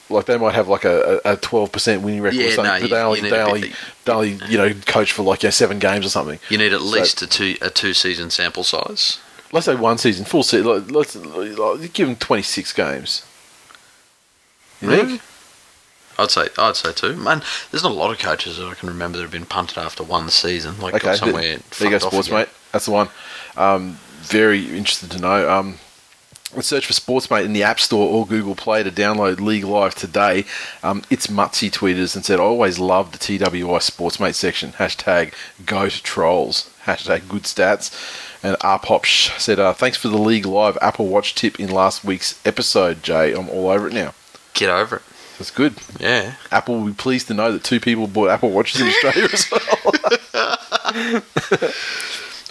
[0.10, 2.80] like they might have like a, a, a 12% winning record Yeah, or something, no,
[2.82, 3.74] but they only, they only,
[4.06, 6.40] they only, you know, coach for like, seven games or something.
[6.50, 9.20] You need at So- least a two a two season sample size.
[9.52, 10.68] Let's say one season, full season.
[10.68, 13.26] like, Let's like, give them 26 games.
[14.82, 15.22] You think?
[16.20, 17.16] I'd say I'd say two.
[17.16, 17.42] Man,
[17.72, 20.04] there's not a lot of coaches that I can remember that have been punted after
[20.04, 20.80] one season.
[20.80, 21.42] Like Okay, somewhere.
[21.80, 22.40] there you go, sports again.
[22.42, 22.50] mate.
[22.72, 23.10] That's the one.
[23.58, 25.50] Um, very interested to know.
[25.50, 25.78] Um,
[26.62, 30.46] search for Sportsmate in the App Store or Google Play to download League Live today.
[30.82, 34.72] Um, it's Mutsy tweeted us and said, I always loved the TWI Sportsmate section.
[34.74, 35.34] Hashtag
[35.66, 36.70] go to trolls.
[36.86, 37.94] Hashtag good stats.
[38.44, 39.06] And Arpop
[39.40, 43.34] said, uh, thanks for the League Live Apple Watch tip in last week's episode, Jay.
[43.34, 44.14] I'm all over it now.
[44.54, 45.02] Get over it.
[45.40, 45.74] That's good.
[46.00, 46.36] Yeah.
[46.52, 49.50] Apple will be pleased to know that two people bought Apple Watches in Australia as
[49.52, 49.64] well.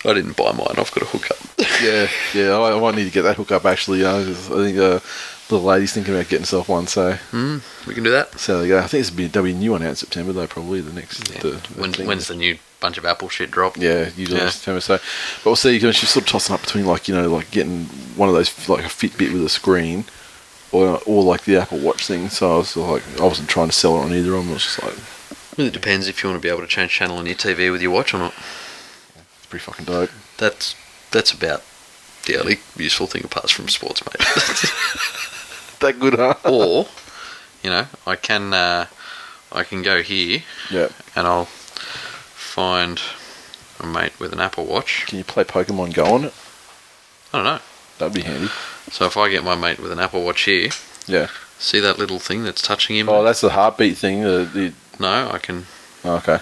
[0.05, 0.69] I didn't buy mine.
[0.71, 1.37] I've got a hookup.
[1.83, 2.57] yeah, yeah.
[2.57, 4.05] I, I might need to get that hook up actually.
[4.05, 5.01] Uh, I think uh,
[5.49, 6.87] the lady's thinking about getting herself one.
[6.87, 8.39] So, We can do that.
[8.39, 8.79] so there you go.
[8.79, 10.47] I think it's be there'll be a new one out in September though.
[10.47, 11.19] Probably the next.
[11.41, 13.77] The, the When, when's the new bunch of Apple shit drop?
[13.77, 14.47] Yeah, usually Yeah.
[14.47, 14.81] in September.
[14.81, 15.75] So, but we'll see.
[15.77, 17.85] You know, she's sort of tossing up between like you know like getting
[18.17, 20.05] one of those like a Fitbit with a screen.
[20.71, 23.73] Or, or like the Apple Watch thing, so I was like, I wasn't trying to
[23.73, 24.51] sell it on either of them.
[24.51, 24.95] I was just like,
[25.57, 27.81] Really depends if you want to be able to change channel on your TV with
[27.83, 28.35] your watch or not.
[28.37, 30.11] it's pretty fucking dope.
[30.37, 30.77] That's
[31.11, 31.63] that's about
[32.27, 34.73] the only useful thing apart from sports, mate.
[35.81, 36.35] That good, huh?
[36.45, 36.87] or,
[37.63, 38.87] you know, I can uh,
[39.53, 40.89] I can go here Yeah.
[41.17, 43.01] and I'll find
[43.81, 45.07] a mate with an Apple Watch.
[45.07, 46.35] Can you play Pokemon Go on it?
[47.33, 47.61] I don't know.
[47.99, 48.49] That'd be handy.
[48.91, 50.71] So if I get my mate with an Apple Watch here,
[51.07, 51.29] Yeah.
[51.59, 53.09] see that little thing that's touching him?
[53.09, 54.23] Oh, that's the heartbeat thing.
[54.23, 55.67] The, the no, I can.
[56.05, 56.39] oh, okay.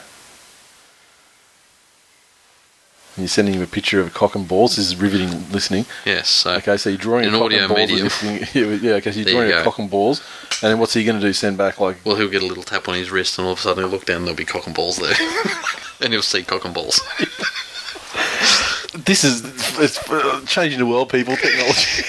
[3.16, 4.76] And you're sending him a picture of a cock and balls.
[4.76, 5.86] This is riveting listening.
[6.04, 6.28] Yes.
[6.28, 8.22] So Okay, so you're drawing In a cock audio and balls.
[8.22, 8.80] medium.
[8.84, 10.20] yeah, okay, so you're There drawing you a cock and balls,
[10.62, 11.32] and then what's he going to do?
[11.32, 13.58] Send back like well, he'll get a little tap on his wrist, and all of
[13.58, 15.14] a sudden he'll look down, and there'll be cock and balls there,
[16.02, 17.00] and he'll see cock and balls.
[19.04, 19.44] this is
[19.78, 21.36] it's uh, changing the world, people.
[21.36, 22.04] Technology.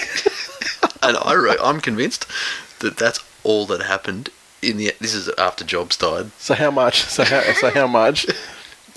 [1.02, 2.26] and I re- I'm convinced
[2.80, 4.30] that that's all that happened
[4.62, 4.92] in the.
[5.00, 6.30] This is after Jobs died.
[6.38, 7.02] so how much?
[7.04, 7.40] So how?
[7.54, 8.26] So how much?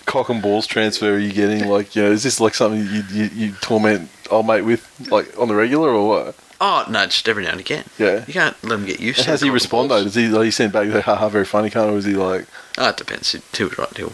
[0.06, 1.68] cock and balls transfer are you getting?
[1.68, 5.38] Like, you know, is this like something you you, you torment old mate with, like
[5.39, 6.36] on the regular, or what?
[6.60, 7.86] Oh no, just every now and again.
[7.98, 8.24] Yeah.
[8.28, 9.26] you can't let him get used to.
[9.26, 10.04] how does he respond though?
[10.04, 12.46] Does he like he send back like, haha, very funny kind, or is he like,
[12.78, 13.32] Oh, it depends.
[13.32, 13.98] He'll right.
[13.98, 14.14] He'll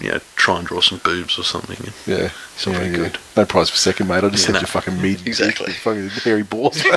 [0.00, 1.92] you know try and draw some boobs or something.
[2.06, 2.96] yeah, It's not yeah, very yeah.
[2.96, 3.18] good.
[3.36, 4.24] No prize for second, mate.
[4.24, 4.60] I just Yeah, said no.
[4.60, 5.72] your fucking meat, Exactly.
[5.72, 6.82] fucking hairy balls.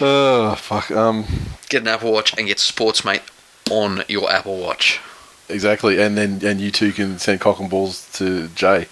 [0.00, 0.90] oh fuck.
[0.90, 1.24] Um,
[1.68, 3.22] Get an Apple Watch and get Sportsmate
[3.70, 5.00] on your Apple Watch.
[5.48, 6.00] exactly.
[6.00, 8.86] And then and you two can send cock and balls to Jay.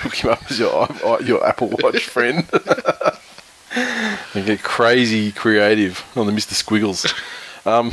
[0.00, 0.88] Hook him up as your
[1.22, 2.46] your Apple Watch friend.
[4.34, 7.12] and get crazy creative on the Mister Squiggles.
[7.64, 7.90] Um,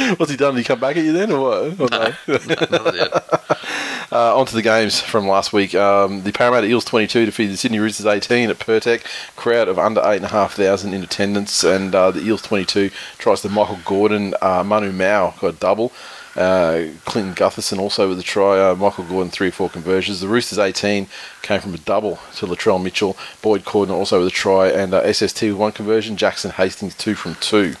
[0.16, 0.54] what's he done?
[0.54, 1.80] Did he come back at you then, or what?
[1.80, 2.14] Or no?
[2.26, 3.24] Yet.
[4.12, 5.72] Uh, on to the games from last week.
[5.72, 9.04] Um, the Parramatta Eels 22 defeated the Sydney Roosters 18 at Pirtek.
[9.36, 11.62] Crowd of under 8,500 in attendance.
[11.62, 14.34] And uh, the Eels 22 tries to Michael Gordon.
[14.42, 15.92] Uh, Manu Ma'u got a double.
[16.34, 18.58] Uh, Clinton Gutherson also with a try.
[18.58, 20.18] Uh, Michael Gordon, 3 or 4 conversions.
[20.18, 21.06] The Roosters 18
[21.42, 23.16] came from a double to Latrell Mitchell.
[23.42, 24.70] Boyd Cordner also with a try.
[24.70, 26.16] And uh, SST with one conversion.
[26.16, 27.76] Jackson Hastings, 2 from 2.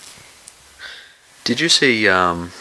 [1.44, 2.52] Did you see um,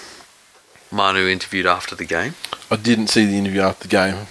[0.91, 2.35] Manu interviewed after the game?
[2.71, 4.27] I didn't see the interview after the game.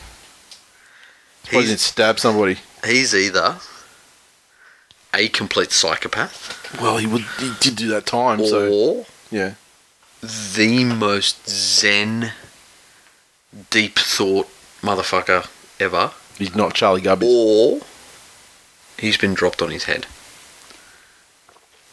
[1.51, 2.59] He He's, stab somebody.
[2.85, 3.57] he's either
[5.15, 7.23] a complete psychopath Well, he would.
[7.39, 9.55] He did do that time, so yeah.
[10.21, 12.33] the most zen,
[13.71, 14.49] deep thought
[14.83, 15.49] motherfucker
[15.81, 17.33] ever, He's not Charlie Gubbins.
[17.33, 17.81] or
[18.99, 20.07] he's been dropped on his head.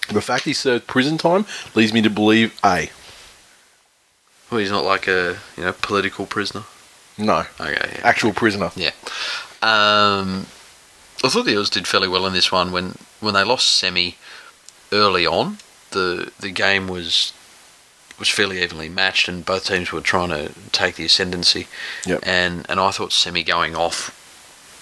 [0.09, 2.89] The fact he served prison time leads me to believe A.
[4.49, 6.63] Well, he's not like a you know political prisoner.
[7.17, 7.45] No.
[7.59, 8.01] Okay, yeah.
[8.03, 8.71] Actual prisoner.
[8.75, 8.91] Yeah.
[9.61, 10.47] Um,
[11.23, 12.71] I thought the Eels did fairly well in this one.
[12.71, 14.17] When when they lost semi
[14.91, 15.57] early on,
[15.91, 17.33] the the game was
[18.19, 21.67] was fairly evenly matched, and both teams were trying to take the ascendancy.
[22.05, 22.19] Yep.
[22.23, 24.21] And and I thought semi going off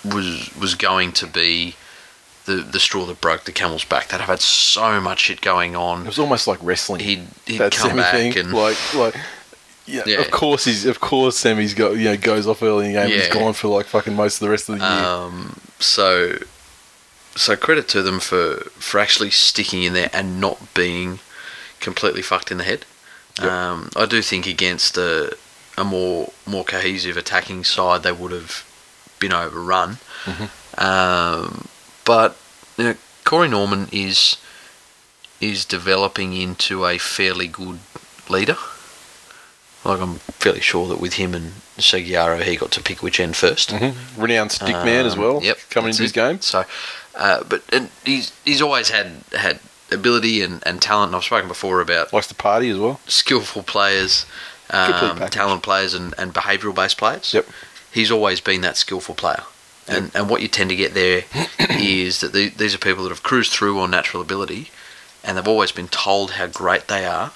[0.04, 1.76] was was going to be
[2.46, 4.10] the the straw that broke the camel's back.
[4.10, 6.02] They'd have had so much shit going on.
[6.02, 7.02] It was almost like wrestling.
[7.02, 8.38] He'd he'd that come back thing.
[8.38, 9.16] and like like
[9.86, 10.22] yeah, Yeah.
[10.22, 13.10] Of course he's of course Semi's got you know goes off early in the game.
[13.12, 15.06] he's gone for like fucking most of the rest of the year.
[15.06, 16.38] Um, so,
[17.36, 21.20] so credit to them for for actually sticking in there and not being
[21.80, 22.86] completely fucked in the head.
[23.42, 23.52] Yep.
[23.52, 25.36] Um, I do think against a
[25.78, 28.66] a more more cohesive attacking side, they would have
[29.20, 29.98] been overrun.
[30.78, 31.68] Um,
[32.06, 32.38] but
[32.78, 34.38] you know, Corey Norman is
[35.42, 37.80] is developing into a fairly good
[38.30, 38.58] leader.
[39.84, 43.34] Like I'm fairly sure that with him and Segeyaro, he got to pick which end
[43.36, 43.96] 1st Mhm.
[44.18, 45.42] Renowned stick man as well.
[45.44, 46.40] Yep, Coming into his game.
[46.40, 46.64] So,
[47.16, 49.60] uh, but and he's he's always had had
[49.92, 51.10] ability and, and talent.
[51.10, 53.02] And I've spoken before about Likes to party as well.
[53.08, 54.26] skillful players,
[54.70, 57.34] um, talent players, and, and behavioural based players.
[57.34, 57.48] Yep.
[57.92, 59.44] He's always been that skillful player.
[59.88, 61.24] And, and what you tend to get there
[61.60, 64.72] is that the, these are people that have cruised through on natural ability
[65.24, 67.32] and they've always been told how great they are.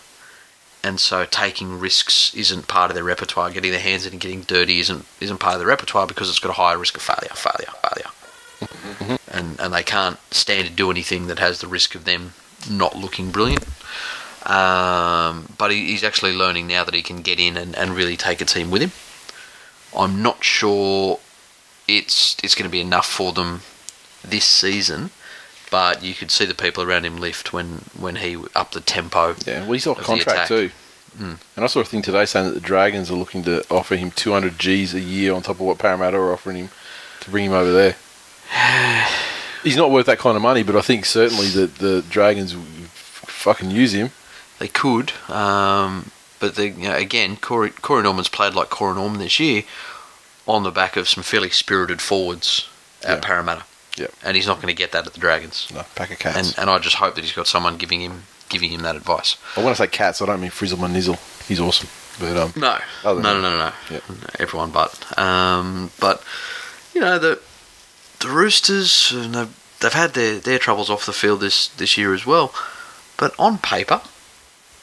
[0.83, 3.49] And so taking risks isn't part of their repertoire.
[3.49, 6.39] Getting their hands in and getting dirty isn't isn't part of their repertoire because it's
[6.39, 9.17] got a higher risk of failure, failure, failure.
[9.31, 12.33] And and they can't stand to do anything that has the risk of them
[12.69, 13.65] not looking brilliant.
[14.45, 18.15] Um, but he, he's actually learning now that he can get in and, and really
[18.15, 18.91] take a team with him.
[19.97, 21.19] I'm not sure
[21.88, 23.61] it's it's going to be enough for them
[24.23, 25.11] this season,
[25.71, 29.35] but you could see the people around him lift when, when he upped the tempo.
[29.45, 30.71] Yeah, well, he's off contract too.
[31.19, 34.11] And I saw a thing today saying that the Dragons are looking to offer him
[34.11, 36.69] 200 G's a year on top of what Parramatta are offering him
[37.21, 37.95] to bring him over there.
[39.63, 43.71] He's not worth that kind of money, but I think certainly that the Dragons fucking
[43.71, 44.11] use him.
[44.59, 49.19] They could, um, but they, you know, again, Corey, Corey Norman's played like Corey Norman
[49.19, 49.63] this year
[50.47, 52.67] on the back of some fairly spirited forwards
[53.03, 53.19] at Yeah.
[53.27, 53.63] Parramatta.
[53.97, 54.13] Yep.
[54.23, 55.67] And he's not going to get that at the Dragons.
[55.73, 56.37] No, pack of cats.
[56.37, 59.35] And, and I just hope that he's got someone giving him giving him that advice.
[59.55, 61.17] But when I say cats, I don't mean Frizzle my nizzle.
[61.47, 61.89] He's awesome.
[62.19, 63.71] But um, No, no, no, no, no, no.
[63.91, 64.03] Yep.
[64.39, 65.17] Everyone but.
[65.19, 66.23] Um, but
[66.93, 67.39] you know the
[68.19, 72.13] the Roosters, uh, they've, they've had their, their troubles off the field this this year
[72.13, 72.53] as well.
[73.17, 74.01] But on paper,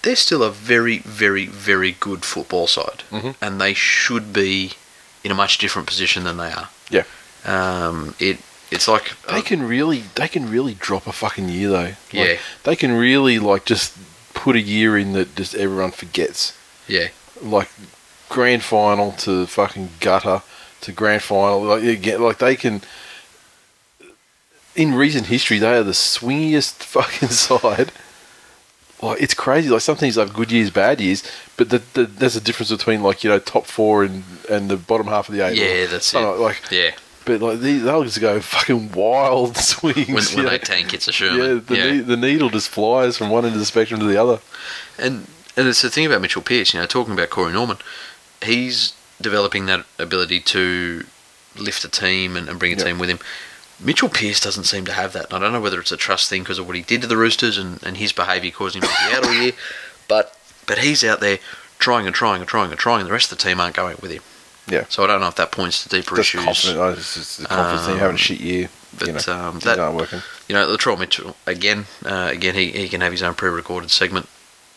[0.03, 3.35] they're still a very, very, very good football side, Mhm.
[3.41, 4.73] and they should be
[5.25, 6.69] in a much different position than they are.
[6.91, 7.05] Yeah.
[7.45, 8.39] Um, it
[8.71, 11.83] it's like they can really, they can really drop a fucking year though.
[11.83, 12.37] Like, Yeah.
[12.65, 13.97] They can really like just
[14.35, 16.57] put a year in that just everyone forgets.
[16.89, 17.09] yeah,
[17.41, 17.69] like
[18.29, 20.43] grand final to fucking gutter
[20.83, 21.63] to grand final.
[21.63, 22.83] Like get like they can.
[24.77, 27.93] In recent history, they are the swingiest fucking side.
[29.13, 29.69] It's crazy.
[29.69, 31.23] Like some things have good years, bad years,
[31.57, 34.77] but the, the, there's a difference between like you know top four and and the
[34.77, 35.57] bottom half of the eight.
[35.59, 36.21] Yeah, that's it.
[36.21, 36.93] know, like, yeah,
[37.25, 40.35] but like these, they'll just go fucking wild swings.
[40.35, 41.65] when, when they tank, it's a yeah, Sherman.
[41.67, 44.41] the, Ne- the needle just flies from one end of the spectrum to the other.
[44.99, 45.27] And
[45.57, 47.77] and it's the thing about Mitchell Pearce, you know, talking about Corey Norman,
[48.43, 51.05] he's developing that ability to
[51.57, 52.85] lift a team and, and bring a Yeah.
[52.85, 53.21] team with him.
[53.81, 55.27] Mitchell Pearce doesn't seem to have that.
[55.27, 57.07] And I don't know whether it's a trust thing because of what he did to
[57.07, 59.53] the Roosters and, and his behaviour causing him to be out all year,
[60.09, 61.39] but but he's out there
[61.79, 63.97] trying and trying and trying and trying, and the rest of the team aren't going
[64.01, 64.23] with him.
[64.67, 64.85] Yeah.
[64.89, 66.45] So I don't know if that points to deeper Just issues.
[66.45, 66.79] confident.
[66.79, 68.71] oh, It's just the confidence thing, Um, having a shit year.
[68.99, 70.23] but, you know, um, that- aren't working.
[70.49, 71.85] you know, Latrell Mitchell again.
[72.05, 74.27] Uh, again, he, he can have his own pre-recorded segment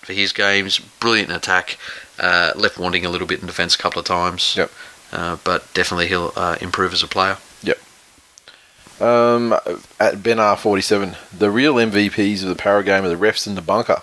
[0.02, 0.80] for his games.
[1.00, 1.78] Brilliant attack.
[2.20, 4.56] Uh, left wanting a little bit in defence a couple of times.
[4.58, 4.72] Yep.
[5.14, 7.38] Uh, but definitely he'll uh, improve as a player.
[9.00, 9.56] Um,
[10.00, 13.45] at Ben R forty seven, the real MVPs of the Para game are the refs
[13.48, 14.02] and the bunker.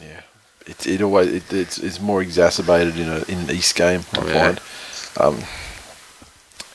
[0.00, 0.22] Yeah,
[0.66, 4.02] it it always it, it's, it's more exacerbated in a in an East game.
[4.14, 4.54] I Yeah.
[4.54, 4.60] find.
[5.20, 5.44] Um,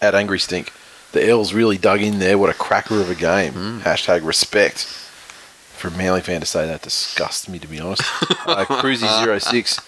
[0.01, 0.71] at Angry Stink,
[1.13, 2.37] the L's really dug in there.
[2.37, 3.53] What a cracker of a game.
[3.53, 3.79] Hmm.
[3.79, 4.83] Hashtag respect.
[5.77, 8.01] For a Manly fan to say that disgusts me, to be honest.
[8.47, 9.79] uh, Cruzy06.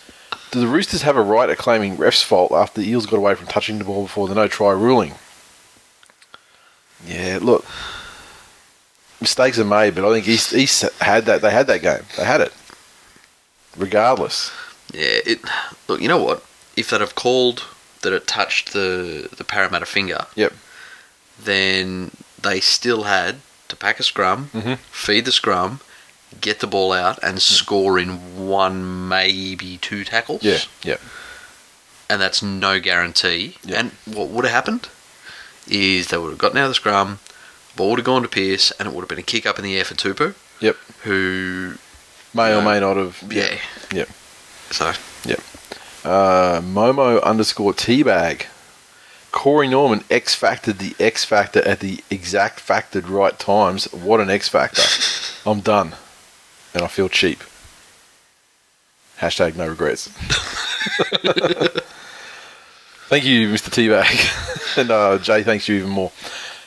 [0.52, 3.34] Do the Roosters have a right at claiming ref's fault after the Eels got away
[3.34, 5.16] from touching the ball before the no try ruling?
[7.06, 7.66] Yeah, look,
[9.22, 11.41] mistakes are made, but I think East East had that.
[11.41, 12.04] They had that game.
[12.18, 12.54] They had it.
[13.78, 14.52] Regardless,
[14.91, 15.22] Yeah.
[15.26, 15.39] It.
[15.88, 16.43] Look, you know what?
[16.76, 17.64] If they'd have called
[18.02, 20.54] that it touched the the Parramatta finger, Yep.
[21.43, 24.80] then they still had to pack a scrum, Mhm.
[24.91, 25.80] feed the scrum,
[26.41, 30.41] get the ball out, and score in one, maybe two tackles.
[30.43, 30.97] yeah, yeah,
[32.10, 33.58] and that's no guarantee.
[33.64, 33.80] Yeah.
[33.80, 34.88] And what would have happened
[35.70, 37.20] is they would have gotten out of the scrum,
[37.76, 39.63] ball would have gone to Pearce, and it would have been a kick up in
[39.65, 40.76] the air for Tupou, yep.
[41.03, 41.76] who,
[42.34, 42.70] May or No.
[42.70, 43.24] may not have.
[43.32, 43.57] yeah.
[43.93, 44.09] Yep.
[44.72, 44.93] So,
[46.05, 48.45] Uh, Momo underscore teabag.
[49.32, 53.86] Corey Norman X factored the X factor at the exact factored right times.
[53.93, 54.82] What an X factor!
[55.49, 55.93] I'm done,
[56.74, 57.43] and I feel cheap.
[59.20, 60.09] Hashtag no regrets.
[63.10, 63.72] Thank you, Mr.
[63.72, 64.78] Teabag.
[64.78, 66.12] and uh, Jay, thanks you even more.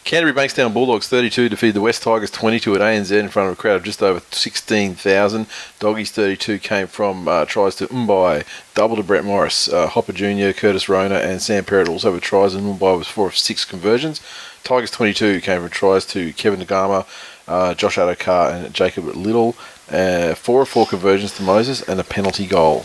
[0.03, 3.61] Canterbury Bankstown Bulldogs 32 defeated the West Tigers 22 at ANZ in front of a
[3.61, 5.47] crowd of just over 16,000.
[5.79, 10.51] Doggies 32 came from uh, tries to Mbye, double to Brett Morris, uh, Hopper Jr.,
[10.51, 14.21] Curtis Rona, and Sam Perrett also with tries, and Mbye was four of six conversions.
[14.65, 17.07] Tigers 22 came from tries to Kevin Naiqama,
[17.47, 19.55] uh, Josh Addo-Carr, and Jacob Liddle.
[19.89, 22.85] Uh, four of four conversions to Moses, and a penalty goal.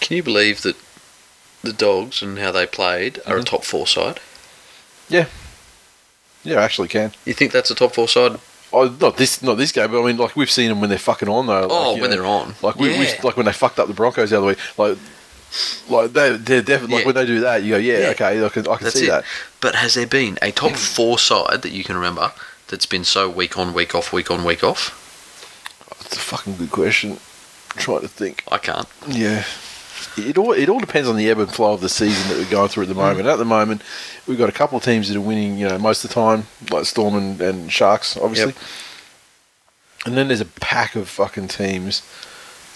[0.00, 0.76] can you believe that
[1.62, 3.40] the Dogs and how they played are Mm-hmm.
[3.40, 4.20] a top four side?
[5.08, 5.26] Yeah,
[6.44, 7.12] Yeah, I actually can.
[7.24, 8.38] You think that's a top four side?
[8.72, 10.98] Oh, not this, not this game, but I mean, like we've seen them when they're
[10.98, 11.62] fucking on though.
[11.62, 12.54] Like, Oh, when know, they're on.
[12.62, 13.20] like we, Yeah.
[13.24, 14.96] like when they fucked up the Broncos the other week, like,
[15.88, 18.06] like they, they're definitely like when they do that, you go, yeah, Yeah.
[18.10, 19.10] okay, I can, I can That's see it.
[19.10, 19.24] that.
[19.60, 22.30] But has there been a top four side that you can remember
[22.68, 24.96] that's been so week on, week off, week on, week off?
[26.06, 27.18] It's a fucking good question.
[27.72, 28.44] I'm trying to think.
[28.50, 28.86] I can't.
[29.08, 29.44] Yeah.
[30.16, 32.50] It all it all depends on the ebb and flow of the season that we're
[32.50, 32.98] going through at the mm.
[32.98, 33.28] moment.
[33.28, 33.82] At the moment,
[34.26, 36.46] we've got a couple of teams that are winning, you know, most of the time,
[36.70, 38.52] like Storm and, and Sharks, obviously.
[38.52, 38.62] Yep.
[40.06, 42.02] And then there's a pack of fucking teams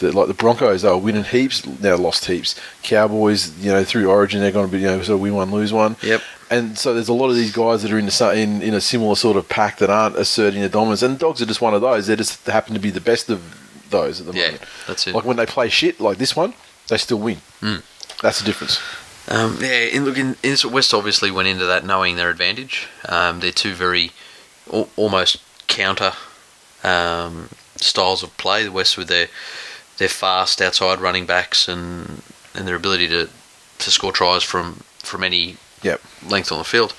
[0.00, 2.60] that, like the Broncos, they were winning heaps, now lost heaps.
[2.82, 5.50] Cowboys, you know, through Origin, they're going to be, you know, sort of win one,
[5.50, 5.96] lose one.
[6.02, 6.22] Yep.
[6.50, 8.80] And so there's a lot of these guys that are in the in, in a
[8.80, 11.02] similar sort of pack that aren't asserting their dominance.
[11.02, 12.06] And Dogs are just one of those.
[12.06, 14.62] They just happen to be the best of those at the Yeah, moment.
[14.86, 15.14] that's it.
[15.14, 16.54] Like when they play shit like this one,
[16.88, 17.38] they still win.
[17.60, 17.82] Mm.
[18.22, 18.80] That's the difference.
[19.28, 22.88] Um, yeah, in, look, in, in, West obviously went into that knowing their advantage.
[23.08, 24.10] Um, they're two very
[24.72, 26.12] al- almost counter
[26.82, 28.64] um, styles of play.
[28.64, 29.28] The West with their
[29.96, 32.22] their fast outside running backs and
[32.54, 33.28] and their ability to,
[33.78, 36.00] to score tries from from any Yep.
[36.28, 36.94] length on the field,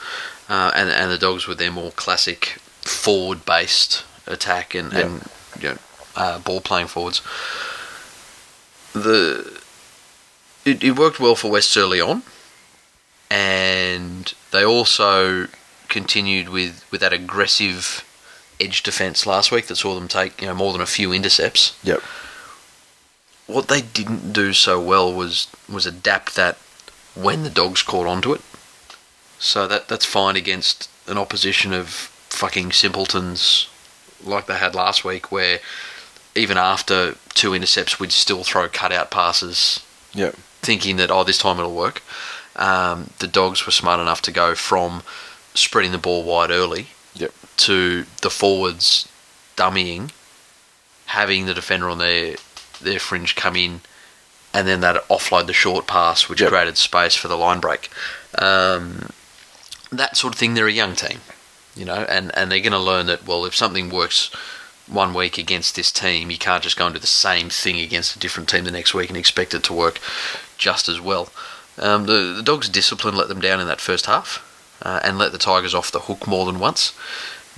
[0.48, 5.00] uh, and and the Dogs with their more classic forward based attack and Yeah.
[5.00, 5.30] and
[5.60, 5.78] you know,
[6.16, 7.22] uh, ball playing forwards.
[8.94, 9.55] The
[10.66, 12.24] it, it worked well for West early on,
[13.30, 15.48] and they also
[15.88, 18.04] continued with, with that aggressive
[18.60, 21.78] edge defence last week that saw them take you know more than a few intercepts.
[21.84, 22.02] Yep.
[23.48, 26.58] What they didn't do so well was was adapt that
[27.14, 28.42] when the dogs caught onto it.
[29.38, 31.90] So that that's fine against an opposition of
[32.30, 33.70] fucking simpletons
[34.24, 35.60] like they had last week, where
[36.34, 39.86] even after two intercepts, we'd still throw cutout passes
[40.16, 40.36] Yep.
[40.66, 42.02] Thinking that oh this time it'll work.
[42.56, 45.04] Um, the dogs were smart enough to go from
[45.54, 47.34] spreading the ball wide early Yep.
[47.58, 49.08] to the forwards
[49.56, 50.12] dummying
[51.06, 52.36] having the defender on their
[52.82, 53.80] their fringe come in,
[54.54, 56.50] and then that offload the short pass, which Yep.
[56.50, 57.90] created space for the line break.
[58.38, 59.10] Um,
[59.92, 60.56] that sort of thing.
[60.56, 61.22] They're a young team,
[61.76, 63.26] you know, and, and they're going to learn that.
[63.26, 64.30] Well, if something works
[64.88, 68.16] one week against this team, you can't just go and do the same thing against
[68.16, 70.00] a different team the next week and expect it to work
[70.58, 71.30] just as well.
[71.78, 74.42] Um, the the dogs' discipline let them down in that first half,
[74.82, 76.94] uh, and let the Tigers off the hook more than once.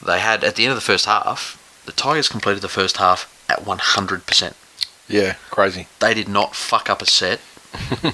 [0.03, 3.31] They had at the end of the first half, the Tigers completed the first half
[3.49, 4.53] at 100%.
[5.07, 5.87] Yeah, crazy.
[5.99, 7.39] They did not fuck up a set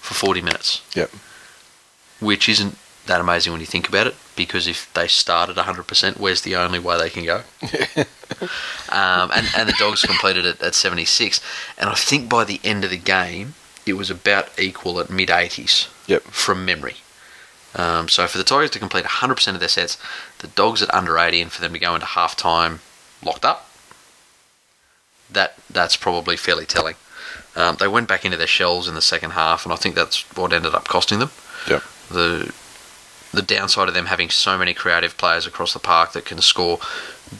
[0.00, 1.10] for 40 minutes, Yep.
[2.20, 6.18] which isn't that amazing when you think about it, because if they start at 100%,
[6.18, 7.42] where's the only way they can go?
[8.88, 11.40] um, and, and the Dogs completed it at 76,
[11.76, 13.54] and I think by the end of the game,
[13.84, 16.22] it was about equal at mid 80s Yep.
[16.22, 16.96] from memory.
[17.74, 19.98] Um, so for the Tigers to complete 100% of their sets,
[20.38, 22.80] the Dogs at under 80, and for them to go into half time
[23.22, 23.68] locked up,
[25.30, 26.94] that that's probably fairly telling.
[27.56, 30.22] Um, they went back into their shells in the second half, and I think that's
[30.36, 31.30] what ended up costing them.
[31.68, 31.82] Yep.
[32.10, 32.54] The
[33.38, 36.78] the downside of them having so many creative players across the park that can score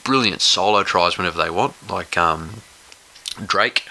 [0.05, 2.63] brilliant solo tries whenever they want, like um,
[3.45, 3.89] Drake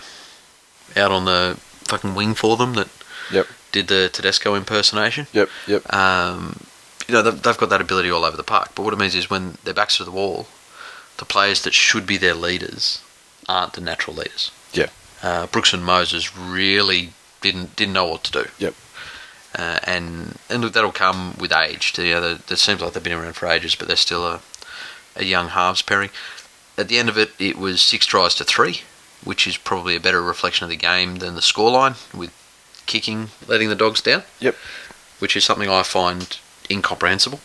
[0.96, 2.88] out on the fucking wing for them that
[3.32, 3.48] Yep.
[3.74, 5.28] did the Tedesco impersonation.
[5.34, 5.50] Yep.
[5.68, 5.94] Yep.
[5.94, 6.62] Um,
[7.08, 8.70] you know, they've, they've got that ability all over the park.
[8.74, 10.48] But what it means is when their backs to the wall,
[11.18, 13.02] the players that should be their leaders
[13.50, 14.52] aren't the natural leaders.
[14.72, 14.88] Yeah.
[15.22, 17.12] Uh, Brooks and Moses really
[17.42, 18.46] didn't didn't know what to do.
[18.60, 18.74] Yep.
[19.58, 21.94] Uh, and and look, that'll come with age.
[21.98, 24.40] You know, they- it seems like they've been around for ages, but they're still a,
[25.16, 26.10] a young halves pairing.
[26.78, 28.82] At the end of it, it was six tries to three,
[29.24, 32.32] which is probably a better reflection of the game than the scoreline, with
[32.86, 34.24] kicking letting the dogs down.
[34.40, 34.56] Yep.
[35.20, 36.38] Which is something I find
[36.70, 37.40] incomprehensible.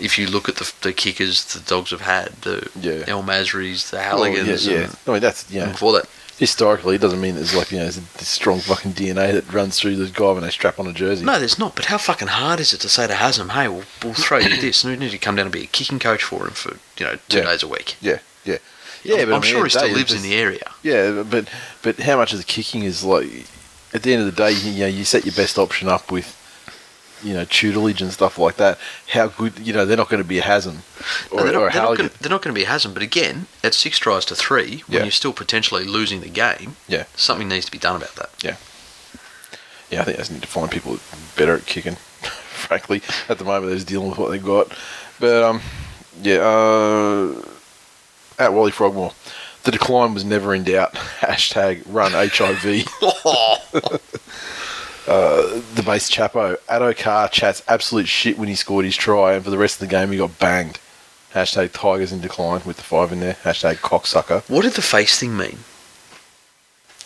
[0.00, 3.04] If you look at the, the kickers the dogs have had, the Yeah.
[3.06, 4.84] El Masris, the Halligans, yeah, yeah.
[4.84, 6.06] and, I mean, that's know, before that,
[6.38, 9.78] historically, it doesn't mean there's like you know, there's a strong fucking DNA that runs
[9.78, 11.24] through the guy when they strap on a jersey.
[11.24, 11.74] No, there's not.
[11.76, 14.56] But how fucking hard is it to say to Hazem, "Hey, we'll, we'll throw you
[14.60, 16.76] this," and we need to come down and be a kicking coach for him for
[16.98, 17.44] you know two Yeah.
[17.44, 17.96] days a week.
[18.00, 18.18] Yeah.
[18.44, 18.58] Yeah.
[19.04, 20.72] Yeah, I'm, but I'm sure he still lives in the area.
[20.82, 21.48] Yeah, but
[21.82, 23.28] but how much of the kicking is like
[23.94, 26.34] at the end of the day, you know, you set your best option up with
[27.22, 28.78] you know tutelage and stuff like that.
[29.08, 30.78] How good, you know, they're not going to be a Hazem
[31.32, 32.94] or, No, they're or not, they're, not gonna, they're not going to be a Hazem.
[32.94, 35.02] But again, at six tries to three, when Yeah.
[35.04, 38.30] you're still potentially losing the game, Yeah, something needs to be done about that.
[38.42, 38.56] yeah,
[39.90, 40.00] yeah.
[40.02, 40.98] I think they just need to find people
[41.36, 41.94] better at kicking.
[42.58, 44.68] Frankly, at the moment, they're just dealing with what they've got.
[45.20, 45.60] But um,
[46.22, 46.38] yeah.
[46.40, 47.42] Uh,
[48.38, 49.12] at Wally Frogmore,
[49.64, 50.94] the decline was never in doubt.
[51.20, 52.86] Hashtag run HIV.
[55.08, 56.56] Uh, the base Chapo.
[56.68, 59.88] Addo Carr chats absolute shit when he scored his try, and for the rest of
[59.88, 60.78] the game he got banged.
[61.34, 63.34] Hashtag Tigers in decline with the five in there.
[63.44, 64.48] Hashtag cocksucker.
[64.48, 65.58] What did the face thing mean?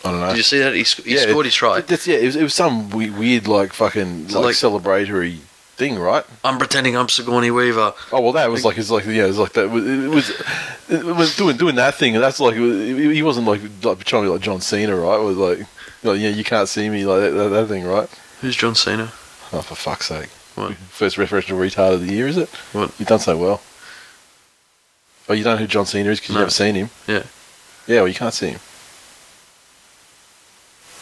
[0.05, 0.29] I don't know.
[0.29, 0.75] Did you see that?
[0.75, 1.81] He, sc- he scored his try.
[1.81, 5.39] That's, yeah, it was, it was some we- weird, like fucking like, like- celebratory
[5.77, 6.25] thing, right?
[6.45, 7.95] I'm pretending I'm Sigourney Weaver.
[8.13, 9.65] Oh well, that was like it's like yeah, it was like that.
[9.65, 10.31] It was
[10.89, 14.29] it was doing doing that thing, and that's like he wasn't like like trying to
[14.29, 15.21] be like John Cena, right?
[15.21, 15.67] It was like.
[16.03, 18.09] Like, yeah, you can't see me like that, that, that thing, right?
[18.41, 19.13] Who's John Cena?
[19.53, 20.29] Oh, for fuck's sake!
[20.57, 20.75] What?
[20.75, 22.49] First referential retard of the year, is it?
[22.73, 22.93] What?
[22.99, 23.61] You've done so well.
[25.29, 26.35] Oh, you don't know who John Cena is because No.
[26.35, 26.91] you haven't seen him.
[27.07, 27.23] Yeah.
[27.87, 28.61] Yeah, well, you can't see him.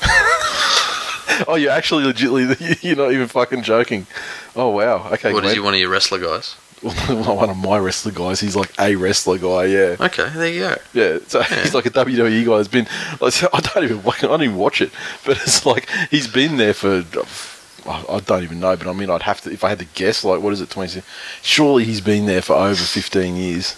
[1.48, 4.06] oh, you're actually legitly, you're not even fucking joking.
[4.56, 5.08] Oh, wow.
[5.12, 5.54] Okay, What is Glenn.
[5.54, 5.60] he?
[5.60, 6.56] One of your wrestler guys?
[7.06, 8.40] one of my wrestler guys.
[8.40, 9.96] He's like a wrestler guy, yeah.
[10.00, 10.76] Okay, there you go.
[10.94, 12.56] Yeah, so he's like a WWE guy.
[12.56, 12.86] Has been.
[13.20, 14.00] Like, I don't even.
[14.00, 14.90] I don't even watch it,
[15.26, 17.04] but it's like he's been there for.
[17.86, 20.24] I don't even know, but I mean, I'd have to if I had to guess.
[20.24, 20.70] Like, what is it?
[20.70, 21.02] Twenty.
[21.42, 23.76] Surely he's been there for over fifteen years.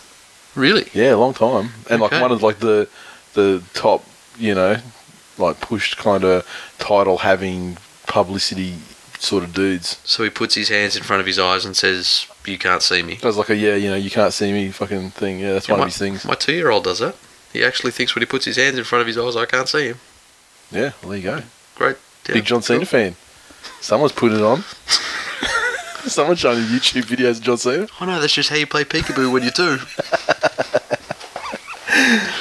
[0.54, 0.88] Really?
[0.92, 2.88] Yeah, a long time, and like one of like the
[3.34, 4.04] the top,
[4.38, 4.76] you know,
[5.38, 6.46] like pushed kind of
[6.78, 8.76] title having publicity
[9.18, 10.00] sort of dudes.
[10.04, 13.02] So he puts his hands in front of his eyes and says, "You can't see
[13.02, 15.38] me." Does like a yeah, you know, you can't see me fucking thing.
[15.40, 16.24] Yeah, that's Yeah, one my, of his things.
[16.24, 17.14] My two-year-old does that.
[17.52, 19.68] He actually thinks when he puts his hands in front of his eyes, I can't
[19.68, 19.98] see him.
[20.70, 21.42] Yeah, well, there you go.
[21.74, 21.96] Great.
[22.28, 22.86] Yeah, Big John Cena cool.
[22.86, 23.16] fan.
[23.80, 24.62] Someone's put it on.
[26.06, 27.86] Someone's showing you YouTube videos of John Cena.
[28.00, 29.78] Oh no, that's just how you play peekaboo when you do.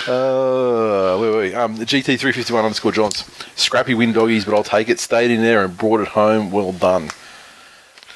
[0.08, 1.54] Uh, wait, wait.
[1.54, 3.24] Um, the GT351 underscore Johns.
[3.56, 5.00] Scrappy win doggies, but I'll take it.
[5.00, 6.52] Stayed in there and brought it home.
[6.52, 7.10] Well done.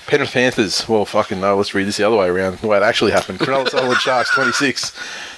[0.08, 0.88] Penrith Panthers.
[0.88, 1.58] Well, fucking no.
[1.58, 2.60] Let's read this the other way around.
[2.60, 3.40] The way it actually happened.
[3.40, 4.92] Cronulla Sutherland Sharks 26.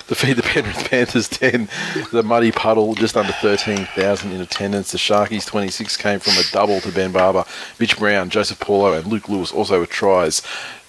[0.07, 1.69] Defeat the Penrith Panthers 10.
[2.11, 4.91] The Muddy Puddle just under 13,000 in attendance.
[4.91, 7.45] The Sharkies 26 came from a double to Ben Barba,
[7.79, 10.41] Mitch Brown, Joseph Paulo, and Luke Lewis also with tries.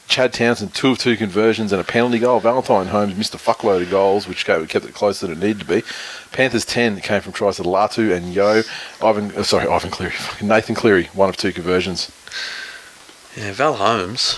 [0.08, 2.40] Chad Townsend, two of two conversions and a penalty goal.
[2.40, 5.60] Valentine Holmes missed a fuckload of goals, which kept kept it closer than it needed
[5.60, 5.82] to be.
[6.32, 8.62] Panthers 10 came from tries to Latu and Yeo.
[9.02, 10.14] Ivan, uh, sorry, Ivan Cleary.
[10.42, 12.10] Nathan Cleary, one of two conversions.
[13.38, 14.36] Yeah, Val Holmes.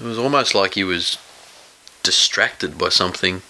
[0.00, 1.16] It was almost like he was
[2.02, 3.42] distracted by something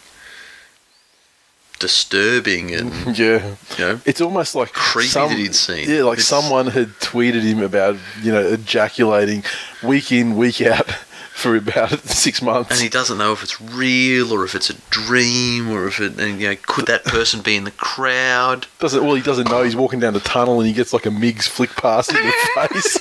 [1.79, 3.55] disturbing and Yeah.
[3.77, 5.89] you know It's almost like Creepy that he'd seen.
[5.89, 9.45] Yeah, like It's- someone had tweeted him about you know ejaculating
[9.83, 10.91] week in week out
[11.35, 12.71] for about six months.
[12.73, 16.19] and he doesn't know if it's real or if it's a dream or if it
[16.19, 19.63] and you know could that person be in the crowd doesn't well he doesn't know
[19.63, 22.69] he's walking down the tunnel and he gets like a Migs flick pass in the
[22.69, 22.99] face.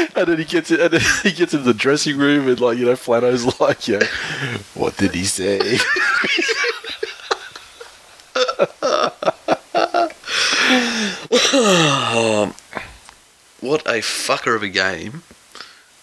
[0.16, 2.78] And then he gets it, and then he gets into the dressing room, and like
[2.78, 4.06] you know, Flano's like, "Yeah,
[4.74, 5.58] what did he say?"
[13.60, 15.22] what a fucker of a game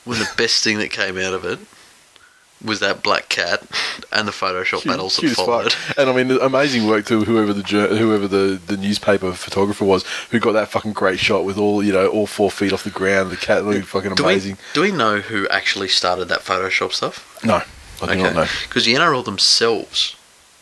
[0.05, 1.59] when the best thing that came out of it
[2.63, 3.61] was that black cat
[4.11, 5.71] and the Photoshop battles that followed.
[5.73, 5.97] fuck.
[5.97, 10.39] And I mean, amazing work to whoever the whoever the, the newspaper photographer was who
[10.39, 13.29] got that fucking great shot with all you know all four feet off the ground.
[13.31, 14.53] The cat looked fucking Do amazing.
[14.55, 17.39] we, do we know who actually started that Photoshop stuff?
[17.43, 17.61] No,
[18.01, 18.47] I do not know.
[18.67, 20.15] Because the NRL themselves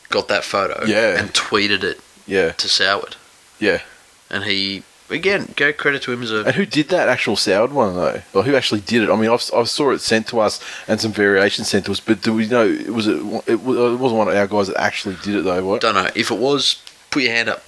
[0.10, 1.18] got that photo Yeah.
[1.20, 3.16] and tweeted it Yeah, to Soward.
[3.60, 3.82] yeah.
[4.30, 6.44] And he, again, go credit to him as a.
[6.46, 8.22] And who did that actual Soward one though?
[8.34, 9.10] Or who actually did it?
[9.10, 12.00] I mean, I've, I saw it sent to us and some variations sent to us,
[12.00, 13.18] but do we know it was it?
[13.48, 15.66] It wa- it wasn't one of our guys that actually did it though.
[15.66, 15.82] What?
[15.82, 16.10] Don't know.
[16.16, 17.64] If it was, put your hand up.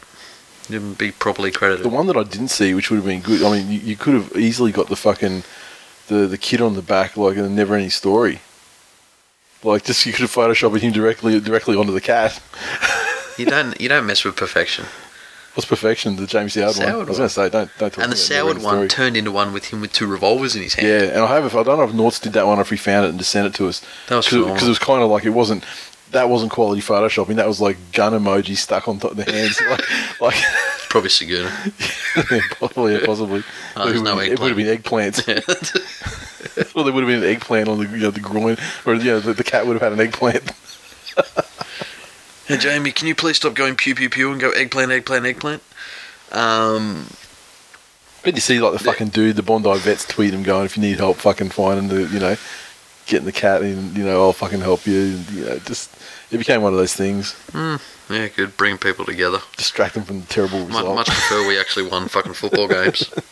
[0.70, 1.86] You'd be properly credited.
[1.86, 3.42] The one that I didn't see, which would have been good.
[3.42, 5.44] I mean, you, you could have easily got the fucking
[6.08, 8.42] the the kid on the back, like in a never ending story.
[9.64, 12.42] Like just you could have photoshopped him directly directly onto the cat.
[13.38, 13.80] You don't.
[13.80, 14.86] You don't mess with perfection.
[15.58, 16.18] What's perfection?
[16.18, 16.88] The James Howard, one.
[16.88, 18.88] I was going to say don't don't talk And the Soward one Story.
[18.90, 20.88] turned into one with him with two revolvers in his hand.
[20.88, 21.46] Yeah, and I have.
[21.46, 23.18] If I don't know if Norts did that one, or if he found it and
[23.18, 23.84] just sent it to us.
[24.08, 25.66] That was because it was kind of like it wasn't.
[26.12, 27.38] That wasn't quality photoshopping.
[27.38, 30.36] That was like gun emoji stuck on top of the hands, like, like
[30.90, 33.44] Probably possibly, yeah, possibly.
[33.76, 35.26] Oh, there's it, no would, it would have been eggplants.
[35.28, 36.64] Yeah.
[36.76, 39.06] well, there would have been an eggplant on the you know, the groin, or you
[39.06, 40.52] know, the, the cat would have had an eggplant.
[42.48, 45.64] Hey Jamie, can you please stop going pew pew pew and go eggplant, eggplant, eggplant?
[46.32, 47.08] Um,
[48.24, 50.82] But you see, like the fucking dude, the Bondi vets tweet him going, if you
[50.82, 52.36] need help, fucking finding the, you know,
[53.06, 55.00] getting the cat in, you know, I'll fucking help you.
[55.00, 55.96] And, you know, just
[56.32, 57.36] it became one of those things.
[57.54, 57.78] yeah,
[58.10, 59.40] it could Bring people together.
[59.56, 60.96] Distract them from the terrible Much, result.
[60.96, 63.10] much prefer we actually won fucking football games.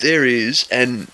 [0.00, 1.06] There is, and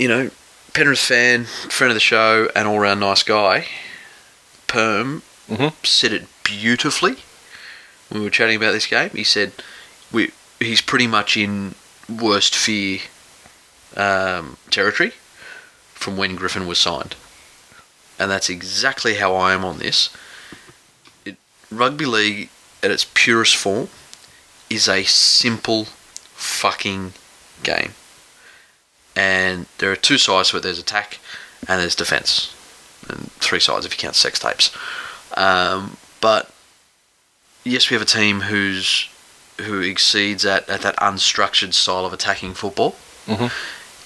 [0.00, 0.30] you know,
[0.72, 3.66] Penrith fan, friend of the show, and all round nice guy.
[4.74, 5.72] Perm Mhm.
[5.86, 7.22] said it beautifully
[8.08, 9.10] when we were chatting about this game.
[9.10, 9.52] He said
[10.10, 11.74] we he's pretty much in
[12.08, 13.00] worst fear
[13.96, 15.12] um, territory
[15.94, 17.14] from when Griffin was signed,
[18.18, 20.10] and that's exactly how I am on this
[21.70, 22.48] rugby league
[22.82, 23.88] at its purest form
[24.70, 25.86] is a simple
[26.34, 27.14] fucking
[27.62, 27.94] game.
[29.16, 31.18] And there are two sides to it there's attack
[31.68, 32.53] and there's defence.
[33.08, 34.70] And three sides if you count sex tapes.
[35.36, 36.50] Um, but
[37.64, 39.08] yes, we have a team who's
[39.60, 42.96] who exceeds at, at that unstructured style of attacking football.
[43.26, 43.50] Mhm.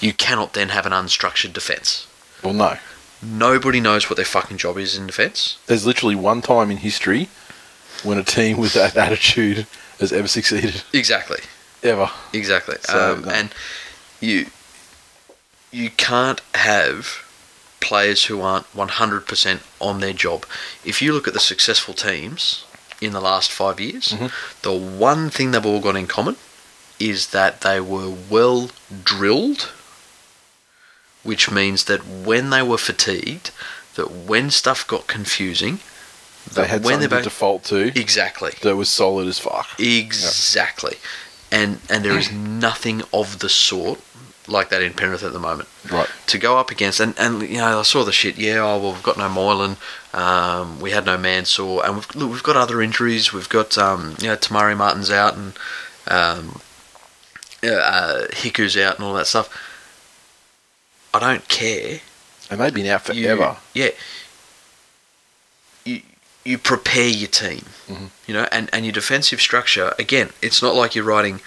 [0.01, 2.07] You cannot then have an unstructured defence.
[2.43, 2.79] well, no.
[3.21, 5.57] Nobody knows what their fucking job is in defence.
[5.67, 7.29] There's literally one time in history
[8.05, 9.67] when a team with that attitude
[9.99, 10.83] has ever succeeded.
[10.93, 11.41] Exactly.
[11.83, 12.11] Ever.
[12.33, 12.77] Exactly.
[12.83, 13.31] So, um, no.
[13.31, 13.51] And
[14.21, 14.47] you
[15.73, 17.25] you can't have
[17.81, 20.45] players who aren't 100% on their job.
[20.85, 22.65] If you look at the successful teams
[23.01, 24.27] in the last five years, Mm-hmm.
[24.63, 26.37] the one thing they've all got in common
[26.99, 28.71] is that they were well
[29.05, 29.71] drilled,
[31.23, 33.51] which means that when they were fatigued,
[33.95, 35.79] that when stuff got confusing,
[36.53, 39.69] They had when something to default to exactly, that was solid as fuck.
[39.79, 40.97] Exactly.
[41.53, 42.31] And and there is
[42.69, 44.01] nothing of the sort
[44.49, 45.69] like that in Penrith at the moment.
[45.91, 46.09] Right.
[46.29, 48.93] To go up against and, and you know, I saw the shit, yeah, oh well
[48.93, 49.77] we've got no Moylan,
[50.15, 54.17] um, we had no Mansour and we've look, we've got other injuries, we've got um,
[54.21, 55.53] you know, Te Maire Martin's out and
[56.09, 56.61] um,
[57.65, 59.49] uh, uh, Hiku's out and all that stuff.
[61.15, 62.01] I don't care.
[62.51, 63.57] And they've been out You- forever.
[63.75, 63.91] yeah.
[65.85, 66.03] You
[66.45, 68.07] you prepare your team, Mm-hmm.
[68.27, 69.93] you know, and, and your defensive structure.
[69.99, 71.41] Again, it's not like you're writing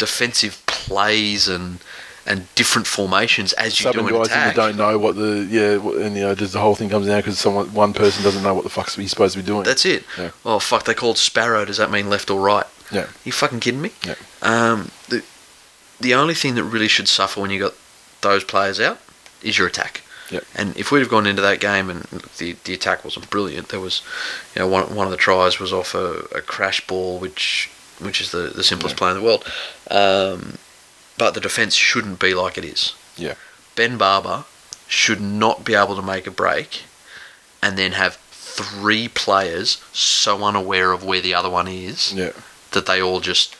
[0.00, 1.78] defensive plays and
[2.26, 4.54] and different formations as you Subbing do in guys attack.
[4.54, 7.38] don't know what the yeah, and you know, just the whole thing comes down because
[7.38, 9.62] someone one person doesn't know what the fuck's he's supposed to be doing.
[9.62, 10.04] That's it.
[10.18, 10.30] Yeah.
[10.44, 10.84] Oh fuck!
[10.84, 11.64] They called Sparrow.
[11.64, 12.66] Does that mean left or right?
[12.92, 13.92] yeah, you fucking kidding me?
[14.04, 14.16] yeah.
[14.42, 15.22] Um, the,
[16.00, 17.74] the only thing that really should suffer when you got
[18.20, 18.98] those players out
[19.42, 20.02] is your attack.
[20.30, 20.44] Yep.
[20.54, 22.02] And if we'd have gone into that game and
[22.38, 24.02] the the attack wasn't brilliant, there was,
[24.54, 27.70] you know, one one of the tries was off a, a crash ball, which
[28.00, 29.44] which is the the simplest play in the world.
[29.90, 30.58] Um,
[31.18, 32.94] but the defence shouldn't be like it is.
[33.16, 33.34] Yeah.
[33.76, 34.46] Ben Barba
[34.88, 36.82] should not be able to make a break
[37.62, 42.32] and then have three players so unaware of where the other one is Yeah.
[42.72, 43.54] that they all just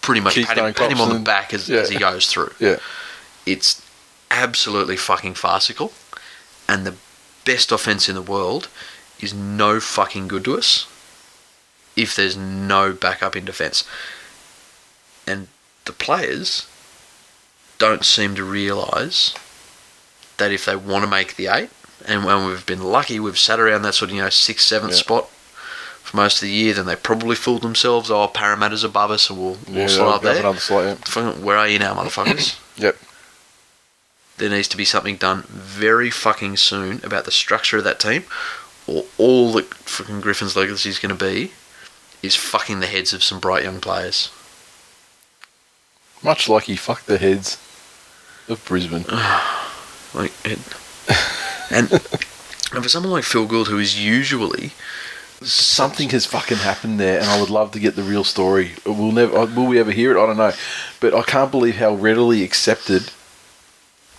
[0.00, 1.80] pretty much pat him, pat him on the back as, Yeah.
[1.80, 2.52] as he goes through.
[2.58, 2.78] Yeah.
[3.46, 3.80] It's
[4.30, 5.92] absolutely fucking farcical,
[6.68, 6.94] and the
[7.44, 8.68] best offense in the world
[9.20, 10.86] is no fucking good to us
[11.98, 13.84] if there's no backup in defense.
[15.26, 15.48] And
[15.84, 16.66] the players
[17.78, 19.34] don't seem to realise
[20.38, 21.70] that if they want to make the eight,
[22.06, 24.92] and when we've been lucky, we've sat around that sort of you know sixth, seventh
[24.92, 24.98] Yeah.
[24.98, 25.28] spot
[26.02, 28.10] for most of the year, then they probably fooled themselves.
[28.10, 30.38] Oh, Parramatta's above us, and we'll, we'll Yeah, they'll up there.
[30.38, 31.32] another slot, yeah.
[31.32, 32.58] Where are you now, motherfuckers?
[32.78, 32.96] Yep.
[34.36, 38.22] there needs to be something done very fucking soon about the structure of that team,
[38.86, 41.50] or all that fucking Griffin's legacy is going to be
[42.22, 44.30] is fucking the heads of some bright young players.
[46.22, 47.58] Much like he fucked the heads
[48.48, 49.04] of Brisbane.
[50.14, 50.58] Like, it,
[51.70, 54.72] and, and for someone like Phil Gould, who is usually
[55.42, 58.72] Something has fucking happened there, and I would love to get the real story.
[58.84, 59.38] We'll never.
[59.38, 60.20] Uh, will we ever hear it?
[60.20, 60.52] I don't know,
[60.98, 63.12] but I can't believe how readily accepted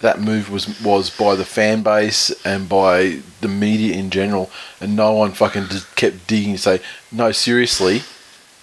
[0.01, 4.49] that move was was by the fan base and by the media in general,
[4.79, 6.81] and no one fucking just kept digging to say,
[7.11, 8.01] no, seriously,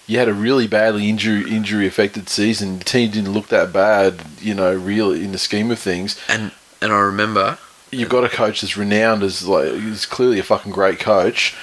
[0.07, 2.79] you had a really badly injury injury affected season.
[2.79, 6.19] The team didn't look that bad, you know, really in the scheme of things.
[6.27, 6.51] and
[6.81, 7.57] and I remember
[7.89, 11.55] You've got a coach that's renowned as like he's clearly a fucking great coach.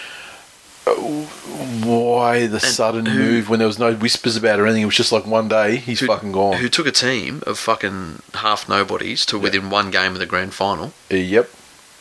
[0.86, 0.92] Uh,
[1.84, 4.82] Why the sudden who- move when there was no whispers about it or anything?
[4.82, 6.58] It was just like one day he's who, fucking gone.
[6.58, 10.54] who took a team of fucking half nobodies to within one game of the grand
[10.54, 10.92] final.
[11.10, 11.50] Yep.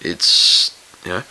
[0.02, 1.24] It's you know,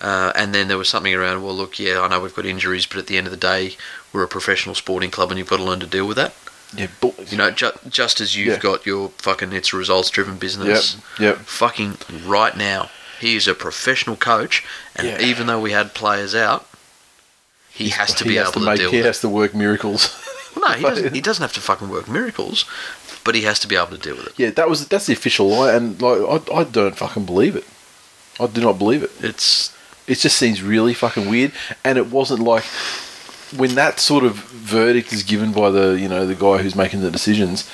[0.00, 1.42] uh, and then there was something around.
[1.42, 3.76] Well, look, yeah, I know we've got injuries, but at the end of the day,
[4.12, 6.34] we're a professional sporting club, and you've got to learn to deal with that.
[6.74, 6.86] Yeah.
[7.00, 8.58] But, You know, ju- just as you've Yeah.
[8.58, 10.96] got your fucking it's a results driven business.
[11.18, 11.46] Yep, yep.
[11.46, 14.64] Fucking right now, he is a professional coach,
[14.96, 15.20] and Yeah.
[15.20, 16.66] even though we had players out,
[17.72, 20.04] he has to be has able to, make, deal He has to work miracles.
[20.56, 20.60] it.
[20.60, 21.14] No, he doesn't.
[21.14, 22.64] He doesn't have to fucking work miracles,
[23.24, 24.38] but he has to be able to deal with it.
[24.38, 27.64] yeah, that was that's the official lie, and like I, I don't fucking believe it.
[28.38, 29.10] I do not believe it.
[29.20, 29.74] It's
[30.06, 31.52] It just seems really fucking weird,
[31.84, 32.64] and it wasn't like
[33.56, 37.00] when that sort of verdict is given by the you know the guy who's making
[37.00, 37.68] the decisions.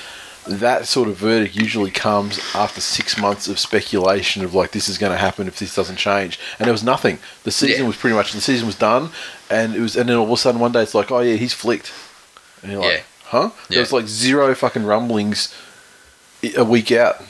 [0.49, 4.97] That sort of verdict usually comes after six months of speculation of like this is
[4.97, 7.19] going to happen if this doesn't change, and there was nothing.
[7.43, 7.87] The season Yeah.
[7.87, 9.11] was pretty much the season was done,
[9.49, 11.35] and it was, and then all of a sudden one day it's like, oh yeah,
[11.35, 11.91] he's flicked,
[12.63, 13.01] and you're like, Yeah.
[13.25, 13.49] huh?
[13.69, 13.75] Yeah.
[13.75, 15.53] There was like zero fucking rumblings
[16.57, 17.21] a week out.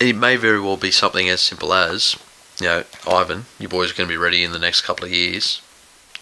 [0.00, 2.16] it may very well be something as simple as,
[2.60, 5.12] you know, Ivan, your boy's are going to be ready in the next couple of
[5.12, 5.62] years.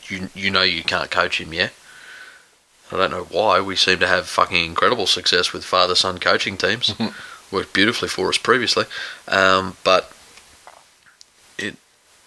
[0.09, 1.71] You you know you can't coach him, yeah.
[2.93, 6.57] I don't know why we seem to have fucking incredible success with father son coaching
[6.57, 6.95] teams.
[7.53, 8.85] Worked beautifully for us previously,
[9.27, 10.13] um, but
[11.59, 11.77] it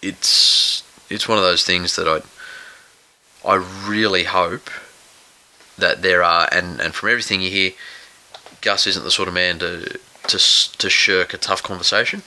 [0.02, 2.20] it's it's one of those things that I
[3.48, 3.54] I
[3.86, 4.70] really hope
[5.78, 7.72] that there are and and from everything you hear,
[8.60, 12.22] Gus isn't the sort of man to to to shirk a tough conversation.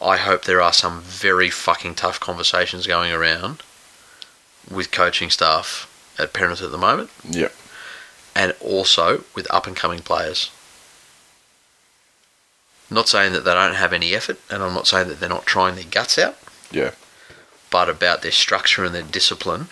[0.00, 3.62] I hope there are some very fucking tough conversations going around
[4.68, 5.88] with coaching staff
[6.22, 7.48] at Penrith at the moment, Yeah,
[8.34, 10.50] and also with up and coming players.
[12.90, 15.46] Not saying that they don't have any effort, and I'm not saying that they're not
[15.46, 16.36] trying their guts out,
[16.70, 16.90] yeah,
[17.70, 19.68] but about their structure and their discipline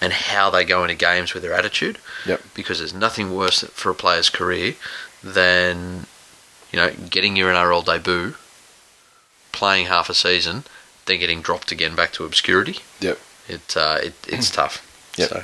[0.00, 1.98] and how they go into games with their attitude.
[2.26, 2.42] Yep.
[2.54, 4.74] Because there's nothing worse for a player's career
[5.22, 6.06] than,
[6.70, 8.34] you know, getting your NRL debut,
[9.52, 10.64] playing half a season,
[11.06, 12.78] then getting dropped again back to obscurity.
[13.00, 13.18] yep.
[13.48, 14.82] It, uh, it it's tough.
[15.16, 15.28] Yep.
[15.28, 15.42] So,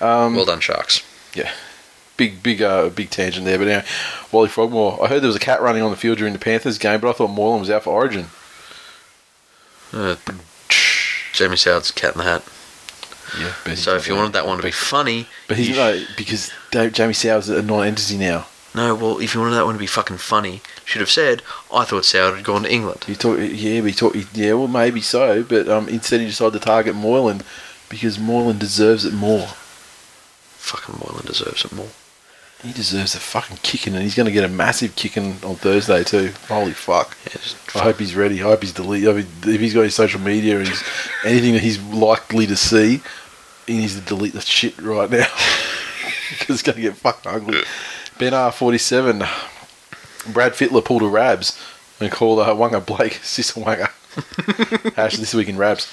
[0.00, 1.02] Um, well done, Sharks.
[1.34, 1.50] Yeah.
[2.16, 3.58] Big, big, uh, big tangent there.
[3.58, 3.86] But anyway,
[4.32, 5.02] Wally Frogmore.
[5.02, 7.08] I heard there was a cat running on the field during the Panthers game, but
[7.08, 8.26] I thought Moylan was out for Origin.
[9.92, 10.16] Uh,
[11.32, 12.42] Jamie Soward's cat in the hat.
[13.38, 13.74] Yeah.
[13.74, 17.12] So if you wanted that one to be funny, but he's you no because Jamie
[17.12, 18.46] Soward's a non-entity now.
[18.74, 21.42] No, well, if you wanted that one to be fucking funny, should have said,
[21.72, 23.04] I thought Soward had gone to England.
[23.04, 26.64] He talk, yeah, he talk, yeah, well, maybe so, but um, instead he decided to
[26.64, 27.42] target Moylan
[27.88, 29.46] because Moylan deserves it more.
[30.56, 31.88] Fucking Moylan deserves it more.
[32.62, 36.02] He deserves a fucking kicking, and he's going to get a massive kicking on Thursday
[36.02, 36.32] too.
[36.48, 37.16] Holy fuck!
[37.26, 38.40] Yeah, I hope he's ready.
[38.40, 39.06] I hope he's delete.
[39.06, 40.68] I mean, if he's got his social media and
[41.24, 43.00] anything that he's likely to see,
[43.68, 45.26] he needs to delete the shit right now
[46.30, 47.60] because it's going to get fucking ugly.
[48.18, 49.20] Ben R47.
[50.32, 51.58] Brad Fittler pulled a Rabs
[52.00, 53.90] and called uh, Waqa Blake Sister Wanga.
[54.94, 55.92] Hash this week in Rabs.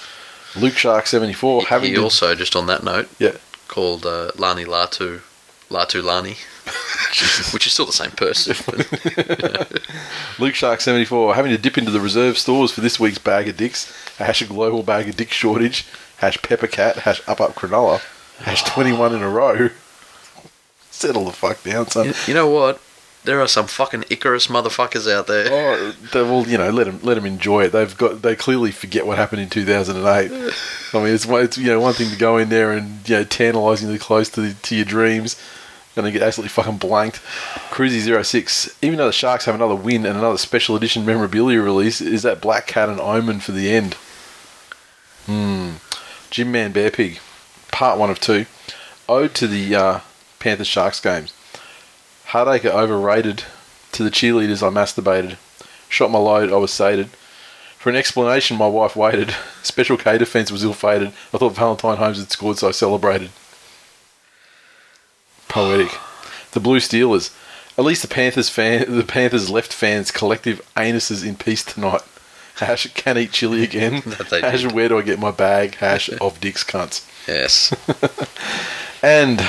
[0.57, 1.63] Luke Shark 74.
[1.65, 3.33] Having he also, just on that note, Yeah.
[3.67, 5.21] called uh, Lani Latu,
[5.69, 6.35] Latu Lani,
[7.53, 8.55] which is still the same person.
[8.65, 9.81] but-
[10.39, 11.35] Luke Shark 74.
[11.35, 13.91] Having to dip into the reserve stores for this week's bag of dicks.
[14.17, 15.85] Hash a global bag of dick shortage.
[16.17, 16.97] Hash pepper cat.
[16.97, 18.01] Hash up up Cronulla.
[18.39, 19.69] Hash 21 in a row.
[20.91, 22.07] Settle the fuck down, son.
[22.07, 22.79] you, you know what?
[23.25, 25.47] There are some fucking Icarus motherfuckers out there.
[25.51, 27.71] Oh, they, well, you know, let them let them enjoy it.
[27.71, 30.31] They've got they clearly forget what happened in 2008.
[30.93, 33.23] I mean, it's, it's you know one thing to go in there and you know
[33.23, 35.41] tantalisingly close to the, to your dreams,
[35.95, 37.17] and then get absolutely fucking blanked.
[37.71, 42.01] Cruisy 06, even though the Sharks have another win and another special edition memorabilia release,
[42.01, 43.95] is that Black Cat an omen for the end?
[45.25, 45.73] Hmm.
[46.29, 47.19] Jim Man Bear Pig,
[47.71, 48.45] part one of two,
[49.07, 49.99] ode to the uh,
[50.39, 51.33] Panthers Sharks games.
[52.27, 53.43] Hardacre overrated.
[53.93, 55.37] To the cheerleaders, I masturbated.
[55.87, 57.07] Shot my load, I was sated.
[57.77, 59.33] For an explanation, my wife waited.
[59.63, 61.09] Special K defence was ill fated.
[61.33, 63.29] I thought Valentine Holmes had scored, so I celebrated.
[65.47, 65.97] Poetic.
[66.51, 67.33] The Blue Steelers.
[67.77, 72.01] At least the Panthers fan, the Panthers left fans collective anuses in peace tonight.
[72.55, 74.01] Hash can eat chili again.
[74.31, 74.71] Hash did.
[74.71, 75.75] where do I get my bag?
[75.75, 77.05] Hash of dicks cunts.
[77.27, 77.73] Yes.
[79.03, 79.39] And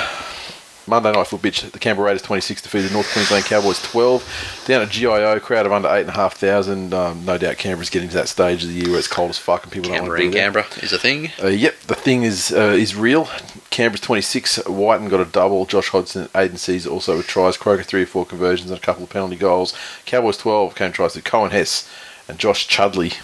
[0.88, 4.64] Monday night foot bitch, the Canberra Raiders 26 defeated North Queensland Cowboys 12.
[4.66, 6.94] Down at GIO, crowd of under 8,500.
[6.94, 9.38] Um, no doubt Canberra's getting to that stage of the year where it's cold as
[9.38, 10.44] fuck and people Canberra don't want to be there.
[10.44, 11.30] Canberra is a thing.
[11.42, 13.28] Uh, yep, the thing is uh, is real.
[13.70, 14.66] Canberra's 26.
[14.66, 15.66] Whiten got a double.
[15.66, 17.56] Josh Hodgson, Aidan Sezer also with tries.
[17.56, 19.74] Croker three or four conversions and a couple of penalty goals.
[20.04, 21.90] Cowboys 12 came tries to Coen Hess
[22.28, 23.14] and Josh Chudleigh.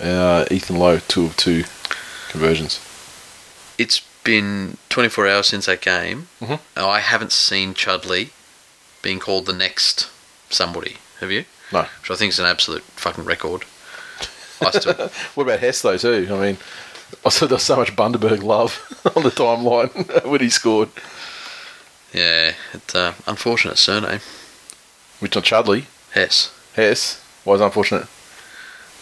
[0.00, 1.64] Uh, Ethan Lowe two of two
[2.28, 2.84] conversions.
[3.78, 6.28] It's been 24 hours since that game.
[6.42, 6.60] Mhm.
[6.76, 8.26] I haven't seen Chudleigh
[9.00, 10.08] being called the next
[10.50, 10.98] somebody.
[11.20, 11.46] Have you?
[11.72, 11.86] No.
[12.00, 13.64] Which I think is an absolute fucking record.
[14.60, 14.92] I still,
[15.34, 16.28] What about Hess though too?
[16.30, 16.58] I mean,
[17.24, 18.72] I saw there was so much Bundaberg love
[19.16, 20.90] on the timeline when he scored.
[22.12, 24.20] yeah, it's uh, unfortunate surname.
[25.20, 26.52] Which on Chudleigh, Hess.
[26.74, 28.06] Hess was unfortunate.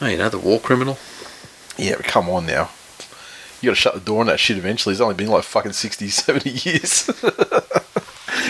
[0.01, 0.99] Oh, you know the war criminal.
[1.77, 2.71] Yeah, but come on now.
[3.61, 4.93] You gotta shut the door on that shit eventually.
[4.93, 7.09] It's only been like fucking 60, 70 years.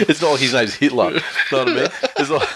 [0.09, 1.13] it's not like his name's Hitler.
[1.13, 1.21] You
[1.53, 1.89] know what I mean?
[2.19, 2.49] It's like.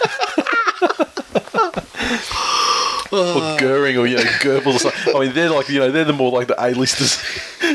[3.13, 5.17] or Goering or, you know, Goebbels or something.
[5.17, 7.21] I mean, they're like, you know, they're the more like the A-listers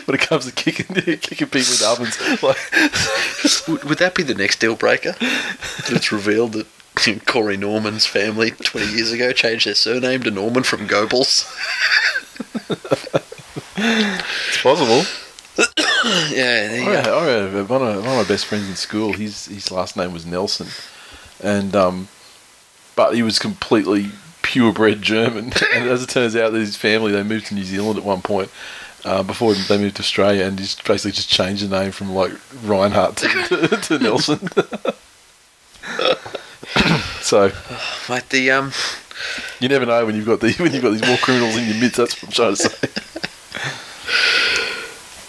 [0.06, 2.20] when it comes to kicking, kicking people in ovens.
[2.42, 2.58] Like,
[3.68, 5.16] Would, would that be the next deal breaker?
[5.20, 6.68] it's revealed that
[7.26, 11.46] Corey Norman's family 20 years ago changed their surname to Norman from Goebbels.
[13.78, 15.04] It's possible.
[16.36, 17.20] yeah, there you I go.
[17.20, 19.14] I had one, of, one of my best friends in school.
[19.14, 20.68] His his last name was Nelson,
[21.42, 22.08] and um,
[22.96, 24.12] but he was completely
[24.42, 25.46] purebred German.
[25.74, 28.50] and as it turns out, his family they moved to New Zealand at one point.
[29.04, 32.32] Uh, before they moved to Australia, and just basically just changed the name from like
[32.64, 33.28] Reinhardt to,
[33.68, 34.40] to, to Nelson.
[37.22, 37.52] so
[38.10, 38.72] Mate, the um,
[39.60, 41.78] you never know when you've got the when you've got these war criminals in your
[41.80, 41.98] midst.
[41.98, 43.25] That's what I'm trying to say.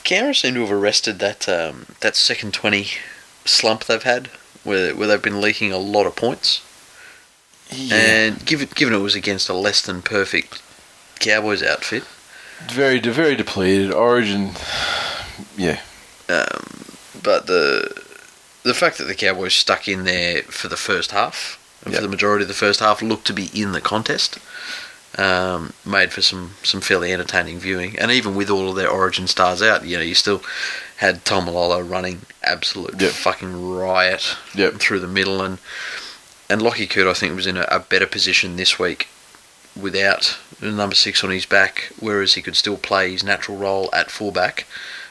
[0.05, 2.86] Canberra seem to have arrested that um, that second 20
[3.44, 4.28] slump they've had,
[4.62, 6.62] where where they've been leaking a lot of points.
[7.70, 7.97] Yeah.
[7.97, 10.62] And given given it was against a less than perfect
[11.19, 12.05] Cowboys outfit,
[12.70, 13.93] very very depleted.
[13.93, 14.53] Origin,
[15.57, 15.81] yeah.
[16.28, 16.85] Um,
[17.23, 18.03] but the
[18.62, 22.01] the fact that the Cowboys stuck in there for the first half and Yep.
[22.01, 24.39] for the majority of the first half looked to be in the contest
[25.18, 27.98] um, made for some some fairly entertaining viewing.
[27.98, 30.43] And even with all of their Origin stars out, you know, you still
[30.98, 33.12] had Taumalolo running absolute Yep.
[33.12, 34.74] fucking riot Yep.
[34.74, 35.59] through the middle, and
[36.48, 39.09] and Lockie Coote I think was in a, a better position this week
[39.74, 43.90] without the number six on his back, whereas he could still play his natural role
[43.93, 44.66] at fullback,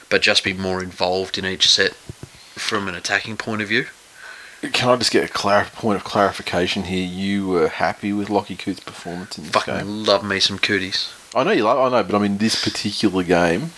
[0.08, 1.94] but just be more involved in each set
[2.54, 3.86] from an attacking point of view.
[4.72, 7.04] Can I just get a clar- point of clarification here?
[7.06, 10.04] You were happy with Lockie Coote's performance in this Fucking game?
[10.04, 11.12] love me some cooties.
[11.34, 11.76] I know you like.
[11.76, 13.70] I know, but I mean, this particular game,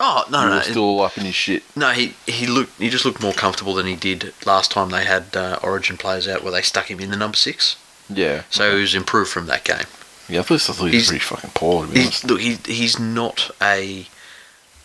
[0.00, 1.62] Oh no you no were still all up in his shit.
[1.76, 5.04] no he he looked he just looked more comfortable than he did last time they
[5.04, 7.76] had uh, Origin players out where they stuck him in the number six.
[8.08, 8.42] Yeah.
[8.50, 9.84] So he was improved from that game.
[10.28, 12.24] yeah, I thought, I thought he was He's- pretty fucking poor, to be He's, honest.
[12.24, 14.06] look, he he's not a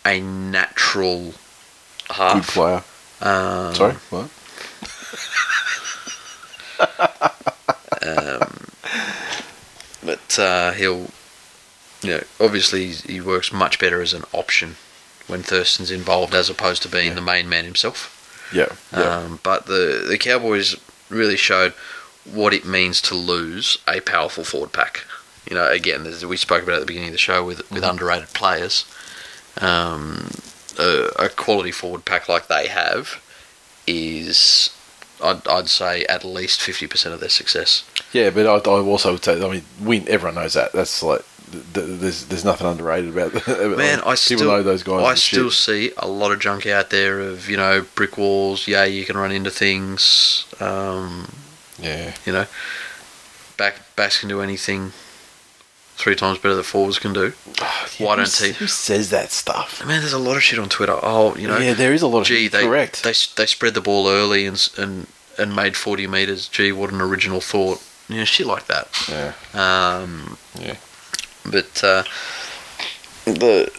[0.06, 1.32] a natural
[2.06, 2.50] Good half.
[2.54, 2.82] player.
[3.20, 4.30] Um, Sorry, what?
[10.04, 11.08] But uh, he'll,
[12.02, 14.76] you know, obviously he works much better as an option
[15.26, 17.14] when Thurston's involved as opposed to being Yeah.
[17.14, 18.14] the main man himself.
[18.52, 18.68] Yeah.
[18.92, 19.16] yeah.
[19.18, 20.76] Um, but the the Cowboys
[21.10, 21.72] really showed
[22.24, 25.04] what it means to lose a powerful forward pack.
[25.48, 28.30] You know, again, we spoke about at the beginning of the show with with underrated
[28.32, 28.84] players.
[29.60, 30.30] Um,
[30.78, 33.20] a, a quality forward pack like they have
[33.86, 34.70] is,
[35.22, 37.84] I'd, I'd say, at least fifty percent of their success.
[38.12, 40.08] Yeah, but I, I also would say, I mean, win.
[40.08, 40.72] Everyone knows that.
[40.72, 41.22] That's like,
[41.52, 43.34] th- th- there's there's nothing underrated about.
[43.48, 45.04] about Man, I still know those guys.
[45.04, 45.90] I still shit.
[45.90, 48.66] see a lot of junk out there of you know brick walls.
[48.68, 50.46] Yeah, you can run into things.
[50.60, 51.28] Um,
[51.80, 52.46] Yeah, you know,
[53.56, 54.92] back backs can do anything
[55.98, 57.30] three times better than forwards can do.
[57.98, 58.52] Why don't he?
[58.52, 59.84] who says that stuff?
[59.84, 60.98] Man, there's a lot of shit on Twitter.
[61.02, 63.02] Oh, you know, yeah, there is a lot of gee, they correct.
[63.02, 65.06] they they spread the ball early and and
[65.36, 66.48] and made 40 meters.
[66.48, 67.82] Gee, what an original thought.
[68.08, 68.88] You know, shit like that.
[69.08, 70.76] yeah, Um, yeah.
[71.44, 72.04] But uh,
[73.24, 73.70] the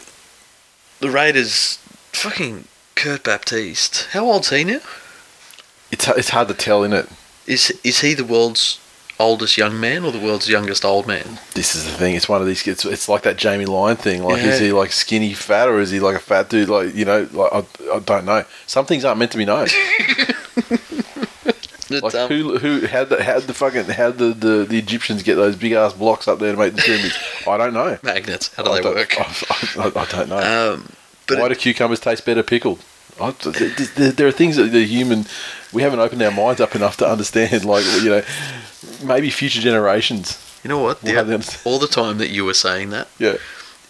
[0.99, 1.77] the Raiders,
[2.13, 2.65] fucking
[2.95, 4.07] Kurt Baptiste.
[4.11, 4.79] How old's he now?
[5.91, 7.09] It's it's hard to tell, isn't it?
[7.47, 8.79] Is is he the world's
[9.19, 11.39] oldest young man or the world's youngest old man?
[11.53, 12.15] This is the thing.
[12.15, 12.65] It's one of these.
[12.67, 14.23] It's, it's like that Jamie Lyon thing.
[14.23, 16.69] Like, is he like skinny fat or is he like a fat dude?
[16.69, 18.45] Like, you know, like I, I don't know.
[18.65, 19.67] Some things aren't meant to be known.
[21.89, 25.35] Like um, who who how the how the fucking how the, the the Egyptians get
[25.35, 27.17] those big ass blocks up there to make the pyramids?
[27.47, 27.97] I don't know.
[28.03, 28.53] magnets?
[28.53, 29.15] How do I they work?
[29.19, 30.73] I, I, don't know.
[30.73, 30.91] Um,
[31.27, 32.83] but Why it- do cucumbers taste better pickled?
[33.19, 35.25] I, th- th- there, there are things that the human
[35.73, 37.65] we haven't opened our minds up enough to understand.
[37.65, 38.21] Like you know,
[39.03, 40.37] maybe future generations.
[40.63, 41.01] you know what?
[41.03, 43.35] We'll The- have them- all the time that you were saying that, Yeah.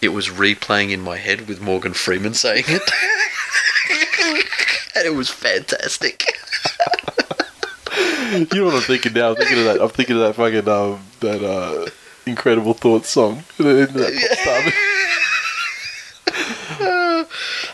[0.01, 2.81] it was replaying in my head with Morgan Freeman saying it,
[4.95, 6.25] and it was fantastic.
[8.31, 9.29] You know what I'm thinking now?
[9.31, 9.81] I'm thinking of that.
[9.81, 11.89] I'm thinking of that fucking um, that uh,
[12.27, 13.43] incredible thoughts song.
[13.59, 14.73] In that pop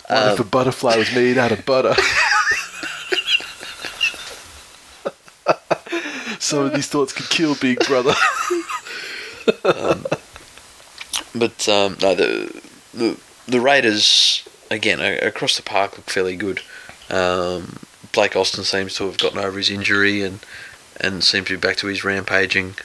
[0.07, 1.93] what if a butterfly was made out of butter?
[6.39, 8.13] Some of these thoughts could kill Big Brother.
[11.33, 12.61] But um, no, the,
[12.93, 13.17] the
[13.47, 16.61] the Raiders again across the park look fairly good.
[17.09, 17.77] Um,
[18.13, 20.39] Blake Austin seems to have gotten over his injury and
[20.99, 22.75] and seems to be back to his rampaging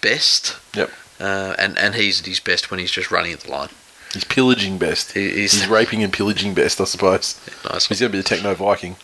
[0.00, 0.56] best.
[0.74, 0.90] Yep.
[1.20, 3.70] Uh, and and he's at his best when he's just running at the line.
[4.12, 5.12] He's pillaging best.
[5.12, 7.40] He- he's- He's raping and pillaging best, I suppose.
[7.70, 7.86] Nice.
[7.86, 8.96] He's going to be the techno Viking.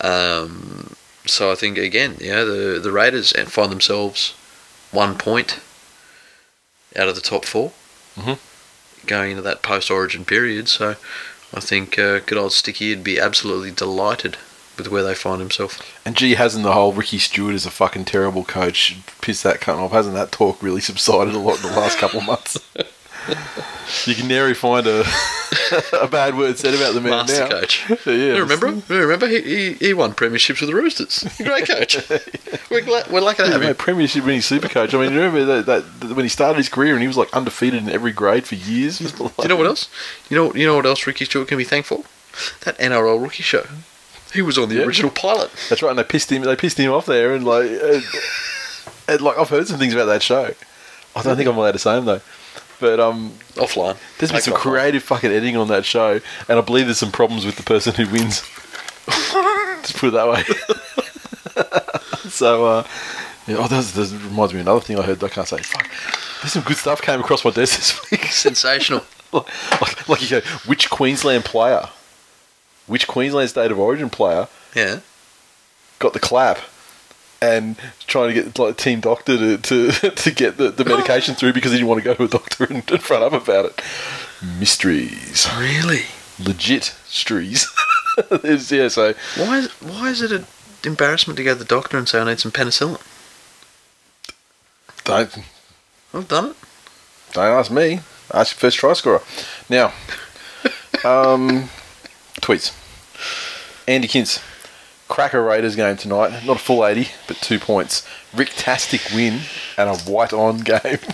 [0.00, 0.94] Um,
[1.28, 4.34] so I think again, yeah, the the Raiders find themselves
[4.90, 5.60] one point
[6.96, 7.72] out of the top 4
[8.18, 8.38] Mhm.
[9.06, 10.68] going into that post Origin period.
[10.68, 10.96] So
[11.54, 14.36] I think uh, good old Sticky would be absolutely delighted
[14.76, 15.80] with where they find himself.
[16.04, 19.78] And gee, hasn't the whole Ricky Stuart is a fucking terrible coach pissed that cunt
[19.78, 19.92] off?
[19.92, 22.58] Hasn't that talk really subsided a lot in the last couple of months?
[24.06, 25.04] you can nary find a
[26.00, 27.48] a bad word said about the man Master now.
[27.48, 27.88] coach.
[28.06, 28.66] yeah, You remember?
[28.68, 28.82] him?
[28.88, 29.26] You remember?
[29.28, 31.24] He, he, he won premierships with the Roosters.
[31.38, 31.96] Great coach.
[32.70, 33.74] we're, glad, we're lucky to have him.
[33.76, 34.94] premiership winning super coach.
[34.94, 37.16] I mean, you remember that, that, that when he started his career and he was
[37.16, 38.98] like undefeated in every grade for years.
[38.98, 39.88] Do you know what else?
[40.30, 42.04] You know you know what else Ricky Stuart can be thankful?
[42.64, 43.64] That NRL rookie show.
[44.32, 44.82] He was on the Yeah.
[44.84, 45.50] original pilot.
[45.68, 46.42] That's right, and they pissed him.
[46.42, 48.02] They pissed him off there, and like, and,
[49.08, 50.52] and, like I've heard some things about that show.
[51.16, 52.20] I don't think I'm allowed to say them though.
[52.80, 53.96] But um, Offline.
[54.18, 54.58] there's been Make some offline.
[54.58, 57.94] creative fucking editing on that show, and I believe there's some problems with the person
[57.94, 58.40] who wins.
[59.82, 60.44] Just put it that way.
[62.30, 62.86] so, uh,
[63.46, 65.22] yeah, oh, that, that reminds me of another thing I heard.
[65.24, 65.58] I can't say.
[65.58, 65.88] Fuck,
[66.42, 68.24] there's some good stuff came across my desk this week.
[68.30, 69.04] Sensational.
[69.32, 71.88] like, like you go, which Queensland player,
[72.86, 75.00] which Queensland State of Origin player Yeah.
[75.98, 76.58] got the clap
[77.40, 81.52] and trying to get like team doctor to, to, to get the, the medication through
[81.52, 83.82] because he didn't want to go to a doctor and, and front up about it.
[84.58, 85.48] Mysteries.
[85.58, 86.02] Really?
[86.38, 87.66] Legit strees.
[88.72, 90.44] Yeah, so Why is, why is it an
[90.84, 93.00] embarrassment to go to the doctor and say I need some penicillin?
[95.04, 95.38] don't
[96.12, 96.56] I've done it.
[97.32, 98.00] don't ask me.
[98.34, 99.22] Ask your first try scorer.
[99.70, 99.86] Now,
[101.04, 101.70] um,
[102.40, 102.74] tweets.
[103.86, 104.42] Andy Kintz.
[105.08, 106.44] Cracker Raiders game tonight.
[106.44, 108.06] Not a full 80, but two points.
[108.34, 109.40] Rick Tastic win
[109.76, 110.98] and a white on game.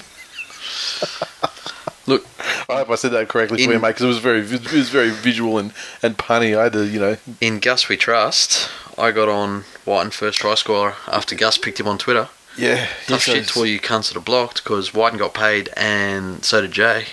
[2.06, 2.26] Look,
[2.68, 4.72] I hope I said that correctly for In- you, mate, because it was very, it
[4.72, 5.72] was very visual and,
[6.02, 6.58] and punny.
[6.58, 8.68] I had to, you know, in Gus we trust,
[8.98, 12.28] I got on Whiten first try scorer after Gus picked him on Twitter.
[12.58, 16.44] yeah, Tough shit to all you cunts that are blocked because Whiten got paid and
[16.44, 17.06] so did Jay.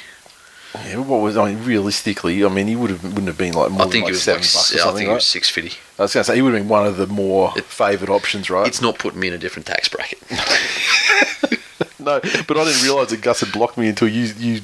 [0.73, 1.63] Yeah, what was I mean?
[1.65, 4.11] Realistically, I mean, he would have wouldn't have been like more I than like it
[4.13, 5.13] was seven like bucks or I think it right?
[5.15, 5.77] was six fifty.
[5.99, 8.09] I was going to say he would have been one of the more It- favoured
[8.09, 8.65] options, right?
[8.67, 10.19] It's not putting me in a different tax bracket.
[11.99, 14.61] no, but I didn't realise that Gus had blocked me until you you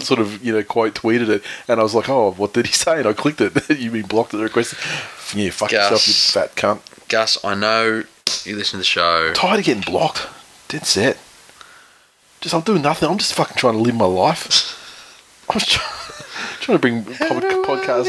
[0.00, 2.72] sort of you know quote tweeted it, and I was like, oh, what did he
[2.72, 2.98] say?
[2.98, 3.52] And I clicked it.
[3.78, 4.74] You've been blocked at the request.
[5.34, 6.80] Yeah, fuck yourself, you fat cunt.
[7.08, 8.04] Gus, I know
[8.44, 9.32] You listen to the show.
[9.32, 10.28] tired of getting blocked.
[10.68, 11.18] Dead set.
[12.40, 13.08] Just I'm doing nothing.
[13.08, 14.76] I'm just fucking trying to live my life.
[15.54, 16.24] I'm trying,
[16.60, 18.06] trying to bring public podcast.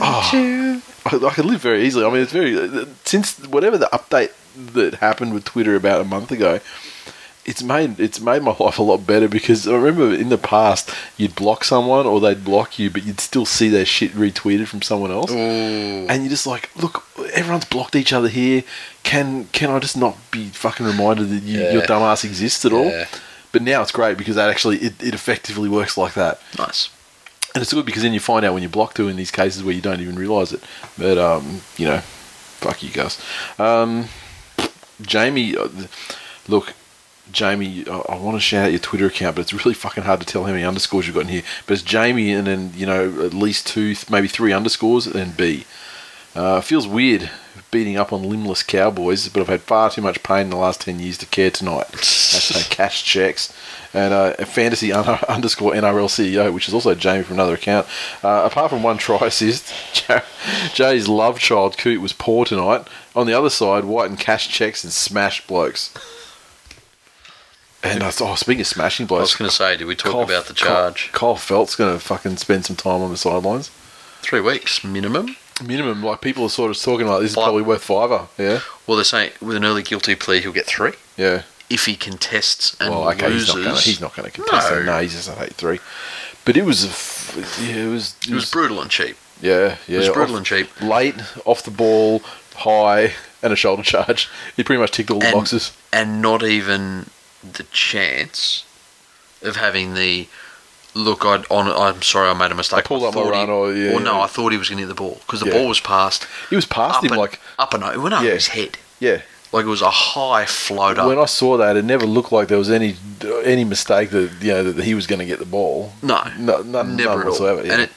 [0.02, 2.04] ah, I, I can live very easily.
[2.04, 4.32] I mean, it's very uh, since whatever the update
[4.74, 6.60] that happened with Twitter about a month ago.
[7.44, 10.88] It's made it's made my life a lot better because I remember in the past
[11.16, 14.80] you'd block someone or they'd block you, but you'd still see their shit retweeted from
[14.80, 18.62] someone else, and you're just like, look, everyone's blocked each other here.
[19.02, 21.86] Can can I just not be fucking reminded that you, your Yeah.
[21.86, 22.86] dumbass exists at all?
[23.52, 26.40] But now it's great because that actually it, it effectively works like that.
[26.58, 26.88] Nice.
[27.54, 29.62] And it's good because then you find out when you block to in these cases
[29.62, 30.62] where you don't even realise it.
[30.96, 33.22] But um, you know, fuck you guys.
[33.58, 34.06] Um,
[35.02, 35.68] Jamie, uh,
[36.48, 36.72] look,
[37.30, 40.20] Jamie, I, I want to shout out your Twitter account, but it's really fucking hard
[40.20, 41.42] to tell how many underscores you've got in here.
[41.66, 45.32] But it's Jamie, and then you know at least two, maybe three underscores, and then
[45.32, 45.66] B.
[46.34, 47.30] Uh, feels weird
[47.72, 50.82] beating up on limbless cowboys, but I've had far too much pain in the last
[50.82, 51.88] 10 years to care tonight.
[51.92, 53.52] That's no cash checks.
[53.94, 57.88] And uh, fantasy underscore NRL CEO, which is also Jamie from another account.
[58.22, 59.72] Uh, apart from one try assist,
[60.74, 62.86] Jay's love child Coote was poor tonight.
[63.16, 65.92] On the other side, White and cash checks and smashed blokes.
[67.82, 70.12] And uh, oh, speaking of smashing blokes, I was going to say, did we talk
[70.12, 71.10] Kyle- about the Kyle- charge?
[71.12, 73.70] Kyle Feldt's going to fucking spend some time on the sidelines.
[74.20, 75.36] Three weeks minimum.
[75.64, 77.44] Minimum, like people are sort of talking like this is Five.
[77.44, 78.26] probably worth fiver.
[78.38, 80.92] Yeah, Well, they're saying with an early guilty plea, he'll get three.
[81.16, 81.42] yeah.
[81.70, 84.70] If he contests and well, okay, loses, he's not gonna, he's not going to contest
[84.70, 84.78] No.
[84.78, 84.84] it.
[84.84, 85.78] No, he's just at eight three.
[86.44, 89.16] But it was, a f- yeah, it was, it was brutal and cheap.
[89.40, 89.96] Yeah, yeah.
[89.96, 90.80] It was brutal off- and cheap.
[90.82, 91.14] Late,
[91.46, 92.20] off the ball,
[92.56, 94.28] high, and a shoulder charge.
[94.56, 95.72] He pretty much ticked all the And- boxes.
[95.92, 97.06] and not even
[97.42, 98.64] the chance
[99.40, 100.28] of having the
[100.94, 101.24] look.
[101.24, 101.68] I on.
[101.68, 102.78] I'm sorry, I made a mistake.
[102.78, 104.20] I pulled up my thought he- or- yeah, Or no, yeah.
[104.22, 105.52] I thought he was going to hit the ball because the Yeah.
[105.54, 108.14] ball was passed He was past up him and, like, up and over, it went
[108.14, 108.32] over Yeah.
[108.34, 108.78] his head.
[109.00, 109.22] yeah.
[109.52, 111.06] Like it was a high floater.
[111.06, 112.96] When I saw that, it never looked like there was any
[113.44, 115.92] any mistake that you know that he was going to get the ball.
[116.02, 117.24] no, No, never at all.
[117.32, 117.62] whatsoever.
[117.66, 117.72] Yeah.
[117.74, 117.90] And it,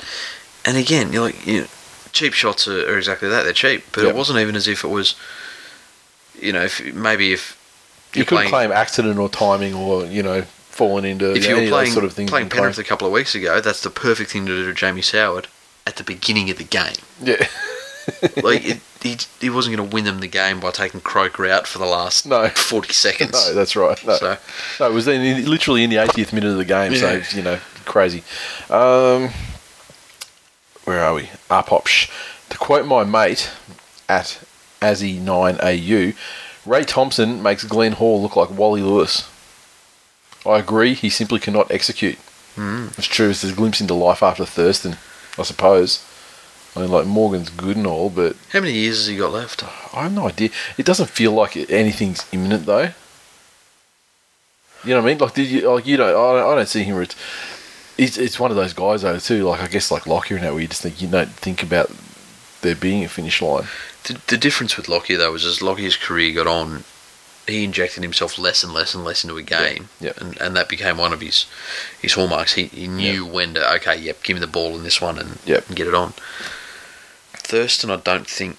[0.66, 1.68] and again, you're like, you know,
[2.12, 3.44] cheap shots are, are exactly that.
[3.44, 4.10] They're cheap, but Yep.
[4.10, 5.16] it wasn't even as if it was.
[6.42, 7.56] You know, if maybe if
[8.14, 10.44] you could claim accident or timing or you know
[10.76, 12.30] falling into if you you were any playing, sort of things.
[12.30, 12.64] playing you can claim.
[12.64, 15.46] Penrith a couple of weeks ago, that's the perfect thing to do to Jamie Soward
[15.88, 16.96] at the beginning of the game.
[17.22, 17.48] Yeah.
[18.44, 21.66] like it, he, he wasn't going to win them the game by taking Croker out
[21.66, 22.50] for the last No.
[22.50, 23.32] 40 seconds.
[23.48, 24.06] No, that's right.
[24.06, 24.38] No, So-
[24.80, 27.22] no it was in, literally in the 80th minute of the game, Yeah.
[27.24, 28.24] so, you know, crazy.
[28.70, 29.30] Um,
[30.84, 31.30] where are we?
[31.50, 32.10] Arpopsh.
[32.50, 33.50] To quote my mate
[34.10, 34.40] at
[34.82, 36.16] Azzy9AU,
[36.66, 39.30] Ray Thompson makes Glenn Hall look like Wally Lewis.
[40.46, 42.18] I agree, he simply cannot execute.
[42.56, 42.98] Mm.
[42.98, 44.98] It's true, it's a glimpse into life after Thurston,
[45.38, 46.04] I suppose.
[46.76, 49.64] I mean, like, Morgan's good and all, but How many years has he got left?
[49.94, 50.50] I have no idea.
[50.78, 52.92] It doesn't feel like anything's imminent though.
[54.84, 55.18] You know what I mean?
[55.18, 56.10] Like, did you like you don't?
[56.10, 56.98] I don't, I don't see him.
[56.98, 57.16] Ret-
[57.98, 59.46] it's it's one of those guys though too.
[59.46, 61.90] Like I guess like Lockyer and that, where you just think you don't think about
[62.62, 63.68] there being a finish line.
[64.04, 66.84] The, the difference with Lockyer, though, was as Lockyer's career got on,
[67.48, 69.90] he injected himself less and less and less into a game.
[70.00, 70.14] yeah.
[70.18, 71.46] And, and that became one of his
[72.02, 72.54] his hallmarks.
[72.54, 75.38] He, he knew when to, okay, yep, give me the ball in this one and,
[75.46, 75.68] Yep.
[75.68, 76.14] and get it on.
[77.34, 78.58] Thurston, I don't think.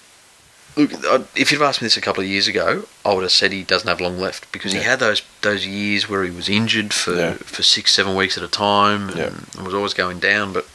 [0.75, 3.23] Look, I- if you'd have asked me this a couple of years ago, I would
[3.23, 6.29] have said he doesn't have long left because he had those those years where he
[6.31, 7.33] was injured for, Yeah.
[7.33, 9.31] for six, seven weeks at a time and, Yeah.
[9.57, 10.53] and was always going down.
[10.53, 10.67] But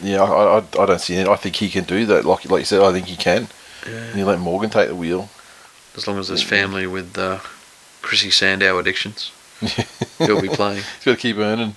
[0.00, 1.28] Yeah, I, I, I don't see it.
[1.28, 2.24] I think he can do that.
[2.24, 3.48] Like like you said, I think he can.
[3.84, 5.28] And you let Morgan take the wheel.
[5.96, 7.38] As long as there's family with uh,
[8.02, 9.32] Chrissy Sandow addictions,
[10.18, 10.82] he'll be playing.
[10.96, 11.74] He's got to keep earning.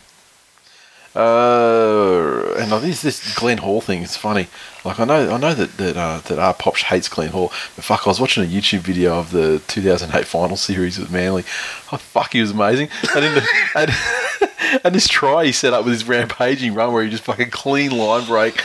[1.15, 4.47] Uh, and I this Glenn Hall thing is funny.
[4.83, 7.85] Like I know, I know that that uh, that our Pops hates Glenn Hall, but
[7.85, 11.43] fuck, I was watching a YouTube video of the 2008 final series with Manly.
[11.91, 12.89] Oh fuck, he was amazing.
[13.15, 17.03] And in the, and, and this try he set up with his rampaging run where
[17.03, 18.59] he just fucking clean line break,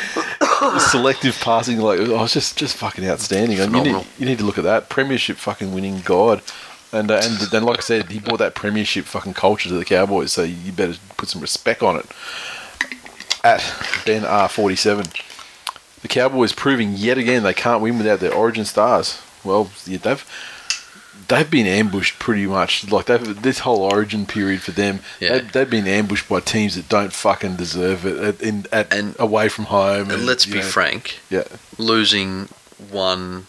[0.91, 3.61] selective passing, like oh, was just just fucking outstanding.
[3.61, 6.41] And you need you need to look at that Premiership fucking winning god.
[6.93, 9.85] And, uh, and then, like I said, he brought that premiership fucking culture to the
[9.85, 12.07] Cowboys, so you better put some respect on it.
[13.45, 13.61] At
[14.07, 15.23] Ben R47,
[16.03, 19.21] the Cowboys proving yet again they can't win without their origin stars.
[19.45, 20.25] Well, yeah, they've
[21.29, 22.91] they've been ambushed pretty much.
[22.91, 25.35] Like they've this whole origin period for them, Yeah.
[25.39, 29.15] they've, they've been ambushed by teams that don't fucking deserve it at, in, at And-
[29.19, 30.11] away from home.
[30.11, 31.45] And let's be know, frank, Yeah,
[31.79, 32.49] losing
[32.91, 33.47] one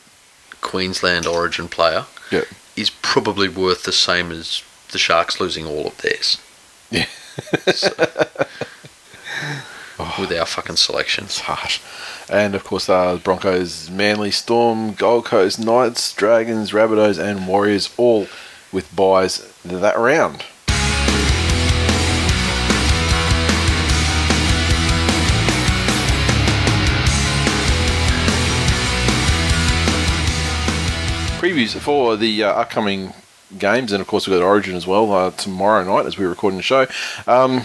[0.61, 2.41] Queensland origin player yeah,
[2.80, 6.38] is probably worth the same as the Sharks losing all of theirs.
[6.89, 7.06] yeah.
[7.73, 7.89] So,
[10.19, 11.30] with our fucking selections.
[11.30, 11.80] It's harsh.
[12.30, 18.27] And of course, uh, Broncos, Manly, Storm, Gold Coast, Knights, Dragons, Rabbitohs, and Warriors all
[18.72, 20.45] with buys that round.
[31.39, 33.13] Previews for the uh, upcoming
[33.57, 36.57] games, and of course, we've got Origin as well uh, tomorrow night as we're recording
[36.57, 36.85] the show.
[37.27, 37.63] Um,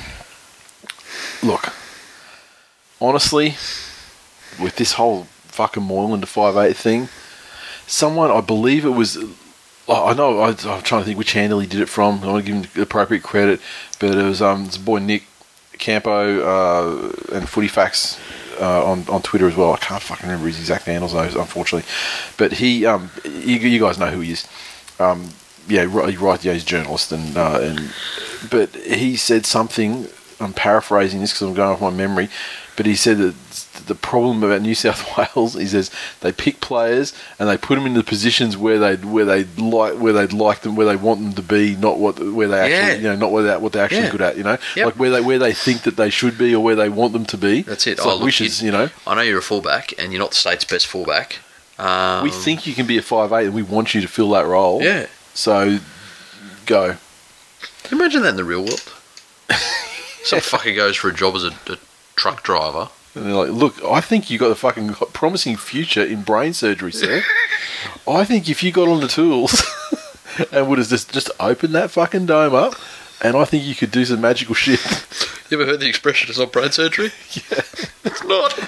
[1.43, 1.73] look,
[3.01, 3.57] honestly,
[4.63, 7.09] with this whole fucking Moylan to five eight thing,
[7.89, 9.17] someone I believe it was.
[9.89, 12.23] oh, I know I, I'm trying to think which handle he did it from.
[12.23, 13.61] I want to give him appropriate credit,
[13.99, 15.25] but it was um it's boy Nick
[15.79, 18.21] Campo uh, and Footy Facts
[18.61, 19.73] uh, on on Twitter as well.
[19.73, 21.89] I can't fucking remember his exact handles though, unfortunately.
[22.37, 24.47] But he um you, you guys know who he is.
[24.99, 25.31] Um
[25.69, 27.93] yeah, right yeah, he's a journalist and uh, and
[28.51, 30.09] but he said something.
[30.41, 32.29] I'm paraphrasing this because I'm going off my memory,
[32.77, 35.91] but he said that the problem about New South Wales is says
[36.21, 39.95] they pick players and they put them in the positions where they where they like
[39.99, 42.77] where they'd like them where they want them to be, not what where they actually
[42.77, 42.95] Yeah.
[42.97, 44.11] you know not where they what they're actually Yeah.
[44.11, 44.37] good at.
[44.37, 44.87] You know, Yep.
[44.87, 47.27] like where they where they think that they should be or where they want them
[47.27, 47.63] to be.
[47.63, 47.93] That's it.
[47.93, 48.91] It's Oh, like look, wishes, you know.
[49.07, 51.39] I know you're a fullback and you're not the state's best fullback.
[51.79, 54.31] Um, we think you can be a five eight, and we want you to fill
[54.31, 54.81] that role.
[54.83, 55.07] Yeah.
[55.35, 55.81] So
[56.67, 56.97] go.
[57.83, 58.93] Can you imagine that in the real world?
[60.25, 61.77] Some fucker goes for a job as a, a
[62.17, 62.89] truck driver.
[63.15, 66.93] And they're like, look, I think you got a fucking promising future in brain surgery,
[66.93, 67.23] sir.
[68.09, 69.63] I think if you got on the tools
[70.53, 72.75] and would have just, just opened that fucking dome up,
[73.23, 74.81] and I think you could do some magical shit.
[75.51, 77.13] You ever heard the expression it's not brain surgery?
[77.33, 77.61] Yeah.
[78.03, 78.59] it's not.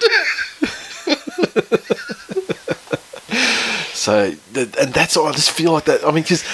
[4.06, 5.26] So, and that's all.
[5.26, 6.04] I just feel like that.
[6.04, 6.44] I mean, because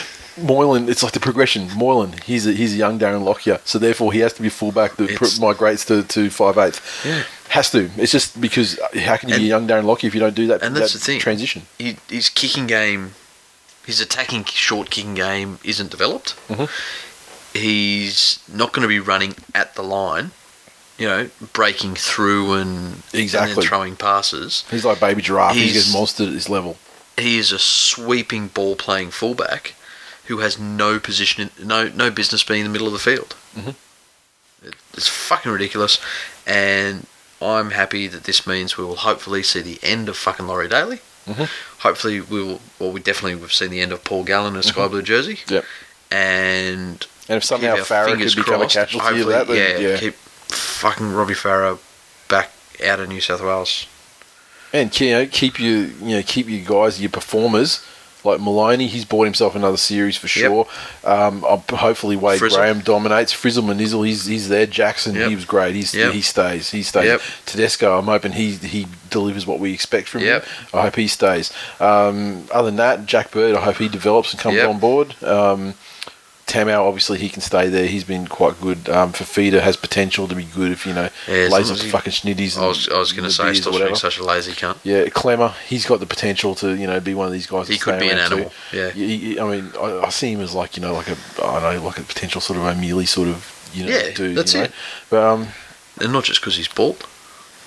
[0.41, 1.69] Moylan, it's like the progression.
[1.77, 4.97] Moylan, he's a, he's a young Darren Lockyer, so therefore he has to be fullback
[4.97, 7.05] that pr- It's- migrates to, to five eighth.
[7.07, 7.23] Yeah.
[7.51, 7.91] Has to.
[7.99, 10.47] It's just because how can you be a young Darren Lockyer if you don't do
[10.47, 10.63] that?
[10.63, 11.21] And that's that the thing.
[11.21, 11.63] Transition.
[11.79, 13.13] He, his kicking game,
[13.85, 16.35] his attacking short kicking game isn't developed.
[16.49, 16.65] Mm-hmm.
[17.59, 20.31] He's not going to be running at the line,
[20.99, 23.55] you know, breaking through and, and Exactly.
[23.55, 24.65] then throwing passes.
[24.71, 25.55] He's like baby giraffe.
[25.55, 26.77] He He's- gets monstered at this level.
[27.19, 29.75] He is a sweeping ball playing fullback
[30.27, 33.35] who has no position, in, no no business being in the middle of the field.
[33.57, 33.75] Mhm.
[34.65, 35.99] It, it's fucking ridiculous,
[36.47, 37.07] and
[37.41, 41.01] I'm happy that this means we will hopefully see the end of fucking Laurie Daley.
[41.29, 41.49] Mhm.
[41.79, 42.61] Hopefully we will.
[42.79, 45.41] Well, we definitely have seen the end of Paul Gallen in a sky blue jersey.
[45.49, 45.65] Yep.
[46.11, 49.97] And And if somehow Farah could become a crossed, casualty of that, then yeah, yeah.
[49.99, 51.79] keep fucking Robbie Farah
[52.29, 52.51] back
[52.85, 53.87] out of New South Wales.
[54.73, 57.81] And you know, keep your you know keep your guys, your performers.
[58.25, 60.67] Like Maloney, he's bought himself another series for sure.
[61.05, 62.59] Um, hopefully Wade Frizzle.
[62.59, 63.33] Graham dominates.
[63.33, 64.67] Frizzle Manizzle, he's he's there.
[64.67, 65.29] Jackson, Yep.
[65.29, 65.75] he was great.
[65.75, 66.13] He's Yep.
[66.13, 66.71] he stays.
[66.71, 67.07] He stays.
[67.07, 67.21] Yep.
[67.47, 70.45] Tedesco, I'm hoping he he delivers what we expect from Yep.
[70.45, 70.51] him.
[70.73, 71.53] I hope he stays.
[71.81, 74.69] Um, other than that, Jack Bird, I hope he develops and comes Yep.
[74.69, 75.15] on board.
[75.25, 75.75] Um,
[76.53, 77.87] Tamou, obviously, he can stay there.
[77.87, 78.89] He's been quite good.
[78.89, 82.13] Um, Fifita has potential to be good if you know Yeah, lays off he- fucking
[82.13, 82.59] schnitties.
[82.59, 84.77] I was, I was going to say, still stop being such a lazy cunt.
[84.85, 87.69] yeah, Klemmer, he's got the potential to, you know, be one of these guys.
[87.69, 88.35] He could be an around too.
[88.37, 88.91] animal, yeah.
[88.91, 91.61] He- he- I mean, I, I see him as like, you know, like a, I
[91.61, 94.37] don't know, like a potential sort of O'Meley sort of, you know, Yeah, dude.
[94.37, 94.65] that's you know?
[94.67, 94.73] it.
[95.11, 95.49] But um,
[96.01, 97.07] And not just because he's bald.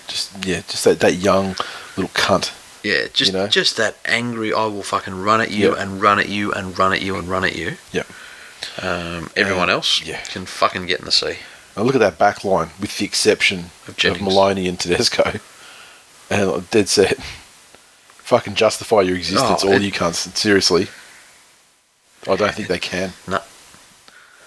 [0.08, 1.56] just yeah, just that, that young
[1.98, 2.54] little cunt.
[2.84, 3.48] Yeah, just know?
[3.48, 4.54] just that angry.
[4.54, 5.80] I will fucking run at you Yep.
[5.80, 7.78] and run at you and run at you and run at you.
[7.92, 8.06] Yep.
[8.82, 10.22] Um, everyone Um, else yeah.
[10.24, 11.38] can fucking get in the sea.
[11.76, 15.40] Now look at that back line, with the exception Of of, Maloney and Tedesco,
[16.30, 17.18] and dead set.
[18.18, 20.36] Fucking justify your existence, Oh, all it- you cunts.
[20.36, 20.88] Seriously,
[22.28, 23.14] I don't think they can.
[23.28, 23.40] No.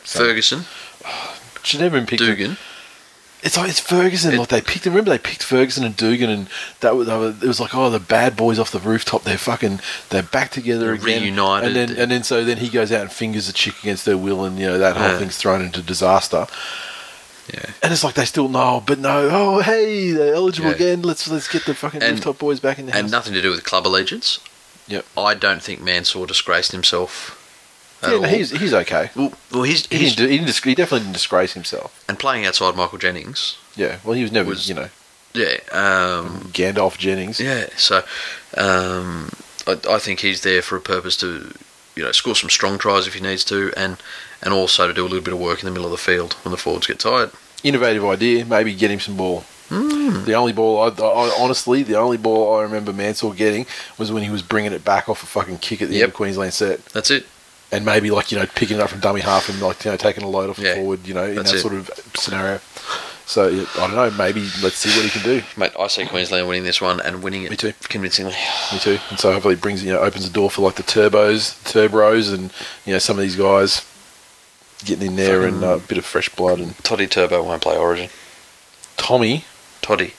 [0.03, 0.65] Ferguson,
[1.63, 2.23] Should never been picked.
[2.23, 2.57] Dugan.
[3.43, 4.35] It's like it's Ferguson.
[4.35, 4.85] It- like they picked.
[4.87, 6.49] Remember they picked Ferguson and Dugan, and
[6.81, 9.23] that was, were, it was like oh the bad boys off the rooftop.
[9.23, 11.69] They're fucking they're back together They're again, reunited.
[11.69, 14.17] And then and then so then he goes out and fingers a chick against their
[14.19, 15.19] will, and you know that whole Yeah.
[15.19, 16.47] thing's thrown into disaster.
[17.55, 17.65] Yeah.
[17.83, 19.29] And it's like they still know, but no.
[19.31, 20.75] Oh hey, they're eligible Yeah.
[20.75, 21.03] again.
[21.03, 23.01] Let's let's get the fucking And- rooftop boys back in the house.
[23.03, 24.41] And nothing to do with club allegiance.
[24.89, 25.05] Yep.
[25.17, 27.37] I don't think Mansour disgraced himself.
[28.03, 28.23] Yeah, all.
[28.25, 29.11] he's he's okay.
[29.17, 32.05] well, well, he's, He, he's didn't, he, didn't he definitely didn't disgrace himself.
[32.09, 33.57] and playing outside Michael Jennings.
[33.77, 34.89] Yeah, well, he was never, Was- you know,
[35.35, 37.39] Yeah, um, Gandalf Jennings.
[37.41, 38.03] Yeah, so
[38.57, 39.31] um,
[39.67, 41.53] I, I think he's there for a purpose to,
[41.97, 43.97] you know, score some strong tries if he needs to, and
[44.43, 46.35] and also to do a little bit of work in the middle of the field
[46.45, 47.31] when the forwards get tired.
[47.65, 48.45] innovative idea.
[48.45, 49.45] Maybe get him some ball.
[49.69, 50.25] Hmm.
[50.25, 53.67] The only ball, I, I, honestly, the only ball I remember Mansell getting
[53.99, 56.15] was when he was bringing it back off a fucking kick at the end of
[56.15, 57.27] Queensland set, That's it.
[57.71, 59.97] And maybe like you know picking it up from dummy half and like you know
[59.97, 61.59] taking a load off the Yeah, forward, you know, in that it.
[61.61, 62.61] sort of scenario.
[63.27, 64.11] So I don't know.
[64.13, 65.43] Maybe let's see what he can do.
[65.59, 67.75] Mate, I see Queensland winning this one and winning it Me too.
[67.83, 68.33] convincingly.
[68.73, 68.99] Me too.
[69.11, 72.33] And so hopefully it brings you know opens the door for like the turbos, turbos,
[72.33, 72.51] and
[72.87, 73.85] you know some of these guys
[74.85, 76.59] getting in there and uh, a bit of fresh blood.
[76.61, 78.09] And Toddy Turbo won't play Origin.
[78.97, 79.45] Tommy,
[79.83, 80.15] Toddy.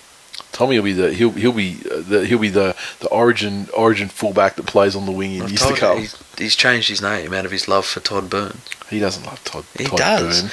[0.51, 4.09] Tommy will be the he'll he'll be uh, the he'll be the the origin origin
[4.09, 5.99] fullback that plays on the wing in I've years to come.
[5.99, 8.59] he's, he's changed his name out of his love for Todd Burns.
[8.89, 9.65] He doesn't love Todd.
[9.77, 10.41] He Todd does.
[10.41, 10.51] Byrne.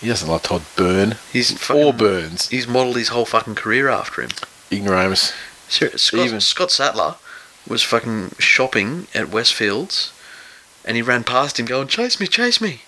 [0.00, 2.48] He doesn't love Todd Burn He's or fucking- Burns.
[2.48, 4.30] He's modelled his whole fucking career after him.
[4.72, 5.32] Ignoramus.
[5.68, 6.02] Serious.
[6.02, 7.16] Scott, Even- Scott Sattler
[7.68, 10.12] was fucking shopping at Westfields
[10.86, 12.80] and he ran past him going, Chase me, chase me.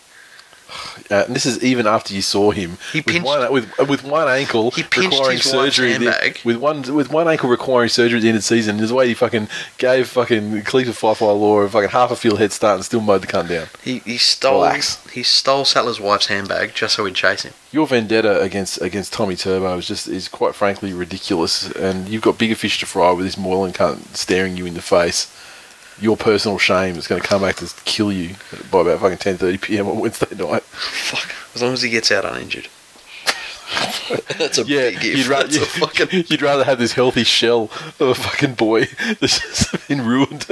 [1.10, 4.04] Uh, and this is even after you saw him He with, pinched- one, with with
[4.04, 5.92] one ankle requiring surgery.
[5.98, 8.78] the- with one with one ankle requiring surgery at the end of the season.
[8.78, 12.52] His way he fucking gave fucking Kalifa Faifai Loa a fucking half a field head
[12.52, 13.66] start and still mowed the cunt down.
[13.82, 15.06] He, he stole Relax.
[15.10, 17.52] he stole Sattler's wife's handbag just so he'd chase him.
[17.72, 22.38] Your vendetta against against Tommy Turbo is just is quite frankly ridiculous, and you've got
[22.38, 25.26] bigger fish to fry with this Moylan cunt staring you in the face.
[26.02, 28.34] Your personal shame is going to come back to kill you
[28.70, 29.86] by about fucking ten thirty p.m.
[29.88, 30.62] on Wednesday night.
[30.64, 31.32] Fuck.
[31.54, 32.66] As long as he gets out uninjured.
[34.38, 37.70] That's a Yeah, big you'd, ra- a fucking you'd rather have this healthy shell
[38.00, 38.84] of a fucking boy
[39.20, 40.46] that's just been ruined,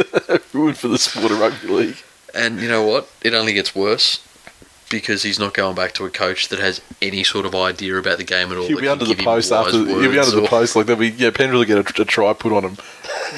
[0.55, 1.97] ruined for the sport of rugby league.
[2.35, 3.11] And you know what?
[3.23, 4.25] It only gets worse
[4.91, 8.19] because he's not going back to a coach that has any sort of idea about
[8.19, 8.67] the game at all.
[8.67, 9.79] He'll be under the post after.
[9.79, 10.77] He'll be under the post.
[10.77, 11.09] Like they'll be.
[11.09, 12.77] Yeah, Penrith will get a, a try put on him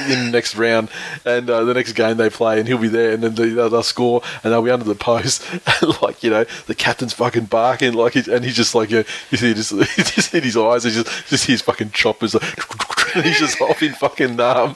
[0.09, 0.89] in the next round,
[1.25, 3.69] and uh, the next game they play, and he'll be there, and then they, they'll,
[3.69, 5.45] they'll score, and they'll be under the post,
[5.83, 9.05] and like you know, the captain's fucking barking, like, he, and he's just like, you,
[9.31, 9.71] you see, just,
[10.15, 13.83] just in his eyes, he just just hears fucking choppers, like, and he's just off
[13.83, 14.75] in fucking um,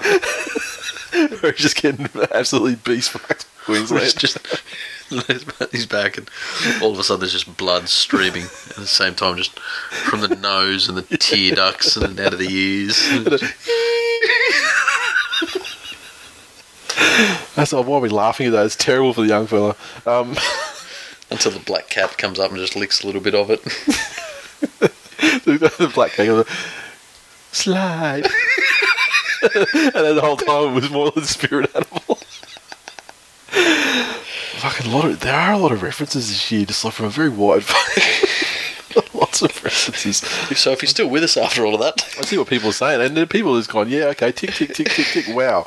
[1.43, 3.47] we're just getting absolutely beast fucked.
[3.69, 4.19] It's Queensland.
[4.19, 4.39] just
[5.73, 6.29] he's back, and
[6.83, 10.35] all of a sudden there's just blood streaming at the same time, just from the
[10.35, 12.97] nose and the tear ducts and out of the ears.
[17.55, 18.67] That's why we're laughing at that.
[18.67, 19.77] It's terrible for the young fella.
[20.07, 20.37] Um,
[21.31, 23.63] Until the black cat comes up and just licks a little bit of it.
[25.45, 26.47] the, black of the
[27.53, 28.27] slide.
[29.55, 32.19] and then the whole time it was more than spirit animal.
[34.67, 37.09] Fucking lot of there are a lot of references this year, just like from a
[37.09, 37.63] very wide.
[39.15, 40.17] Lots of references.
[40.59, 42.73] So if you're still with us after all of that, I see what people are
[42.73, 45.37] saying, and the people has gone, yeah, okay, tick, tick, tick, tick, tick.
[45.37, 45.67] Wow,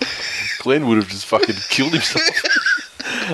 [0.59, 2.25] Glenn would have just fucking killed himself.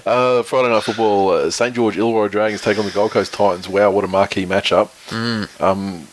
[0.05, 3.67] Uh, Friday night football, uh, St George Illawarra Dragons take on the Gold Coast Titans.
[3.67, 4.89] Wow, what a marquee matchup.
[5.59, 6.07] Um,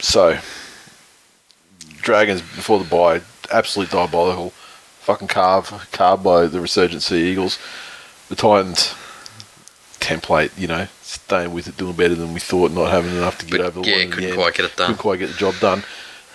[0.00, 0.38] so,
[2.02, 4.50] Dragons before the bye, absolute diabolical.
[5.00, 7.58] Fucking carved, carved by the resurgent Sea Eagles.
[8.32, 8.94] The Titans,
[10.00, 13.44] template, you know, staying with it, doing better than we thought, not having enough to
[13.44, 14.04] get But, over the yeah, line.
[14.04, 14.86] in the couldn't quite get it done.
[14.86, 15.84] Couldn't quite get the job done.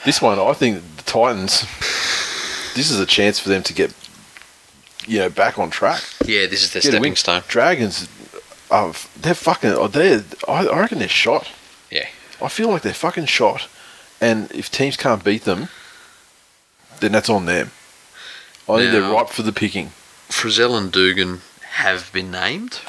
[0.05, 1.61] This one, I think the Titans,
[2.75, 3.95] this is a chance for them to get,
[5.07, 6.03] you know, back on track.
[6.23, 7.41] yeah, this is their Get stepping stone.
[7.47, 8.07] Dragons,
[8.69, 11.49] uh, they're fucking, oh, they're, I, I reckon they're shot.
[11.89, 12.05] Yeah,
[12.39, 13.67] I feel like they're fucking shot.
[14.21, 15.69] And if teams can't beat them,
[16.99, 17.71] then that's on them.
[18.69, 19.87] I think they're ripe for the picking.
[20.29, 21.41] Frizell and Dugan
[21.77, 22.79] have been named.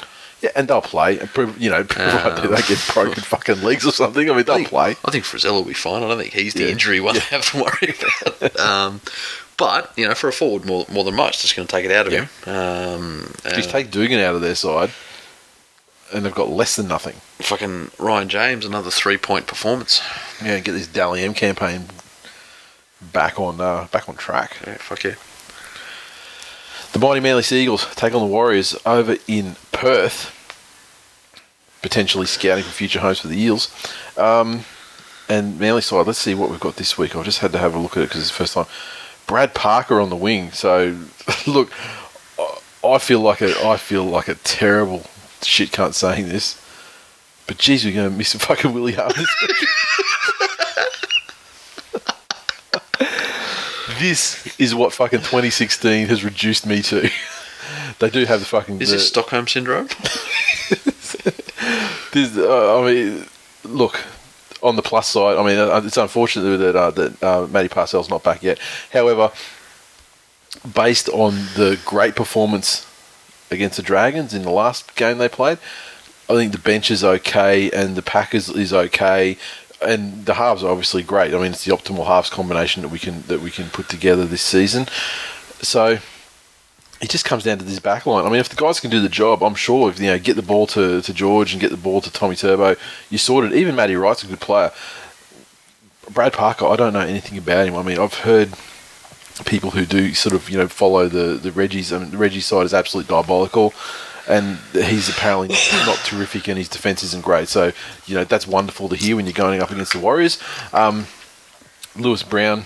[0.41, 1.19] Yeah, and they'll play.
[1.19, 4.29] And prov- you know, provided they get broken fucking legs or something.
[4.29, 4.95] I mean, they'll play.
[5.03, 6.01] I think Frizell will be fine.
[6.01, 6.69] I don't think he's the Yeah.
[6.69, 7.93] injury one to have to worry
[8.41, 8.59] about.
[8.59, 9.01] um,
[9.57, 11.91] but you know, for a forward more more than much, just going to take it
[11.91, 12.27] out of Yeah.
[12.45, 12.55] him.
[12.55, 14.91] Um, Just uh, take Dugan out of their side,
[16.13, 17.15] and they've got less than nothing.
[17.39, 20.01] fucking Ryan James, another three point performance.
[20.41, 21.87] Yeah, get this Dally M campaign
[23.01, 24.55] back on uh, back on track.
[24.65, 25.15] Yeah, fuck yeah.
[26.93, 30.35] The mighty Manly Seagulls take on the Warriors over in Perth,
[31.81, 33.71] potentially scouting for future homes for the Eels.
[34.17, 34.65] Um,
[35.29, 37.15] and Manly side, let's see what we've got this week.
[37.15, 38.65] I just had to have a look at it because it's the first time.
[39.27, 40.51] Brad Parker on the wing.
[40.51, 40.97] So,
[41.47, 41.71] look,
[42.83, 45.03] I- feel like a I feel like a terrible
[45.43, 46.59] shit cunt saying this,
[47.45, 49.13] but geez, we're going to miss a fucking Willie Hart
[53.99, 57.09] this is what fucking 2016 has reduced me to.
[57.99, 58.81] they do have the fucking.
[58.81, 59.87] Is the, this Stockholm syndrome?
[62.13, 63.25] this, uh, I mean,
[63.63, 64.03] look.
[64.61, 68.09] On the plus side, I mean, uh, it's unfortunate that uh, that uh, Matty Parcell's
[68.09, 68.59] not back yet.
[68.91, 69.31] However,
[70.75, 72.85] based on the great performance
[73.49, 75.59] against the Dragons in the last game they played,
[76.29, 79.37] I think the bench is okay and the Packers is okay,
[79.81, 81.33] and the halves are obviously great.
[81.33, 84.25] I mean, it's the optimal halves combination that we can that we can put together
[84.25, 84.87] this season.
[85.61, 85.99] So,
[87.01, 88.25] it just comes down to this back line.
[88.25, 90.35] I mean, if the guys can do the job, I'm sure if you know get
[90.35, 92.75] the ball to, to George and get the ball to Tommy Turbo,
[93.09, 93.53] you sorted.
[93.53, 94.71] Even Matty Wright's a good player.
[96.11, 97.75] Brad Parker, I don't know anything about him.
[97.75, 98.53] I mean, I've heard
[99.45, 101.93] people who do sort of you know follow the the Reggie's.
[101.93, 103.73] I mean, the Reggie side is absolutely diabolical,
[104.29, 105.49] and he's apparently
[105.85, 107.47] not terrific, and his defense isn't great.
[107.47, 107.71] So
[108.05, 110.41] you know that's wonderful to hear when you're going up against the Warriors.
[110.71, 111.07] Um,
[111.95, 112.63] Lewis Brown,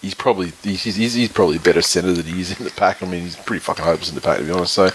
[0.00, 3.02] he's probably he's, he's, he's probably a better centre than he is in the pack.
[3.02, 4.72] I mean, he's pretty fucking hopeless in the pack to be honest.
[4.72, 4.90] So,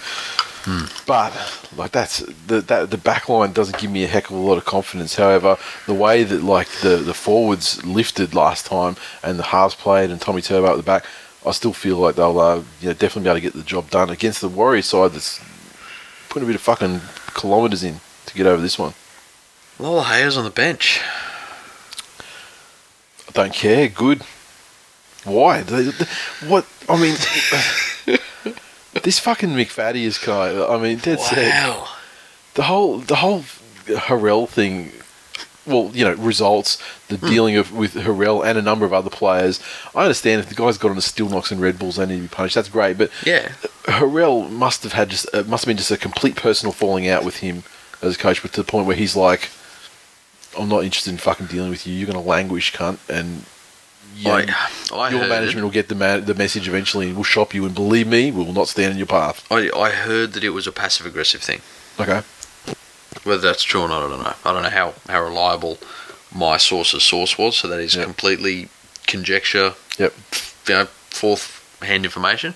[1.06, 1.32] but
[1.76, 2.18] like that's
[2.48, 5.14] the that the back line doesn't give me a heck of a lot of confidence.
[5.14, 5.56] However,
[5.86, 10.20] the way that like the the forwards lifted last time and the halves played and
[10.20, 11.04] Tommy Turbo at the back,
[11.46, 13.90] I still feel like they'll uh, you know definitely be able to get the job
[13.90, 15.40] done against the Warriors side that's
[16.28, 17.00] putting a bit of fucking
[17.34, 18.94] kilometres in to get over this one.
[19.78, 21.00] Lola Hayes on the bench.
[23.28, 23.88] I don't care.
[23.88, 24.22] Good.
[25.24, 25.62] Why?
[26.46, 26.66] What?
[26.88, 27.14] I mean,
[29.02, 30.66] this fucking McFaddy is guy.
[30.66, 31.50] I mean, that's it.
[31.50, 31.88] Wow.
[32.54, 33.44] The whole the whole
[33.86, 34.92] Hurrell thing.
[35.68, 37.26] Well, you know, results the hmm.
[37.28, 39.60] dealing of with Hurrell and a number of other players.
[39.94, 42.16] I understand if the guy's got on a steel knocks and Red Bulls, they need
[42.16, 42.54] to be punished.
[42.54, 43.52] That's great, but Yeah.
[43.86, 47.24] Hurrell must have had just it must have been just a complete personal falling out
[47.24, 47.62] with him
[48.02, 49.50] as a coach, but to the point where he's like,
[50.58, 51.94] "I'm not interested in fucking dealing with you.
[51.94, 53.44] You're going to languish, cunt." And
[54.24, 54.46] know, I,
[54.92, 57.64] I your management will get the ma- the message eventually and will shop you.
[57.64, 59.46] And believe me, we will not stand in your path.
[59.50, 61.60] I, I heard that it was a passive aggressive thing.
[62.00, 62.22] Okay.
[63.24, 64.34] Whether that's true or not, I don't know.
[64.44, 65.78] I don't know how, how reliable
[66.34, 68.04] my source's source was, so that is Yep.
[68.04, 68.68] completely
[69.06, 70.14] conjecture, Yep.
[70.68, 72.54] you know, fourth hand information.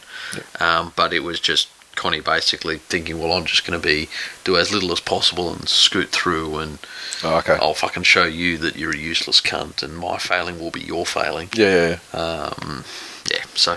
[0.60, 4.08] Um, but it was just Connie basically thinking, well, I'm just going to be
[4.44, 6.78] do as little as possible and scoot through, and
[7.24, 7.56] Oh, okay.
[7.60, 11.06] I'll fucking show you that you're a useless cunt, and my failing will be your
[11.06, 11.48] failing.
[11.54, 12.18] Yeah, yeah, yeah.
[12.20, 12.84] Um,
[13.30, 13.76] yeah, so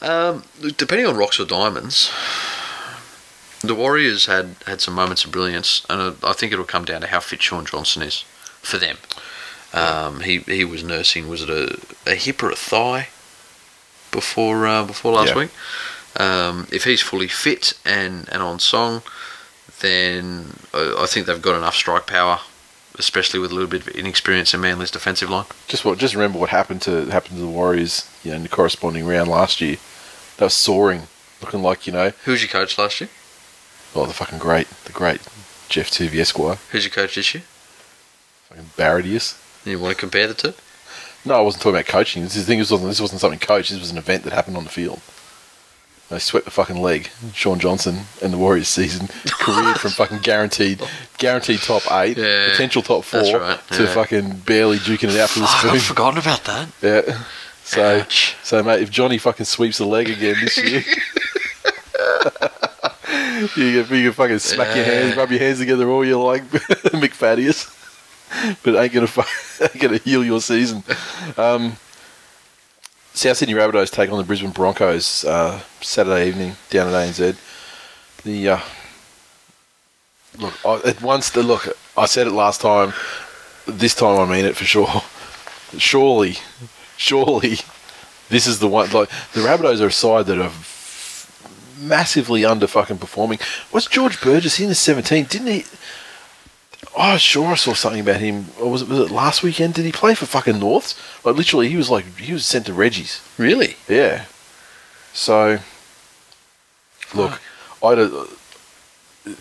[0.00, 0.44] um,
[0.76, 2.10] depending on rocks or diamonds,
[3.60, 7.06] the Warriors had, had some moments of brilliance, and I think it'll come down to
[7.08, 8.24] how fit Shaun Johnson is
[8.62, 8.96] for them.
[9.72, 13.08] Um, he he was nursing was it a, a hip or a thigh
[14.10, 15.38] before uh, before last Yeah.
[15.38, 15.50] week.
[16.16, 19.02] Um, if he's fully fit and, and on song,
[19.80, 22.40] then I think they've got enough strike power,
[22.98, 25.44] especially with a little bit of inexperience in Manly's defensive line.
[25.68, 25.98] Just what?
[25.98, 28.08] Just remember what happened to happened to the Warriors.
[28.24, 29.76] You know, in the corresponding round last year.
[30.38, 31.02] They were soaring,
[31.42, 33.10] looking like you know, Who was your coach last year?
[33.94, 35.20] Oh, the fucking great, the great
[35.68, 37.42] Geoff Toovey Esquire, Who's your coach this year?
[38.48, 39.36] fucking Barradius.
[39.66, 40.54] You want to compare the two?
[41.24, 42.22] No, I wasn't talking about coaching.
[42.22, 43.70] This, thing, this wasn't this wasn't something coached.
[43.70, 45.00] This was an event that happened on the field.
[46.08, 47.10] They swept the fucking leg.
[47.34, 50.80] Shaun Johnson and the Warriors season career from fucking guaranteed,
[51.18, 53.92] guaranteed top eight, Yeah, potential top four, that's right, to yeah.
[53.94, 55.70] fucking barely duking it out for the Fuck, spoon.
[55.72, 56.68] I've forgotten about that.
[56.80, 57.22] Yeah.
[57.64, 58.36] So, Ouch.
[58.42, 60.82] so mate, if Johnny fucking sweeps the leg again this year,
[63.38, 66.44] you can, you can fucking smack your hands, rub your hands together all you like,
[66.50, 67.74] McFaddius.
[68.62, 69.08] But ain't gonna
[69.60, 70.82] ain't gonna heal your season.
[71.36, 71.76] Um,
[73.14, 77.36] South Sydney Rabbitohs take on the Brisbane Broncos uh, Saturday evening down at ANZ.
[78.24, 78.60] The uh,
[80.38, 81.68] look I, at once the look.
[81.96, 82.92] I said it last time.
[83.66, 84.88] This time I mean it for sure.
[85.76, 86.38] Surely,
[86.96, 87.58] surely,
[88.30, 88.90] this is the one.
[88.90, 90.77] Like the Rabbitohs are a side that are f-
[91.78, 93.38] massively under fucking performing.
[93.70, 94.56] What's George Burgess?
[94.56, 95.64] He in the seventeen, didn't he?
[96.96, 98.46] Oh, sure, I saw something about him.
[98.60, 99.74] Or was it was it last weekend?
[99.74, 100.98] Did he play for fucking Norths?
[101.24, 103.20] Like literally, he was like he was sent to Reggie's.
[103.38, 103.76] Really?
[103.88, 104.24] Yeah.
[105.12, 105.58] So,
[107.14, 107.40] look,
[107.82, 108.30] I don't.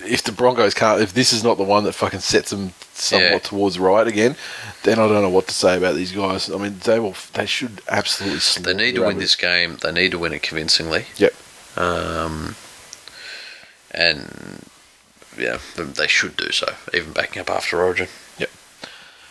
[0.03, 3.31] If the Broncos can't, if this is not the one that fucking sets them somewhat
[3.31, 3.37] Yeah.
[3.39, 4.35] towards right again,
[4.83, 6.49] then I don't know what to say about these guys.
[6.51, 8.63] I mean, they will, they should absolutely.
[8.63, 9.77] They need to win this game.
[9.81, 11.05] They need to win it convincingly.
[11.15, 11.33] Yep.
[11.77, 12.55] Um,
[13.91, 14.63] and
[15.37, 18.07] yeah, they should do so, even backing up after Origin.
[18.39, 18.49] Yep.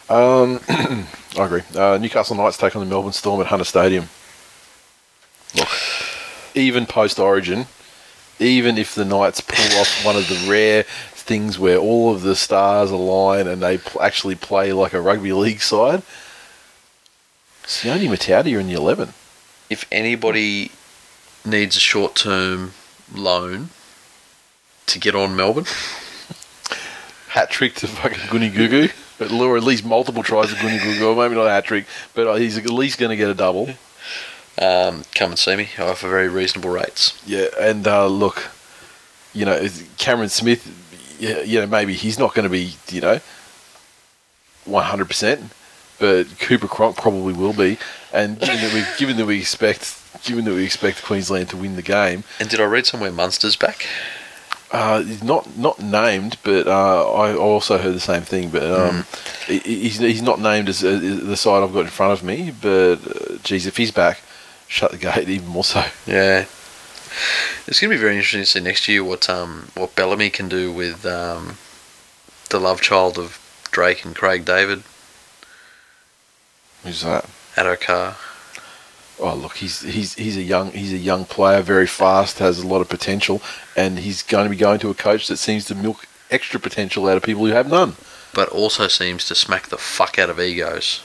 [0.08, 1.62] Um, I agree.
[1.74, 4.08] Uh, Newcastle Knights take on the Melbourne Storm at Hunter Stadium.
[5.54, 5.68] Look,
[6.54, 7.66] even post Origin,
[8.38, 12.36] even if the Knights pull off one of the rare things where all of the
[12.36, 16.02] stars align and they pl- actually play like a rugby league side,
[17.64, 19.12] Sione Mata'utia in the 11.
[19.68, 20.70] If anybody
[21.46, 22.72] needs a short-term
[23.14, 23.70] loan
[24.86, 25.66] to get on Melbourne,
[27.28, 28.92] Hat trick to fucking Goonie Gugu.
[29.18, 31.00] Or at least multiple tries of Goonie.
[31.00, 33.34] Or maybe not a hat trick, but uh, he's at least going to get a
[33.34, 33.70] double.
[34.60, 35.68] um, come and see me.
[35.78, 37.20] I offer very reasonable rates.
[37.26, 38.48] Yeah, and uh, look,
[39.32, 39.68] you know,
[39.98, 40.66] Cameron Smith,
[41.18, 43.20] you know, maybe he's not going to be, you know,
[44.64, 45.50] one hundred percent,
[45.98, 47.78] but Cooper Cronk probably will be.
[48.12, 51.76] And given that we given that we expect given that we expect Queensland to win
[51.76, 53.86] the game, And did I read somewhere Munster's back?
[54.72, 58.50] uh, not not named, but uh, I also heard the same thing.
[58.50, 59.06] But um,
[59.46, 62.52] he- he's he's not named as, as the side I've got in front of me.
[62.60, 64.20] But uh, geez, if he's back,
[64.66, 65.84] shut the gate even more so.
[66.06, 66.46] Yeah.
[67.68, 70.48] It's going to be very interesting to see next year what um what Bellamy can
[70.48, 71.56] do with um
[72.50, 73.38] the love child of
[73.70, 74.82] Drake and Craig David,
[76.82, 77.24] Who's that?
[77.54, 78.16] Addo-Carr.
[79.18, 82.66] Oh look, he's he's he's a young he's a young player, very fast, has a
[82.66, 83.40] lot of potential,
[83.74, 87.08] and he's going to be going to a coach that seems to milk extra potential
[87.08, 87.94] out of people who have none.
[88.34, 91.02] but also seems to smack the fuck out of egos.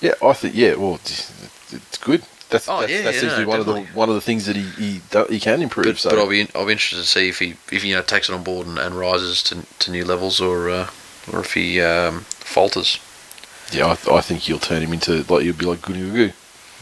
[0.00, 0.74] Yeah, I think yeah.
[0.76, 2.22] Well, it's good.
[2.50, 4.20] That's, Oh, that's yeah, that yeah, seems to be one of the one of the
[4.20, 5.86] things that he he, he can improve.
[5.86, 7.96] But, so but I'll be I'll be interested to see if he if he you
[7.96, 10.88] know takes it on board and, and rises to, to new levels or uh,
[11.32, 13.00] or if he um, falters.
[13.72, 16.32] yeah, I, th- I think you'll turn him into like you'll be like Goody Goo.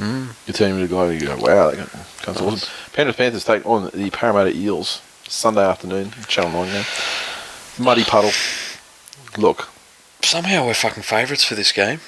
[0.03, 0.49] Mm.
[0.49, 1.89] You him into a guy and you go, wow, that
[2.27, 2.69] guy's awesome.
[2.93, 6.85] Penrith Panthers take on the Parramatta Eels Sunday afternoon, Channel Nine now.
[7.79, 8.33] Muddy puddle.
[9.39, 9.69] Look,
[10.23, 12.01] Somehow we're fucking favourites for this game.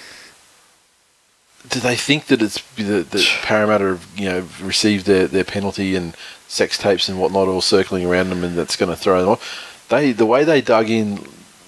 [1.69, 5.95] do they think that it's that, that Parramatta have you know received their, their penalty
[5.95, 6.17] and
[6.49, 9.87] sex tapes and whatnot all circling around them and that's going to throw them off?
[9.89, 11.27] They the way they dug in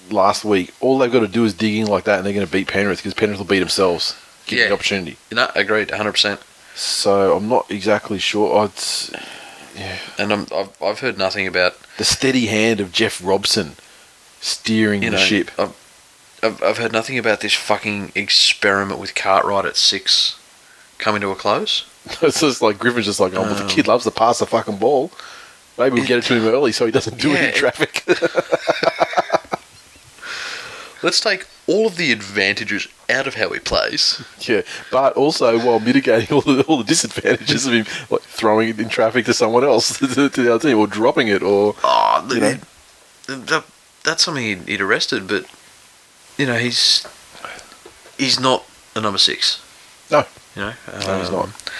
[0.09, 2.45] last week, all they've got to do is dig in like that and they're going
[2.45, 4.15] to beat Penrith because Penrith will beat themselves.
[4.47, 4.67] Give Yeah.
[4.69, 5.17] the opportunity.
[5.31, 6.39] No, agreed, hundred percent.
[6.75, 8.63] So I'm not exactly sure.
[8.63, 8.71] I'd,
[9.75, 9.97] yeah.
[10.17, 13.75] And I'm, I've I've heard nothing about the steady hand of Jeff Robson
[14.41, 15.51] steering you the know ship.
[15.57, 15.73] I've,
[16.43, 20.37] I've I've heard nothing about this fucking experiment with Cartwright at six
[20.97, 21.85] coming to a close.
[22.21, 24.45] it's just like Griffin's just like, oh, well, the Um, kid loves to pass the
[24.45, 25.11] fucking ball.
[25.77, 28.03] Maybe we'll get it to him early so he doesn't do it Yeah, in traffic.
[31.03, 34.23] Let's take all of the advantages out of how he plays.
[34.47, 34.61] Yeah,
[34.91, 38.87] but also while mitigating all the all the disadvantages of him like throwing it in
[38.89, 42.39] traffic to someone else to, to the other team or dropping it or Oh, You
[42.39, 42.57] know?
[43.27, 43.65] that,
[44.03, 45.45] that's something he'd, he'd arrested, but
[46.37, 47.05] you know he's
[48.17, 48.63] he's not
[48.95, 49.61] a number six.
[50.09, 50.23] no,
[50.55, 50.73] You know,
[51.05, 51.71] no, he's Um, not.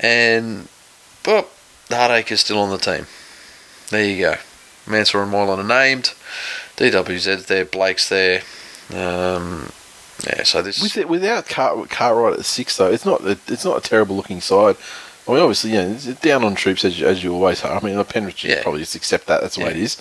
[0.00, 0.68] And
[1.22, 1.48] but
[1.88, 3.06] the heartache is still on the team.
[3.90, 4.34] There you go.
[4.86, 6.12] Mansour and Moylan are named.
[6.76, 7.64] DWZ's there.
[7.64, 8.42] Blake's there.
[8.92, 9.70] Um,
[10.26, 10.42] yeah.
[10.44, 10.80] So this.
[10.82, 14.16] With it, without Car- Cartwright at six though, it's not a, it's not a terrible
[14.16, 14.76] looking side.
[15.26, 17.78] I mean, obviously, yeah, it's down on troops as you, as you always are.
[17.78, 18.62] I mean, the Penrith Yeah.
[18.62, 19.40] probably just accept that.
[19.40, 20.00] That's the way it is.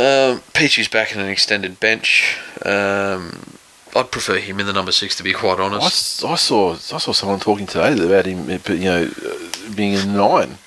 [0.00, 2.36] Um, Peachy's back in an extended bench.
[2.64, 3.54] Um,
[3.94, 5.86] I'd prefer him in the number six, to be quite I, honest.
[5.86, 9.94] s- I saw I saw someone talking today about him, uh, you know, uh, being
[9.94, 10.58] a nine.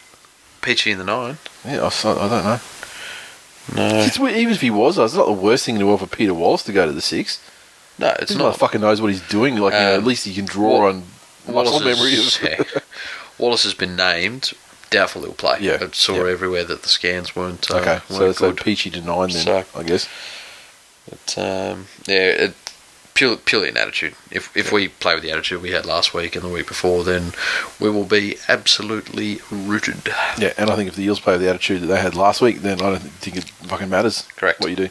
[0.62, 1.38] Peachy in the nine.
[1.66, 2.60] Yeah, I, saw, I don't know.
[3.74, 6.34] No, even if he was, it's not the worst thing in the world for Peter
[6.34, 7.40] Wallace to go to the six.
[7.98, 8.56] no, it's This not.
[8.56, 9.56] motherfucker knows what he's doing.
[9.58, 11.04] Like, you know, Um, at least he can draw on
[11.48, 12.12] muscle memory.
[12.16, 12.80] Wallace, Of, yeah.
[13.38, 14.54] Wallace has been named.
[14.92, 15.58] Doubtful he'll play.
[15.62, 17.70] Yeah, I saw everywhere that the scans weren't.
[17.72, 18.64] Uh, okay, so weren't so good.
[18.64, 20.08] peachy nine then, So- I guess.
[21.10, 22.54] But, um, yeah, it,
[23.16, 24.14] purely, purely an attitude.
[24.30, 27.04] If if we play with the attitude we had last week and the week before,
[27.04, 27.32] then
[27.80, 30.02] we will be absolutely rooted.
[30.38, 32.42] Yeah, and I think if the Eels play with the attitude that they had last
[32.42, 34.22] week, then I don't think it fucking matters.
[34.36, 34.60] Correct.
[34.60, 34.90] What you do.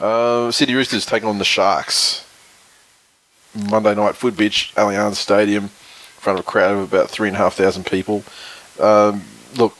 [0.00, 2.24] Uh, City Roosters taking on the Sharks.
[3.54, 5.70] Monday night foot bitch, Allianz Stadium, in
[6.20, 8.22] front of a crowd of about three and a half thousand people.
[8.78, 9.24] Um,
[9.56, 9.76] look,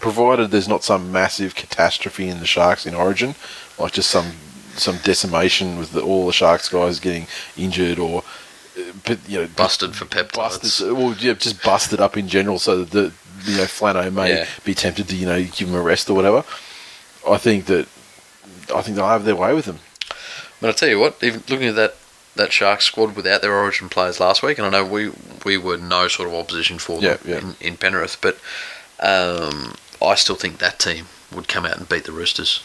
[0.00, 3.34] provided there's not some massive catastrophe in the Sharks in Origin,
[3.78, 4.32] like just some
[4.76, 7.26] some decimation with the, all the Sharks guys getting
[7.56, 8.22] injured or,
[8.78, 10.34] uh, but, you know, Busted for peptides.
[10.60, 13.12] busted, well, yeah, just busted up in general, so that the
[13.50, 14.46] you know Flano may Yeah.
[14.64, 16.44] be tempted to you know give him a rest or whatever.
[17.28, 17.86] I think that
[18.74, 19.78] I think they'll have their way with him.
[20.60, 21.96] But I tell you what, even looking at that
[22.36, 25.12] that Sharks squad without their Origin players last week, and I know we
[25.44, 27.38] we were no sort of opposition for them Yeah, yeah.
[27.40, 28.38] In, in Penrith, but
[29.00, 32.62] um, I still think that team would come out and beat the Roosters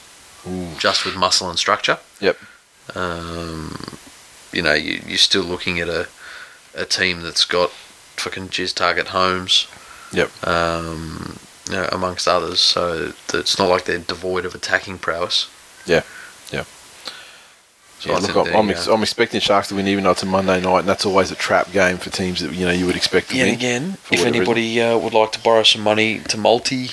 [0.78, 1.98] just with muscle and structure.
[2.20, 2.38] Yep.
[2.95, 3.76] Um,
[4.52, 6.07] you know, you, you're still looking at a
[6.76, 9.68] a team that's got fucking Jizz Target Holmes,
[10.14, 10.48] Yep.
[10.48, 11.38] um,
[11.68, 12.60] you know, amongst others.
[12.60, 15.49] So it's not like they're devoid of attacking prowess.
[15.86, 16.03] Yeah.
[16.52, 16.64] Yeah.
[17.99, 20.24] So Yeah, I look, I'm, I'm, ex- I'm expecting Sharks to win, even though it's
[20.24, 22.86] a Monday night, and that's always a trap game for teams that you know you
[22.86, 23.53] would expect to Yet win.
[23.56, 26.90] again, for if anybody uh, would like to borrow some money to multi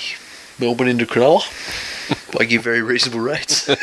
[0.59, 1.43] Melbourne into Cronulla,
[2.39, 3.69] I give very reasonable rates.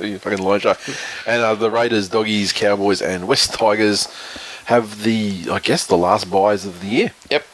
[0.00, 0.78] You fucking loan shark.
[1.26, 4.08] And uh, the Raiders, Doggies, Cowboys, and West Tigers
[4.64, 7.12] have the, I guess, the last buys of the year.
[7.30, 7.44] yep.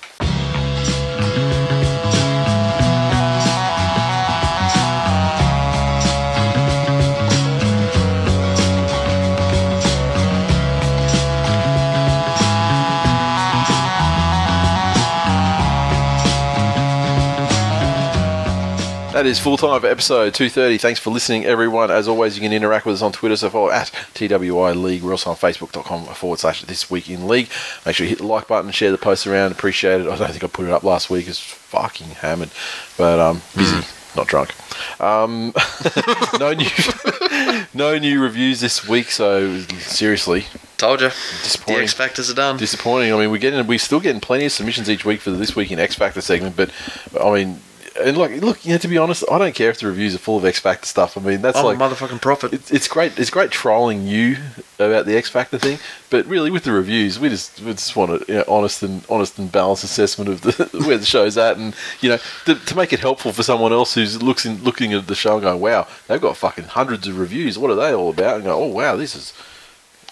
[19.17, 20.77] That is full time for episode 230.
[20.77, 21.91] Thanks for listening, everyone.
[21.91, 25.03] As always, you can interact with us on Twitter, so follow at TWI League.
[25.03, 27.49] We're also on Facebook.com forward slash This Week in League.
[27.87, 29.53] Make sure you hit the like button, share the post around.
[29.53, 30.07] Appreciate it.
[30.07, 31.29] I don't think I put it up last week.
[31.29, 32.51] It's fucking hammered,
[32.99, 33.87] but um, busy,
[34.17, 34.55] not drunk.
[35.01, 35.55] Um,
[36.39, 39.11] no new, no new reviews this week.
[39.11, 40.45] So seriously,
[40.77, 41.09] Told you.
[41.09, 41.79] Disappointing.
[41.79, 42.59] The X Factors are done.
[42.59, 43.15] disappointing.
[43.15, 45.57] I mean, we're getting we're still getting plenty of submissions each week for the this
[45.57, 46.71] week in X Factor segment, but
[47.19, 47.61] I mean,
[48.01, 50.19] and like, look, you know, to be honest, I don't care if the reviews are
[50.19, 51.17] full of X Factor stuff.
[51.17, 52.53] I mean, that's I'm like a motherfucking prophet.
[52.53, 53.19] it's, it's great.
[53.19, 54.37] It's great trolling you
[54.79, 55.79] about the X Factor thing,
[56.11, 59.05] but really with the reviews, we just we just want a you know, honest and
[59.09, 62.77] honest and balanced assessment of the where the show's at, and you know to, to
[62.77, 65.61] make it helpful for someone else who's looks in, looking at the show and going,
[65.61, 67.59] "Wow, they've got fucking hundreds of reviews.
[67.59, 69.33] What are they all about?" And go, "Oh wow, this is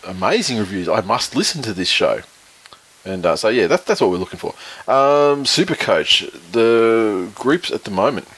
[0.07, 0.89] amazing reviews.
[0.89, 2.23] I must listen to this show."
[3.05, 4.55] And uh, so yeah, that's that's what we're looking for.
[4.91, 6.21] Um, Super Coach,
[6.53, 8.29] the groups at the moment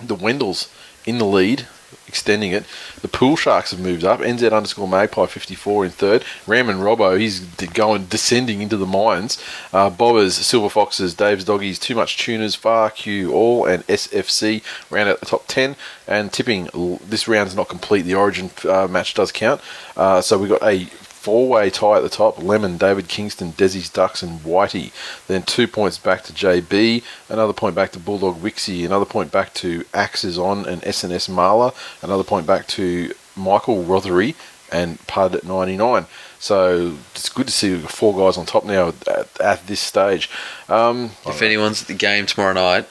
[0.00, 0.70] the Wendells
[1.04, 1.66] in the lead,
[2.06, 2.64] extending it.
[3.02, 4.20] The Pool Sharks have moved up.
[4.20, 6.24] NZ underscore Magpie 54 in third.
[6.46, 9.42] Ram and Robbo, he's going descending into the mines.
[9.72, 15.08] Uh, Bobbers, Silver Foxes, Dave's Doggies, Too Much Tuners, Far Q All, and SFC round
[15.08, 15.76] out the top 10.
[16.06, 16.68] And tipping,
[17.06, 18.02] this round's not complete.
[18.02, 19.60] The Origin uh, match does count.
[19.96, 20.88] Uh, so we've got a
[21.20, 24.92] four-way tie at the top: Lemon, David Kingston, Desi's Ducks, and Whitey.
[25.26, 29.52] Then two points back to JB, another point back to Bulldog Wixie, another point back
[29.54, 34.34] to Axes on and SNS Marla, another point back to Michael Rothery
[34.72, 36.06] and Pud at 99.
[36.38, 40.30] So it's good to see four guys on top now at, at this stage.
[40.68, 42.88] Um, if anyone's at the game tomorrow night,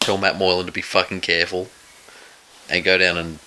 [0.00, 1.68] tell Matt Moylan to be fucking careful
[2.68, 3.38] and go down and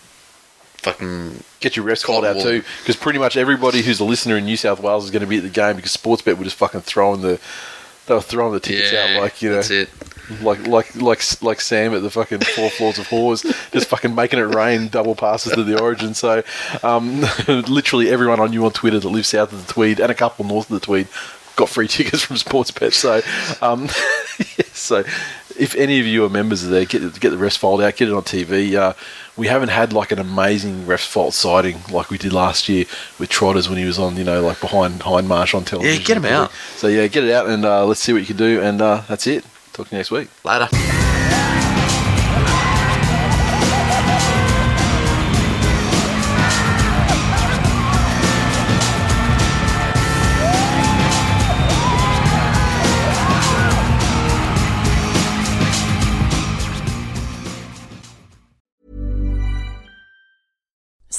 [0.92, 4.46] fucking get your refs called out too, because pretty much everybody who's a listener in
[4.46, 6.82] New South Wales is going to be at the game because Sportsbet were just fucking
[6.82, 7.40] throwing the
[8.08, 9.90] they were throwing the tickets yeah, out like you know that's it.
[10.42, 14.40] like like like like Sam at the fucking four floors of whores, just fucking making
[14.40, 16.14] it rain double passes to the Origin.
[16.14, 16.44] So,
[16.84, 20.16] um, literally everyone I knew on Twitter that lives south of the Tweed and a
[20.16, 21.08] couple north of the Tweed
[21.58, 22.94] got free tickets from Sportsbet.
[22.94, 23.22] So,
[23.62, 23.84] um,
[24.40, 25.04] yeah, so
[25.60, 28.08] if any of you are members of there, get get the refs fold out, get
[28.08, 28.74] it on TV.
[28.76, 28.94] Uh,
[29.36, 32.86] we haven't had like an amazing refs fault sighting like we did last year
[33.20, 36.04] with Trotters when he was on, you know, like behind Hindmarsh on television.
[36.04, 36.52] get him out.
[36.76, 38.62] So yeah, get it out and uh, let's see what you can do.
[38.62, 39.46] And uh, that's it.
[39.74, 40.30] Talk to you next week.
[40.44, 40.68] Later.